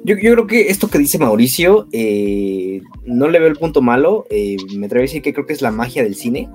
Yo, 0.04 0.16
yo 0.16 0.32
creo 0.32 0.46
que 0.46 0.68
esto 0.68 0.88
que 0.88 0.98
dice 0.98 1.18
Mauricio, 1.18 1.88
eh, 1.92 2.80
no 3.04 3.28
le 3.28 3.38
veo 3.38 3.48
el 3.48 3.56
punto 3.56 3.82
malo, 3.82 4.26
eh, 4.30 4.56
me 4.76 4.86
atrevo 4.86 5.02
a 5.02 5.06
decir 5.06 5.22
que 5.22 5.32
creo 5.32 5.46
que 5.46 5.52
es 5.52 5.62
la 5.62 5.70
magia 5.70 6.02
del 6.02 6.14
cine 6.14 6.48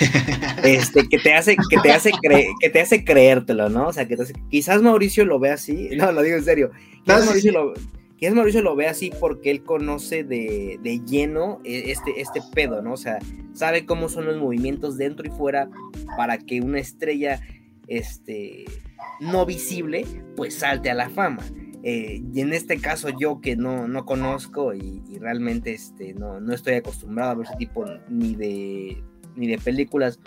este, 0.64 1.08
que 1.08 1.18
te 1.18 1.34
hace, 1.34 1.56
que 1.56 1.78
te 1.82 1.92
hace 1.92 2.12
que 2.60 2.70
te 2.70 2.80
hace 2.80 3.04
creértelo, 3.04 3.68
¿no? 3.68 3.88
O 3.88 3.92
sea, 3.92 4.06
que 4.06 4.16
quizás 4.50 4.82
Mauricio 4.82 5.24
lo 5.24 5.38
ve 5.38 5.50
así, 5.50 5.90
no, 5.96 6.12
lo 6.12 6.22
digo 6.22 6.36
en 6.36 6.44
serio, 6.44 6.70
quizás, 7.04 7.26
Mauricio, 7.26 7.52
Lo, 7.52 7.74
Mauricio 8.34 8.62
lo 8.62 8.76
ve 8.76 8.86
así 8.86 9.12
porque 9.18 9.50
él 9.50 9.62
conoce 9.62 10.24
de, 10.24 10.78
de, 10.82 11.00
lleno 11.04 11.60
e, 11.64 11.90
este, 11.90 12.20
este 12.20 12.40
pedo, 12.54 12.82
¿no? 12.82 12.94
O 12.94 12.96
sea, 12.96 13.18
sabe 13.52 13.84
cómo 13.84 14.08
son 14.08 14.26
los 14.26 14.36
movimientos 14.38 14.96
dentro 14.96 15.26
y 15.26 15.30
fuera 15.30 15.68
para 16.16 16.38
que 16.38 16.60
una 16.60 16.78
estrella, 16.78 17.40
este, 17.88 18.64
no 19.20 19.44
visible, 19.44 20.06
pues 20.36 20.54
salte 20.54 20.90
a 20.90 20.94
la 20.94 21.10
fama. 21.10 21.42
Eh, 21.84 22.22
y 22.32 22.40
en 22.40 22.52
este 22.52 22.78
caso 22.78 23.08
yo 23.18 23.40
que 23.40 23.56
no, 23.56 23.88
no 23.88 24.04
conozco 24.04 24.72
y, 24.72 25.02
y 25.08 25.18
realmente 25.18 25.72
este, 25.72 26.14
no, 26.14 26.40
no, 26.40 26.54
estoy 26.54 26.74
acostumbrado 26.74 27.32
a 27.32 27.34
ver 27.34 27.46
ese 27.46 27.56
tipo 27.56 27.84
ni 28.08 28.36
de 28.36 29.02
ni 29.34 29.46
de 29.46 29.58
películas 29.58 30.20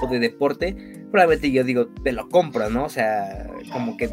o 0.00 0.06
de 0.06 0.18
deporte, 0.18 0.76
probablemente 1.10 1.50
yo 1.50 1.64
digo, 1.64 1.88
te 1.88 2.12
lo 2.12 2.28
compro, 2.28 2.70
¿no? 2.70 2.84
O 2.84 2.88
sea, 2.88 3.48
como 3.72 3.96
que, 3.96 4.08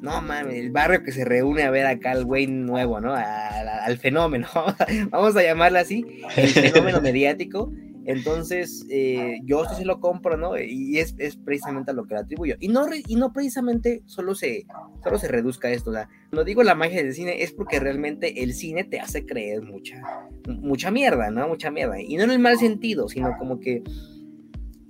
no 0.00 0.20
mames, 0.20 0.56
el 0.56 0.70
barrio 0.70 1.02
que 1.02 1.12
se 1.12 1.24
reúne 1.24 1.62
a 1.62 1.70
ver 1.70 1.86
acá 1.86 2.12
al 2.12 2.24
güey 2.24 2.46
nuevo, 2.46 3.00
¿no? 3.00 3.14
al 3.14 3.98
fenómeno, 3.98 4.48
vamos 5.10 5.36
a 5.36 5.42
llamarlo 5.42 5.78
así, 5.78 6.04
el 6.36 6.48
fenómeno 6.48 7.00
mediático 7.02 7.72
entonces, 8.10 8.86
eh, 8.90 9.40
yo 9.44 9.64
sí 9.76 9.84
lo 9.84 10.00
compro, 10.00 10.36
¿no? 10.36 10.58
Y 10.58 10.98
es, 10.98 11.14
precisamente 11.44 11.90
a 11.90 11.94
lo 11.94 12.06
que 12.06 12.14
le 12.14 12.20
atribuyo. 12.20 12.56
Y 12.58 12.68
no, 12.68 12.86
y 13.06 13.16
no 13.16 13.32
precisamente 13.32 14.02
solo 14.06 14.34
se, 14.34 14.66
solo 15.04 15.18
se 15.18 15.28
reduzca 15.28 15.70
esto. 15.70 15.90
O 15.90 15.94
no 16.32 16.44
digo 16.44 16.62
la 16.62 16.74
magia 16.74 17.02
del 17.02 17.14
cine, 17.14 17.42
es 17.42 17.52
porque 17.52 17.78
realmente 17.78 18.42
el 18.42 18.54
cine 18.54 18.84
te 18.84 19.00
hace 19.00 19.26
creer 19.26 19.62
mucha, 19.62 20.02
mucha 20.46 20.90
mierda, 20.90 21.30
¿no? 21.30 21.46
Mucha 21.48 21.70
mierda. 21.70 22.00
Y 22.00 22.16
no 22.16 22.24
en 22.24 22.32
el 22.32 22.38
mal 22.38 22.58
sentido, 22.58 23.08
sino 23.08 23.36
como 23.38 23.60
que 23.60 23.82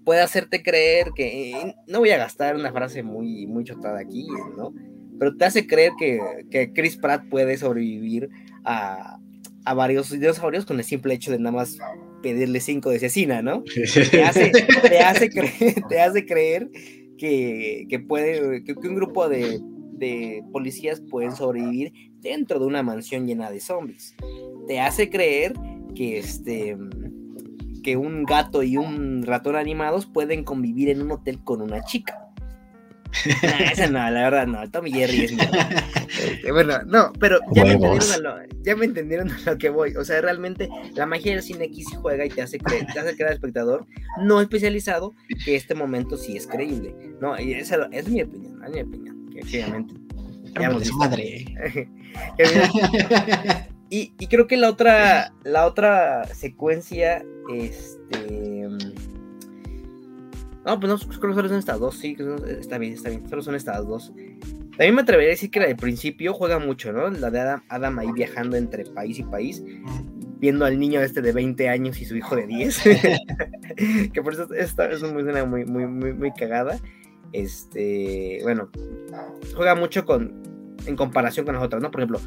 puede 0.05 0.23
hacerte 0.23 0.63
creer 0.63 1.11
que. 1.15 1.75
No 1.87 1.99
voy 1.99 2.11
a 2.11 2.19
gastar 2.19 2.57
una 2.57 2.73
frase 2.73 3.03
muy, 3.03 3.47
muy 3.47 3.65
chotada 3.65 4.01
aquí, 4.01 4.27
¿no? 4.57 4.73
Pero 5.19 5.37
te 5.37 5.45
hace 5.45 5.67
creer 5.67 5.93
que, 5.99 6.21
que 6.51 6.73
Chris 6.73 6.97
Pratt 6.97 7.29
puede 7.29 7.59
sobrevivir 7.59 8.31
a, 8.65 9.19
a 9.65 9.75
varios 9.75 10.11
dinosaurios 10.11 10.65
con 10.65 10.79
el 10.79 10.85
simple 10.85 11.13
hecho 11.13 11.31
de 11.31 11.39
nada 11.39 11.57
más 11.57 11.79
pedirle 12.23 12.61
cinco 12.61 12.91
de 12.91 12.99
cecina, 12.99 13.43
¿no? 13.43 13.63
Te 14.11 14.23
hace, 14.25 14.51
te 14.51 14.99
hace, 15.01 15.31
creer, 15.31 15.75
te 15.89 16.01
hace 16.01 16.27
creer 16.27 16.71
que, 17.19 17.87
que 17.89 17.99
puede, 17.99 18.65
que, 18.65 18.73
un 18.73 18.95
grupo 18.95 19.29
de, 19.29 19.61
de, 19.93 20.43
policías 20.53 21.01
pueden 21.01 21.33
sobrevivir 21.33 21.93
dentro 22.21 22.59
de 22.59 22.67
una 22.67 22.83
mansión 22.83 23.27
llena 23.27 23.51
de 23.51 23.61
zombies. 23.61 24.15
Te 24.67 24.81
hace 24.81 25.11
creer 25.11 25.55
que 25.95 26.19
este 26.19 26.77
que 27.83 27.97
un 27.97 28.25
gato 28.25 28.63
y 28.63 28.77
un 28.77 29.23
ratón 29.25 29.57
animados 29.57 30.05
pueden 30.05 30.45
convivir 30.45 30.91
en 30.91 31.01
un 31.01 31.13
hotel 31.13 31.43
con 31.43 31.63
una 31.63 31.83
chica 31.83 32.30
esa 33.73 33.87
no, 33.89 34.11
la 34.11 34.23
verdad 34.23 34.47
no. 34.47 34.71
Tommy 34.71 34.93
Jerry 34.93 35.25
es 35.25 35.33
este, 35.33 36.53
bueno, 36.53 36.79
no, 36.87 37.13
pero 37.19 37.39
ya 37.53 37.65
me, 37.65 37.73
entendieron 37.73 38.13
a 38.13 38.17
lo, 38.19 38.37
ya 38.63 38.77
me 38.77 38.85
entendieron 38.85 39.31
a 39.31 39.39
lo 39.45 39.59
que 39.59 39.69
voy. 39.69 39.95
O 39.97 40.05
sea, 40.05 40.21
realmente 40.21 40.69
la 40.95 41.07
magia 41.07 41.33
del 41.33 41.43
cine 41.43 41.67
aquí 41.67 41.83
sí 41.83 41.97
juega 42.01 42.25
y 42.25 42.29
te 42.29 42.43
hace, 42.43 42.59
creer, 42.59 42.87
te 42.93 42.99
hace 42.99 43.15
creer 43.15 43.29
al 43.29 43.35
espectador 43.35 43.87
no 44.21 44.41
especializado 44.41 45.15
que 45.45 45.57
este 45.57 45.75
momento 45.75 46.17
sí 46.17 46.37
es 46.37 46.47
creíble. 46.47 46.95
No, 47.21 47.39
y 47.39 47.55
esa 47.55 47.89
es 47.93 48.09
mi 48.09 48.23
opinión, 48.23 48.63
es 48.65 48.71
mi 48.71 48.81
opinión. 48.81 49.31
Que 49.31 49.41
obviamente. 49.43 49.95
madre. 50.99 51.45
y, 53.91 54.13
y 54.19 54.27
creo 54.27 54.47
que 54.47 54.57
la 54.57 54.69
otra, 54.69 55.33
la 55.45 55.67
otra 55.67 56.27
secuencia, 56.35 57.25
este 57.53 58.50
no, 60.71 60.81
pues 60.81 60.93
no, 60.93 60.99
creo 61.19 61.31
que 61.33 61.37
solo 61.37 61.49
son 61.49 61.59
estas 61.59 61.81
dos, 61.81 61.97
sí, 61.97 62.17
está 62.61 62.79
bien, 62.79 62.93
está 62.93 63.09
bien, 63.09 63.29
solo 63.29 63.43
son 63.43 63.55
estas 63.55 63.87
dos. 63.87 64.13
También 64.71 64.95
me 64.95 65.03
atrevería 65.03 65.31
a 65.31 65.35
decir 65.35 65.51
que 65.51 65.61
la 65.61 65.67
de 65.67 65.75
principio 65.75 66.33
juega 66.33 66.59
mucho, 66.59 66.93
¿no? 66.93 67.11
La 67.11 67.31
de 67.31 67.41
Adam, 67.69 67.99
ahí 67.99 68.13
viajando 68.13 68.57
entre 68.57 68.85
país 68.85 69.19
y 69.19 69.25
país, 69.25 69.63
viendo 70.39 70.65
al 70.65 70.79
niño 70.79 71.01
este 71.01 71.21
de 71.21 71.33
20 71.33 71.69
años 71.69 72.01
y 72.01 72.05
su 72.05 72.17
hijo 72.17 72.37
de 72.37 72.47
10, 72.47 72.83
que 74.13 74.23
por 74.23 74.33
eso 74.33 74.53
esta 74.55 74.89
es 74.91 75.03
una 75.03 75.45
muy, 75.45 75.65
muy, 75.65 75.87
muy, 75.87 76.13
muy 76.13 76.33
cagada. 76.33 76.79
Este, 77.33 78.39
bueno, 78.43 78.71
juega 79.55 79.75
mucho 79.75 80.05
con, 80.05 80.41
en 80.87 80.97
comparación 80.97 81.45
con 81.47 81.57
las 81.57 81.65
otras, 81.65 81.83
¿no? 81.83 81.91
Por 81.91 82.01
ejemplo, 82.01 82.21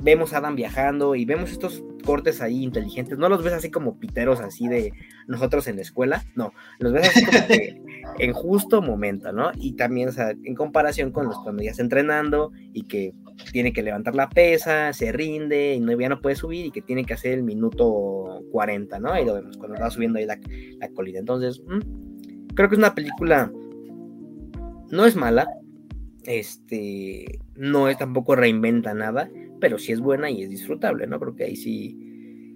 vemos 0.00 0.32
a 0.32 0.38
Adam 0.38 0.56
viajando 0.56 1.14
y 1.14 1.24
vemos 1.24 1.50
estos 1.50 1.82
cortes 2.04 2.40
ahí 2.40 2.62
inteligentes, 2.62 3.18
no 3.18 3.28
los 3.28 3.42
ves 3.42 3.52
así 3.52 3.70
como 3.70 3.98
piteros 3.98 4.40
así 4.40 4.68
de 4.68 4.92
nosotros 5.26 5.66
en 5.66 5.76
la 5.76 5.82
escuela, 5.82 6.24
no, 6.34 6.52
los 6.78 6.92
ves 6.92 7.08
así 7.08 7.24
como 7.24 7.46
que 7.48 7.82
en 8.18 8.32
justo 8.32 8.80
momento, 8.80 9.32
¿no? 9.32 9.50
Y 9.56 9.72
también, 9.72 10.08
o 10.08 10.12
sea, 10.12 10.30
en 10.30 10.54
comparación 10.54 11.10
con 11.10 11.26
los 11.26 11.38
cuando 11.40 11.62
ya 11.62 11.70
está 11.70 11.82
entrenando 11.82 12.52
y 12.72 12.84
que 12.84 13.12
tiene 13.52 13.72
que 13.72 13.82
levantar 13.82 14.14
la 14.14 14.28
pesa, 14.28 14.92
se 14.92 15.12
rinde 15.12 15.74
y 15.74 15.80
no, 15.80 15.98
ya 15.98 16.08
no 16.08 16.20
puede 16.20 16.36
subir 16.36 16.66
y 16.66 16.70
que 16.70 16.82
tiene 16.82 17.04
que 17.04 17.14
hacer 17.14 17.32
el 17.32 17.42
minuto 17.42 18.42
40, 18.52 18.98
¿no? 19.00 19.10
Ahí 19.10 19.24
lo 19.24 19.34
vemos 19.34 19.56
cuando 19.56 19.78
va 19.78 19.90
subiendo 19.90 20.18
ahí 20.18 20.26
la, 20.26 20.38
la 20.78 20.88
colina. 20.90 21.18
Entonces, 21.18 21.60
mm, 21.66 22.54
creo 22.54 22.68
que 22.68 22.76
es 22.76 22.78
una 22.78 22.94
película, 22.94 23.52
no 24.90 25.04
es 25.04 25.16
mala, 25.16 25.48
este, 26.24 27.40
no 27.54 27.88
es 27.88 27.98
tampoco 27.98 28.36
reinventa 28.36 28.94
nada, 28.94 29.28
pero 29.60 29.78
sí 29.78 29.92
es 29.92 30.00
buena 30.00 30.30
y 30.30 30.42
es 30.42 30.50
disfrutable, 30.50 31.06
¿no? 31.06 31.18
Creo 31.20 31.34
que 31.34 31.44
ahí 31.44 31.56
sí. 31.56 32.02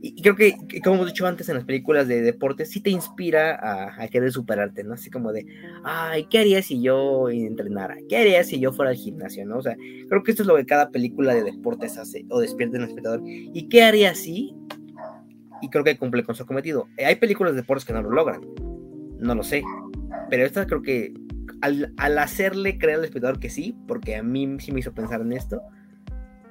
Y 0.03 0.23
creo 0.23 0.35
que, 0.35 0.57
como 0.83 0.97
hemos 0.97 1.09
dicho 1.09 1.27
antes 1.27 1.49
en 1.51 1.57
las 1.57 1.65
películas 1.65 2.09
de 2.09 2.23
deportes, 2.23 2.71
sí 2.71 2.81
te 2.81 2.89
inspira 2.89 3.59
a, 3.99 4.09
querer 4.09 4.33
superarte, 4.33 4.83
¿no? 4.83 4.95
Así 4.95 5.11
como 5.11 5.31
de, 5.31 5.45
ay, 5.85 6.27
¿qué 6.31 6.39
haría 6.39 6.63
si 6.63 6.81
yo 6.81 7.29
entrenara? 7.29 7.99
¿Qué 8.09 8.17
haría 8.17 8.43
si 8.43 8.59
yo 8.59 8.73
fuera 8.73 8.93
al 8.93 8.97
gimnasio, 8.97 9.45
¿no? 9.45 9.59
O 9.59 9.63
sea, 9.63 9.77
creo 10.09 10.23
que 10.23 10.31
esto 10.31 10.43
es 10.43 10.47
lo 10.47 10.57
que 10.57 10.65
cada 10.65 10.91
película 10.91 11.35
de 11.35 11.43
deportes 11.43 11.99
hace 11.99 12.25
o 12.31 12.41
despierta 12.41 12.79
en 12.79 12.85
el 12.85 12.89
espectador. 12.89 13.21
¿Y 13.27 13.69
qué 13.69 13.83
haría 13.83 14.15
si? 14.15 14.55
Y 15.61 15.69
creo 15.69 15.85
que 15.85 15.99
cumple 15.99 16.25
con 16.25 16.35
su 16.35 16.47
cometido. 16.47 16.89
Hay 17.05 17.17
películas 17.17 17.53
de 17.53 17.61
deportes 17.61 17.85
que 17.85 17.93
no 17.93 18.01
lo 18.01 18.11
logran, 18.11 18.41
no 19.19 19.35
lo 19.35 19.43
sé. 19.43 19.63
Pero 20.31 20.47
esta 20.47 20.67
creo 20.67 20.81
que 20.81 21.13
al, 21.61 21.93
al 21.99 22.19
hacerle 22.19 22.79
creer 22.79 23.01
al 23.01 23.05
espectador 23.05 23.39
que 23.39 23.51
sí, 23.51 23.77
porque 23.87 24.17
a 24.17 24.23
mí 24.23 24.57
sí 24.61 24.73
me 24.73 24.81
hizo 24.81 24.95
pensar 24.95 25.21
en 25.21 25.33
esto, 25.33 25.61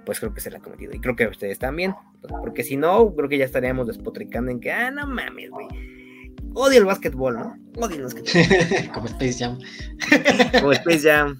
pues 0.09 0.19
creo 0.19 0.33
que 0.33 0.41
se 0.41 0.49
la 0.49 0.57
ha 0.57 0.61
cometido. 0.61 0.91
Y 0.91 0.99
creo 0.99 1.15
que 1.15 1.27
ustedes 1.27 1.59
también. 1.59 1.93
Porque 2.27 2.63
si 2.63 2.77
no, 2.77 3.13
creo 3.13 3.29
que 3.29 3.37
ya 3.37 3.45
estaríamos 3.45 3.85
despotricando 3.85 4.49
en 4.49 4.59
que, 4.59 4.71
ah, 4.71 4.89
no 4.89 5.05
mames, 5.05 5.51
güey. 5.51 5.67
Odio 6.55 6.79
el 6.79 6.85
básquetbol, 6.85 7.35
¿no? 7.37 7.55
Odio 7.77 7.97
el 7.97 8.03
básquetbol. 8.05 8.91
Como 8.95 9.05
Space 9.05 9.33
Jam. 9.33 9.59
Como 10.61 10.71
Space 10.71 11.07
Jam. 11.07 11.37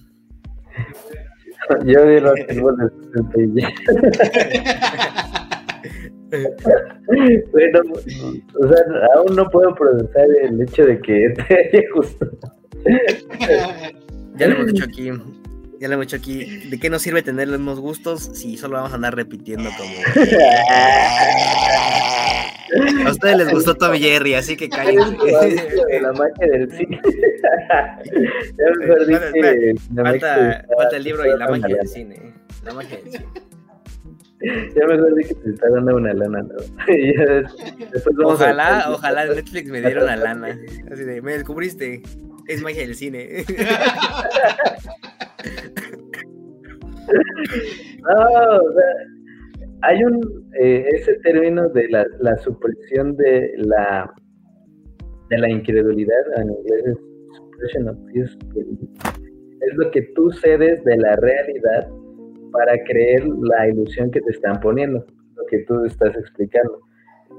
Yo 1.84 2.00
odio 2.00 2.18
el 2.18 2.22
básquetbol 2.22 2.76
de 2.76 2.86
Space 3.22 3.50
Jam. 3.60 3.72
bueno, 7.50 7.80
o 8.54 8.68
sea, 8.68 8.84
aún 9.16 9.34
no 9.34 9.50
puedo 9.50 9.74
procesar 9.74 10.28
el 10.44 10.62
hecho 10.62 10.86
de 10.86 11.00
que 11.00 11.30
te 11.30 11.42
haya 11.42 11.82
gustado. 11.92 12.38
ya 14.36 14.46
lo 14.46 14.54
hemos 14.54 14.66
dicho 14.68 14.84
aquí. 14.84 15.10
Ya 15.80 15.88
lo 15.88 15.94
hemos 15.94 16.06
dicho 16.08 16.16
aquí. 16.16 16.68
¿De 16.68 16.78
qué 16.78 16.90
nos 16.90 17.00
sirve 17.00 17.22
tener 17.22 17.48
los 17.48 17.58
mismos 17.58 17.80
gustos 17.80 18.30
si 18.34 18.58
solo 18.58 18.76
vamos 18.76 18.92
a 18.92 18.96
andar 18.96 19.16
repitiendo 19.16 19.70
como. 19.78 19.90
A 23.06 23.10
ustedes 23.10 23.38
les 23.38 23.50
gustó 23.50 23.74
Tommy 23.74 23.98
Jerry, 23.98 24.34
así 24.34 24.58
que 24.58 24.68
cállense. 24.68 25.16
La 26.02 26.12
magia 26.12 26.46
del 26.46 26.70
cine. 26.70 27.00
falta, 29.96 30.66
falta 30.76 30.96
el 30.96 31.02
libro 31.02 31.26
y 31.26 31.30
la 31.36 31.48
magia 31.48 31.76
del 31.76 31.88
cine. 31.88 32.34
La 32.62 32.74
magia 32.74 32.98
del 32.98 33.12
cine. 33.12 33.26
Ya 34.40 34.86
mejor 34.86 35.14
di 35.14 35.24
que 35.24 35.34
te 35.34 35.50
está 35.50 35.68
dando 35.70 35.96
una 35.96 36.12
lana, 36.12 36.42
¿no? 36.42 36.56
ojalá, 38.28 38.86
ojalá 38.90 39.24
Netflix 39.26 39.70
me 39.70 39.80
diera 39.80 40.04
una 40.04 40.16
lana. 40.16 40.58
Así 40.92 41.04
de, 41.04 41.22
me 41.22 41.32
descubriste. 41.32 42.02
Es 42.46 42.62
magia 42.62 42.82
del 42.82 42.94
cine. 42.94 43.46
No, 48.02 48.60
hay 49.82 50.04
un 50.04 50.20
eh, 50.60 50.84
ese 50.92 51.14
término 51.22 51.68
de 51.70 51.88
la, 51.88 52.36
supresión 52.38 53.16
de 53.16 53.52
la 53.56 54.12
incredulidad 55.48 56.24
en 56.36 56.50
inglés 56.50 56.98
es 57.62 57.76
of 57.86 57.96
lo 59.76 59.90
que 59.90 60.02
tú 60.14 60.30
cedes 60.32 60.82
de 60.84 60.96
la 60.96 61.16
realidad 61.16 61.88
para 62.52 62.82
creer 62.84 63.26
la 63.26 63.68
ilusión 63.68 64.10
que 64.10 64.20
te 64.20 64.30
están 64.30 64.58
poniendo, 64.60 65.04
lo 65.36 65.46
que 65.46 65.58
tú 65.64 65.84
estás 65.84 66.16
explicando. 66.16 66.80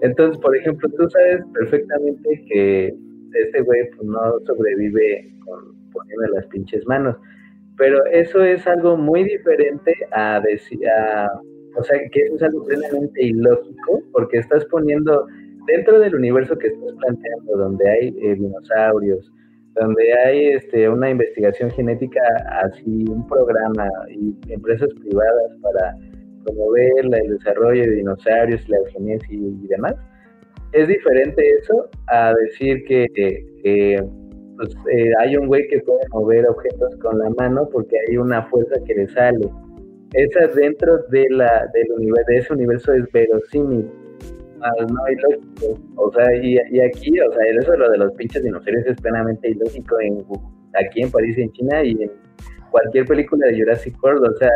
Entonces, 0.01 0.37
por 0.41 0.55
ejemplo, 0.55 0.89
tú 0.97 1.09
sabes 1.09 1.43
perfectamente 1.53 2.45
que 2.47 2.95
este 3.33 3.61
güey 3.61 3.89
pues, 3.95 4.03
no 4.03 4.39
sobrevive 4.45 5.33
con 5.45 5.75
poniendo 5.91 6.27
las 6.35 6.47
pinches 6.47 6.85
manos, 6.87 7.17
pero 7.81 8.05
eso 8.11 8.43
es 8.43 8.67
algo 8.67 8.95
muy 8.95 9.23
diferente 9.23 9.91
a 10.11 10.39
decir, 10.39 10.81
o 11.75 11.83
sea, 11.83 11.97
que 12.11 12.19
eso 12.19 12.35
es 12.35 12.43
algo 12.43 12.63
plenamente 12.63 13.25
ilógico, 13.25 14.03
porque 14.11 14.37
estás 14.37 14.63
poniendo 14.65 15.25
dentro 15.65 15.99
del 15.99 16.13
universo 16.13 16.55
que 16.59 16.67
estás 16.67 16.93
planteando, 16.99 17.57
donde 17.57 17.89
hay 17.89 18.07
eh, 18.21 18.35
dinosaurios, 18.35 19.31
donde 19.73 20.13
hay 20.13 20.47
este, 20.49 20.89
una 20.89 21.09
investigación 21.09 21.71
genética, 21.71 22.21
así 22.63 23.03
un 23.09 23.27
programa 23.27 23.89
y 24.11 24.35
empresas 24.53 24.89
privadas 24.99 25.57
para 25.63 25.95
promover 26.43 27.05
el 27.05 27.31
desarrollo 27.35 27.81
de 27.81 27.95
dinosaurios, 27.95 28.69
la 28.69 28.77
eugenesia 28.77 29.27
y, 29.31 29.67
demás. 29.69 29.95
Es 30.73 30.87
diferente 30.87 31.43
eso 31.57 31.89
a 32.09 32.31
decir 32.43 32.83
que 32.85 34.05
pues, 34.57 34.69
eh, 34.93 35.11
hay 35.19 35.37
un 35.37 35.47
güey 35.47 35.67
que 35.67 35.79
puede 35.79 36.01
mover 36.11 36.47
objetos 36.47 36.95
con 36.97 37.19
la 37.19 37.29
mano 37.31 37.67
porque 37.71 37.95
hay 38.07 38.17
una 38.17 38.43
fuerza 38.43 38.75
que 38.85 38.95
le 38.95 39.07
sale. 39.09 39.49
Esa 40.13 40.47
dentro 40.47 40.97
de, 41.09 41.27
la, 41.29 41.69
del 41.73 41.91
universo, 41.93 42.25
de 42.27 42.37
ese 42.37 42.53
universo 42.53 42.93
es 42.93 43.11
verosímil 43.11 43.89
no 44.61 45.11
ilógico. 45.11 45.79
O 45.95 46.11
sea, 46.13 46.35
y, 46.35 46.57
aquí, 46.79 47.19
o 47.19 47.31
sea, 47.31 47.45
eso 47.47 47.71
de 47.71 47.77
lo 47.77 47.89
de 47.89 47.97
los 47.97 48.13
pinches 48.13 48.43
dinosaurios 48.43 48.85
es 48.85 49.01
plenamente 49.01 49.49
ilógico 49.49 49.99
en, 50.01 50.23
aquí 50.73 51.01
en 51.01 51.11
París, 51.11 51.37
en 51.37 51.51
China 51.53 51.83
y 51.83 52.03
en 52.03 52.11
cualquier 52.69 53.05
película 53.05 53.47
de 53.47 53.59
Jurassic 53.59 53.95
World. 54.03 54.29
O 54.29 54.37
sea, 54.37 54.51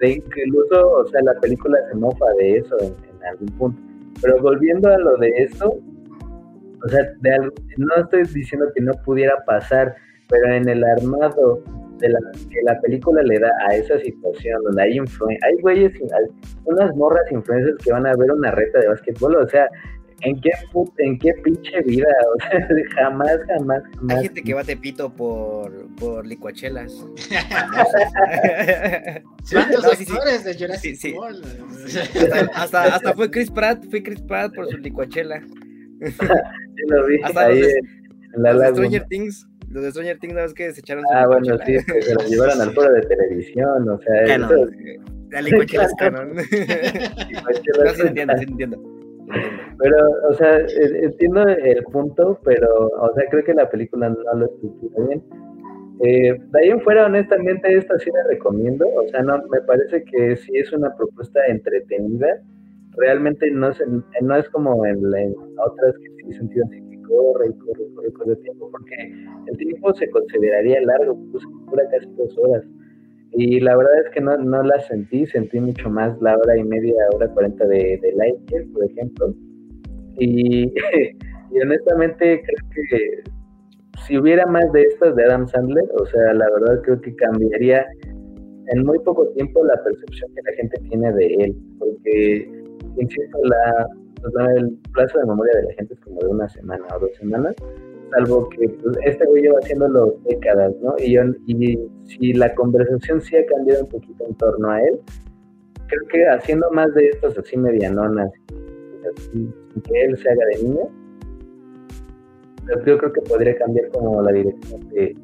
de 0.00 0.10
incluso, 0.10 0.90
o 0.90 1.06
sea, 1.06 1.22
la 1.22 1.34
película 1.40 1.78
se 1.90 1.96
mofa 1.96 2.26
de 2.38 2.58
eso 2.58 2.76
en, 2.80 2.94
algún 3.24 3.48
punto. 3.58 3.80
Pero 4.22 4.40
volviendo 4.40 4.88
a 4.88 4.98
lo 4.98 5.16
de 5.18 5.28
esto, 5.36 5.78
o 6.84 6.88
sea, 6.88 7.00
no 7.76 7.94
estoy 7.96 8.22
diciendo 8.22 8.66
que 8.74 8.82
no 8.82 8.92
pudiera 9.04 9.34
pasar, 9.46 9.94
pero 10.28 10.52
en 10.52 10.68
el 10.68 10.84
armado 10.84 11.62
de 11.98 12.08
la, 12.10 12.18
que 12.50 12.62
la 12.64 12.78
película 12.80 13.22
le 13.22 13.38
da 13.38 13.50
a 13.68 13.74
esa 13.74 13.98
situación 14.00 14.62
donde 14.64 14.82
hay 14.82 14.98
hay 14.98 15.60
güeyes, 15.62 15.92
unas 16.64 16.94
morras 16.96 17.30
influencers 17.30 17.76
que 17.82 17.92
van 17.92 18.06
a 18.06 18.14
ver 18.16 18.30
una 18.30 18.50
reta 18.50 18.80
de 18.80 18.88
básquetbol, 18.88 19.36
o 19.36 19.48
sea, 19.48 19.68
¿en 20.20 20.40
qué, 20.40 20.50
en 20.98 21.18
qué 21.18 21.32
pinche 21.42 21.80
vida? 21.82 22.06
O 22.34 22.38
sea, 22.50 22.68
jamás, 22.96 23.38
jamás, 23.46 23.82
jamás. 23.96 24.16
Hay 24.16 24.24
gente 24.24 24.42
que 24.42 24.54
va 24.54 24.62
de 24.62 24.76
pito 24.76 25.10
por, 25.10 25.72
por 25.96 26.26
licuachelas. 26.26 26.92
actores 29.54 30.44
de 30.44 30.54
Jurassic 30.54 31.16
World. 31.16 31.44
Hasta, 32.54 32.82
hasta, 32.84 33.14
fue 33.14 33.30
Chris 33.30 33.50
Pratt, 33.50 33.84
fue 33.90 34.02
Chris 34.02 34.20
Pratt 34.20 34.54
por 34.54 34.68
su 34.68 34.76
licuachela. 34.78 35.42
Yo 36.00 36.96
lo 36.96 37.06
vi 37.06 37.20
hasta 37.22 37.46
ahí 37.46 37.60
en 37.60 38.42
la 38.42 38.68
Stranger 38.70 39.06
Things 39.08 39.46
los 39.70 39.82
de 39.82 39.90
Stranger 39.90 40.18
Things, 40.18 40.34
¿no 40.34 40.54
que 40.54 40.72
se 40.72 40.80
echaron 40.80 41.04
Ah, 41.12 41.26
bueno, 41.26 41.58
sí, 41.66 41.76
que 41.84 42.02
se 42.02 42.14
los 42.14 42.30
llevaron 42.30 42.60
al 42.60 42.70
foro 42.74 42.92
de 42.92 43.02
televisión, 43.02 43.88
o 43.88 43.98
sea. 43.98 44.24
Canon. 44.26 44.50
Eso... 44.52 45.02
La 45.30 45.42
licuachela 45.42 45.84
es 45.84 45.94
canon. 45.98 46.34
no, 46.34 46.42
sí, 46.42 48.02
entiendo, 48.06 48.34
sí, 48.38 48.44
entiendo. 48.48 48.82
Pero, 49.78 49.96
o 50.30 50.34
sea, 50.34 50.60
entiendo 51.02 51.42
el 51.48 51.82
punto, 51.84 52.40
pero, 52.44 52.68
o 52.86 53.12
sea, 53.14 53.24
creo 53.28 53.44
que 53.44 53.54
la 53.54 53.68
película 53.68 54.08
no 54.08 54.34
lo 54.34 54.46
estructura 54.46 55.06
bien. 55.08 55.22
Eh, 56.04 56.38
de 56.52 56.60
ahí 56.60 56.70
en 56.70 56.80
fuera, 56.82 57.06
honestamente, 57.06 57.76
esta 57.76 57.98
sí 57.98 58.10
la 58.10 58.22
recomiendo. 58.28 58.86
O 58.94 59.08
sea, 59.08 59.22
no, 59.22 59.42
me 59.50 59.60
parece 59.62 60.04
que 60.04 60.36
sí 60.36 60.52
es 60.54 60.72
una 60.72 60.94
propuesta 60.94 61.40
entretenida. 61.48 62.40
Realmente 62.96 63.50
no 63.50 63.70
es, 63.70 63.82
no 64.22 64.36
es 64.36 64.48
como 64.50 64.84
en, 64.86 64.98
otras 65.04 65.94
que 65.98 66.24
sí 66.24 66.32
sentido 66.32 66.64
así 66.66 67.02
corre 67.02 67.50
y 67.50 67.58
corre, 67.58 67.84
corre, 67.94 68.12
corre 68.12 68.36
tiempo, 68.36 68.70
porque 68.70 68.94
el 69.46 69.56
tiempo 69.58 69.94
se 69.94 70.08
consideraría 70.10 70.80
largo, 70.82 71.18
pues 71.30 71.44
dura 71.70 71.84
casi 71.90 72.10
dos 72.16 72.36
horas. 72.38 72.64
Y 73.32 73.60
la 73.60 73.76
verdad 73.76 74.00
es 74.04 74.10
que 74.12 74.20
no, 74.20 74.36
no 74.38 74.62
la 74.62 74.80
sentí, 74.80 75.26
sentí 75.26 75.60
mucho 75.60 75.90
más 75.90 76.20
la 76.22 76.36
hora 76.36 76.56
y 76.56 76.64
media, 76.64 76.94
hora 77.14 77.28
cuarenta 77.28 77.66
de, 77.66 77.98
de 78.00 78.12
Lightyear, 78.16 78.64
por 78.72 78.84
ejemplo. 78.84 79.34
Y, 80.18 80.64
y 81.52 81.60
honestamente 81.60 82.42
creo 82.42 82.70
que 82.90 83.30
si 84.06 84.18
hubiera 84.18 84.46
más 84.46 84.70
de 84.72 84.82
estas 84.82 85.16
de 85.16 85.24
Adam 85.24 85.46
Sandler, 85.48 85.84
o 86.00 86.06
sea, 86.06 86.34
la 86.34 86.48
verdad 86.50 86.80
creo 86.82 87.00
que 87.00 87.14
cambiaría 87.16 87.84
en 88.68 88.84
muy 88.84 88.98
poco 89.00 89.28
tiempo 89.28 89.64
la 89.64 89.82
percepción 89.82 90.30
que 90.34 90.42
la 90.42 90.56
gente 90.56 90.80
tiene 90.88 91.12
de 91.12 91.26
él, 91.26 91.56
porque, 91.78 92.50
insisto, 92.98 93.38
la, 93.44 93.88
el 94.56 94.78
plazo 94.92 95.18
de 95.18 95.26
memoria 95.26 95.52
de 95.56 95.62
la 95.64 95.72
gente 95.74 95.94
es 95.94 96.00
como 96.00 96.20
de 96.20 96.28
una 96.28 96.48
semana 96.48 96.84
o 96.94 96.98
dos 97.00 97.14
semanas, 97.16 97.54
salvo 98.10 98.48
que 98.50 98.68
pues, 98.68 98.96
este 99.04 99.26
güey 99.26 99.42
lleva 99.42 99.58
haciéndolo 99.58 100.16
décadas, 100.28 100.74
¿no? 100.82 100.94
Y, 100.98 101.14
yo, 101.14 101.22
y 101.46 101.78
si 102.04 102.32
la 102.32 102.54
conversación 102.54 103.20
sí 103.20 103.36
ha 103.36 103.46
cambiado 103.46 103.82
un 103.84 103.88
poquito 103.88 104.24
en 104.26 104.34
torno 104.36 104.70
a 104.70 104.80
él, 104.80 105.00
creo 105.88 106.02
que 106.08 106.26
haciendo 106.26 106.70
más 106.72 106.92
de 106.94 107.08
estos 107.08 107.38
así 107.38 107.56
medianonas, 107.56 108.30
sin 109.32 109.52
que 109.82 110.02
él 110.02 110.16
se 110.18 110.28
haga 110.28 110.44
de 110.52 110.62
niño, 110.62 110.88
yo 112.84 112.98
creo 112.98 113.12
que 113.12 113.20
podría 113.22 113.56
cambiar 113.56 113.88
como 113.90 114.20
la 114.22 114.32
dirección 114.32 114.88
de, 114.88 115.14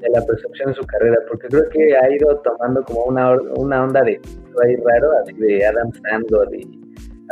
de 0.00 0.10
la 0.10 0.20
percepción 0.26 0.70
de 0.70 0.74
su 0.74 0.84
carrera, 0.84 1.16
porque 1.28 1.46
creo 1.48 1.68
que 1.68 1.96
ha 1.96 2.12
ido 2.12 2.36
tomando 2.38 2.82
como 2.84 3.04
una, 3.04 3.36
una 3.56 3.84
onda 3.84 4.02
de 4.02 4.20
ahí 4.64 4.76
raro, 4.76 5.12
así 5.22 5.34
de 5.34 5.64
Adam 5.64 5.92
Sandler 5.92 6.48
y 6.54 6.81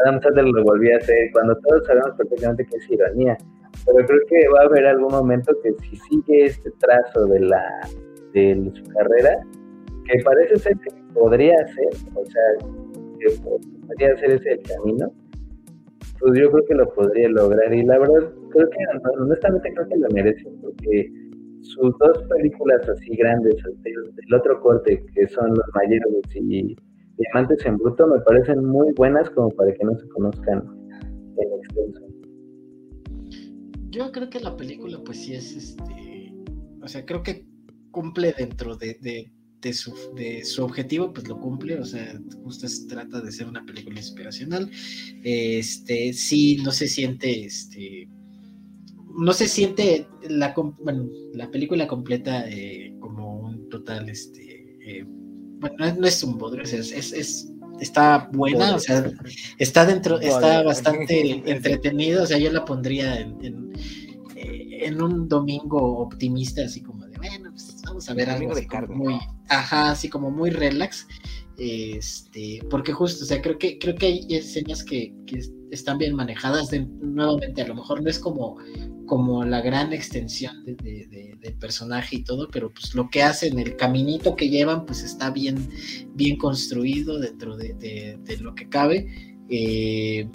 Adam 0.05 0.20
Sandler 0.20 0.44
lo 0.46 0.62
volvía 0.64 0.94
a 0.94 0.98
hacer 0.98 1.30
cuando 1.32 1.57
todos 1.57 1.86
sabemos 1.86 2.11
perfectamente 2.16 2.66
que 2.66 2.76
es 2.76 2.90
ironía. 2.90 3.36
Pero 3.86 4.07
creo 4.07 4.20
que 4.28 4.48
va 4.48 4.62
a 4.62 4.64
haber 4.64 4.86
algún 4.86 5.12
momento 5.12 5.53
que 5.62 5.72
si 5.84 5.96
sigue 5.96 6.46
este 6.46 6.70
trazo 6.78 7.26
de 7.26 7.40
la 7.40 7.88
de 8.32 8.70
su 8.74 8.84
carrera, 8.92 9.38
que 10.07 10.22
parece 10.22 10.57
ser 10.57 10.76
que 10.78 10.90
podría 11.14 11.57
ser, 11.68 11.88
o 12.14 12.24
sea, 12.26 12.42
podría 13.88 14.16
ser 14.18 14.30
ese 14.32 14.53
el 14.53 14.62
camino, 14.62 15.12
pues 16.20 16.38
yo 16.38 16.51
creo 16.51 16.64
que 16.66 16.74
lo 16.74 16.88
podría 16.94 17.28
lograr. 17.28 17.72
Y 17.72 17.84
la 17.84 17.98
verdad, 17.98 18.30
creo 18.51 18.68
que 18.70 18.78
honestamente 19.18 19.72
creo 19.74 19.88
que 19.88 19.96
lo 19.96 20.09
merece, 20.11 20.48
porque 20.62 21.11
sus 21.62 21.96
dos 21.98 22.22
películas 22.28 22.88
así 22.88 23.16
grandes, 23.16 23.57
el, 23.84 24.34
otro 24.34 24.61
corte, 24.61 25.05
que 25.14 25.28
son 25.28 25.51
Los 25.51 25.66
Mayeros 25.74 26.12
y 26.34 26.76
Diamantes 27.20 27.66
en 27.66 27.76
Bruto 27.76 28.06
me 28.06 28.18
parecen 28.20 28.64
muy 28.64 28.92
buenas 28.94 29.28
como 29.30 29.50
para 29.50 29.72
que 29.74 29.84
no 29.84 29.94
se 29.98 30.08
conozcan 30.08 30.64
en 31.36 31.60
extenso. 31.62 32.00
Yo 33.90 34.10
creo 34.10 34.30
que 34.30 34.40
la 34.40 34.56
película 34.56 34.98
pues 35.04 35.18
sí 35.18 35.34
es 35.34 35.54
este, 35.54 36.32
o 36.82 36.88
sea, 36.88 37.04
creo 37.04 37.22
que 37.22 37.44
cumple 37.90 38.32
dentro 38.32 38.76
de, 38.76 38.96
de, 39.60 39.72
su, 39.74 40.64
objetivo, 40.64 41.12
pues 41.12 41.28
lo 41.28 41.38
cumple, 41.38 41.78
o 41.78 41.84
sea, 41.84 42.18
justo 42.42 42.66
se 42.66 42.86
trata 42.86 43.20
de 43.20 43.32
ser 43.32 43.48
una 43.48 43.66
película 43.66 43.98
inspiracional. 43.98 44.70
Este, 45.22 46.14
sí, 46.14 46.62
no 46.64 46.72
se 46.72 46.88
siente, 46.88 47.44
este, 47.44 48.08
no 49.18 49.32
se 49.34 49.46
siente 49.46 50.06
la, 50.26 50.54
bueno, 50.54 51.10
la 51.34 51.50
película 51.50 51.86
completa 51.86 52.48
eh, 52.48 52.94
como 52.98 53.40
un 53.40 53.68
total, 53.68 54.08
este, 54.08 54.76
eh, 54.80 55.04
bueno, 55.61 55.94
no 55.98 56.06
es 56.06 56.22
un 56.22 56.38
bodrio, 56.38 56.64
es, 56.64 56.72
es, 56.72 57.48
está 57.80 58.28
buena, 58.32 58.74
o 58.74 58.78
sea, 58.78 59.04
está 59.58 59.84
dentro, 59.84 60.18
está 60.20 60.62
bastante 60.62 61.42
entretenido, 61.50 62.22
o 62.22 62.26
sea, 62.26 62.38
yo 62.38 62.50
la 62.50 62.64
pondría 62.64 63.20
en, 63.20 63.72
eh, 64.36 64.94
un 64.98 65.28
domingo 65.28 65.98
optimista, 65.98 66.62
así 66.64 66.82
como 66.82 67.06
de, 67.06 67.16
bueno, 67.18 67.50
pues 67.50 67.76
vamos 67.84 68.08
a 68.08 68.14
ver 68.14 68.30
algo 68.30 68.52
muy, 68.88 69.18
ajá, 69.48 69.90
así 69.90 70.08
como 70.08 70.30
muy 70.30 70.50
relax, 70.50 71.06
este, 71.58 72.61
porque 72.70 72.92
justo, 72.92 73.24
o 73.24 73.26
sea, 73.26 73.42
creo 73.42 73.58
que, 73.58 73.78
creo 73.78 73.94
que 73.94 74.06
hay 74.06 74.26
escenas 74.30 74.82
que, 74.82 75.14
están 75.70 75.98
bien 75.98 76.16
manejadas, 76.16 76.70
de, 76.70 76.80
nuevamente, 77.00 77.62
a 77.62 77.68
lo 77.68 77.76
mejor 77.76 78.02
no 78.02 78.11
es 78.11 78.18
como 78.18 78.56
como 79.11 79.44
la 79.44 79.61
gran 79.61 79.92
extensión 79.92 80.64
de, 80.64 81.56
personaje 81.58 82.16
y 82.16 82.22
todo, 82.22 82.48
pero 82.48 82.72
pues 82.72 82.94
lo 82.94 83.11
que 83.11 83.24
hacen, 83.24 83.58
el 83.58 83.74
caminito 83.74 84.36
que 84.36 84.48
llevan, 84.48 84.86
pues 84.86 85.02
está 85.02 85.30
bien, 85.30 85.68
bien 86.14 86.36
construido 86.38 87.18
dentro 87.18 87.56
de, 87.56 88.38
lo 88.40 88.54
que 88.54 88.68
cabe. 88.68 89.36
Eh, 89.48 90.28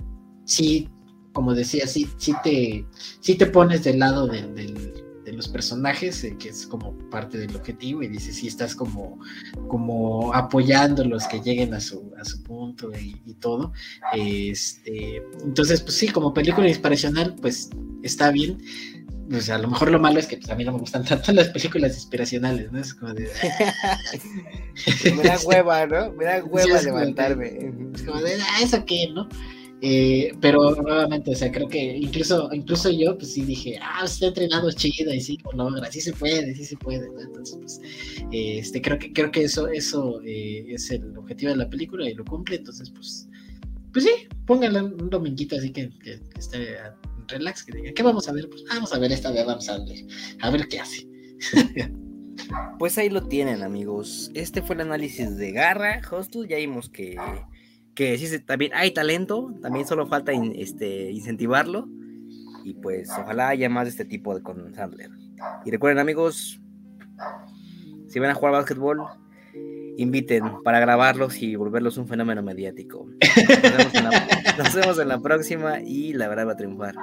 sí, 0.43 0.89
como 1.31 1.53
decía, 1.53 1.87
sí, 1.87 2.09
sí, 2.17 2.33
te, 2.43 2.85
sí 3.21 3.35
te 3.35 3.45
pones 3.45 3.85
del 3.85 3.99
lado 3.99 4.27
del 4.27 4.53
de 4.53 4.94
los 5.35 5.47
personajes, 5.47 6.23
eh, 6.23 6.35
que 6.37 6.49
es 6.49 6.65
como 6.65 6.97
parte 7.09 7.37
del 7.37 7.55
objetivo, 7.55 8.01
y 8.03 8.07
dices, 8.07 8.37
sí, 8.37 8.47
estás 8.47 8.75
como, 8.75 9.19
como 9.67 10.33
apoyándolos 10.33 11.27
que 11.27 11.41
lleguen 11.41 11.73
a 11.73 11.79
su, 11.79 12.13
a 12.19 12.25
su 12.25 12.41
punto 12.43 12.91
y, 12.93 13.15
todo. 13.39 13.73
Este, 14.13 15.21
entonces, 15.43 15.81
pues 15.81 15.95
sí, 15.95 16.07
como 16.07 16.33
película 16.33 16.67
inspiracional, 16.67 17.35
pues 17.41 17.69
está 18.01 18.31
bien. 18.31 18.57
O 19.33 19.39
sea, 19.39 19.55
a 19.55 19.59
lo 19.59 19.67
mejor 19.67 19.89
lo 19.89 19.99
malo 19.99 20.19
es 20.19 20.27
que 20.27 20.37
pues, 20.37 20.49
a 20.49 20.55
mí 20.55 20.63
no 20.63 20.71
me 20.71 20.79
gustan 20.79 21.03
tanto 21.05 21.31
las 21.31 21.49
películas 21.49 21.95
inspiracionales, 21.95 22.71
¿no? 22.71 22.79
Es 22.79 22.93
como 22.93 23.13
de... 23.13 23.29
me 25.15 25.23
da 25.23 25.37
hueva, 25.45 25.85
¿no? 25.87 26.11
Me 26.13 26.25
da 26.25 26.43
hueva 26.45 26.81
levantarme. 26.81 27.71
es 27.93 28.03
como 28.03 28.21
de, 28.21 28.35
ah, 28.35 28.61
¿eso 28.61 28.83
qué, 28.85 29.09
no? 29.13 29.27
Eh, 29.87 30.33
pero 30.41 30.73
nuevamente, 30.81 31.29
o 31.29 31.35
sea, 31.35 31.51
creo 31.51 31.67
que 31.67 31.95
incluso, 31.95 32.49
incluso 32.51 32.89
yo, 32.89 33.15
pues 33.19 33.33
sí 33.33 33.43
dije, 33.43 33.77
ah, 33.79 34.01
está 34.03 34.25
entrenado 34.25 34.71
chido 34.71 35.13
y 35.13 35.21
sí, 35.21 35.37
lo 35.53 35.69
logra, 35.69 35.91
sí 35.91 36.01
se 36.01 36.11
puede, 36.11 36.55
sí 36.55 36.65
se 36.65 36.75
puede. 36.75 37.05
Entonces, 37.05 37.55
pues, 37.59 37.81
este, 38.31 38.81
creo 38.81 38.97
que, 38.97 39.13
creo 39.13 39.29
que 39.29 39.43
eso, 39.43 39.67
eso 39.67 40.21
eh, 40.25 40.65
es 40.69 40.89
el 40.89 41.15
objetivo 41.15 41.51
de 41.51 41.57
la 41.57 41.69
película 41.69 42.09
y 42.09 42.15
lo 42.15 42.25
cumple. 42.25 42.55
Entonces, 42.55 42.89
pues, 42.89 43.29
pues 43.93 44.05
sí, 44.05 44.27
pónganle 44.47 44.81
un 44.81 45.07
dominguito 45.07 45.55
así 45.55 45.71
que, 45.71 45.91
que, 46.03 46.19
esté 46.35 46.77
relax, 47.27 47.63
que 47.63 47.77
diga, 47.77 47.91
¿qué 47.93 48.01
vamos 48.01 48.27
a 48.27 48.31
ver? 48.31 48.49
Pues 48.49 48.63
vamos 48.67 48.91
a 48.91 48.97
ver 48.97 49.11
esta 49.11 49.31
de 49.31 49.41
Adam 49.41 49.61
Sandler, 49.61 50.03
a 50.41 50.49
ver 50.49 50.67
qué 50.67 50.79
hace. 50.79 51.07
pues 52.79 52.97
ahí 52.97 53.09
lo 53.09 53.27
tienen, 53.27 53.61
amigos. 53.61 54.31
Este 54.33 54.63
fue 54.63 54.73
el 54.73 54.81
análisis 54.81 55.37
de 55.37 55.51
Garra, 55.51 56.01
Hostel. 56.09 56.47
Ya 56.47 56.57
vimos 56.57 56.89
que 56.89 57.17
que 57.95 58.17
sí, 58.17 58.39
también 58.39 58.71
hay 58.75 58.91
talento, 58.91 59.53
también 59.61 59.87
solo 59.87 60.05
falta 60.07 60.31
este, 60.33 61.11
incentivarlo. 61.11 61.87
Y 62.63 62.73
pues 62.73 63.09
ojalá 63.17 63.49
haya 63.49 63.69
más 63.69 63.85
de 63.85 63.91
este 63.91 64.05
tipo 64.05 64.35
de 64.35 64.41
con 64.41 64.73
Sandler. 64.73 65.11
Y 65.65 65.71
recuerden 65.71 65.99
amigos, 65.99 66.59
si 68.07 68.19
van 68.19 68.31
a 68.31 68.33
jugar 68.33 68.53
básquetbol, 68.53 69.05
inviten 69.97 70.63
para 70.63 70.79
grabarlos 70.79 71.41
y 71.41 71.55
volverlos 71.55 71.97
un 71.97 72.07
fenómeno 72.07 72.41
mediático. 72.43 73.07
Nos 73.07 73.77
vemos 73.77 73.95
en 73.95 74.03
la, 74.03 74.27
nos 74.57 74.75
vemos 74.75 74.99
en 74.99 75.07
la 75.07 75.19
próxima 75.19 75.79
y 75.79 76.13
la 76.13 76.27
verdad 76.27 76.47
va 76.47 76.51
a 76.53 76.57
triunfar. 76.57 76.95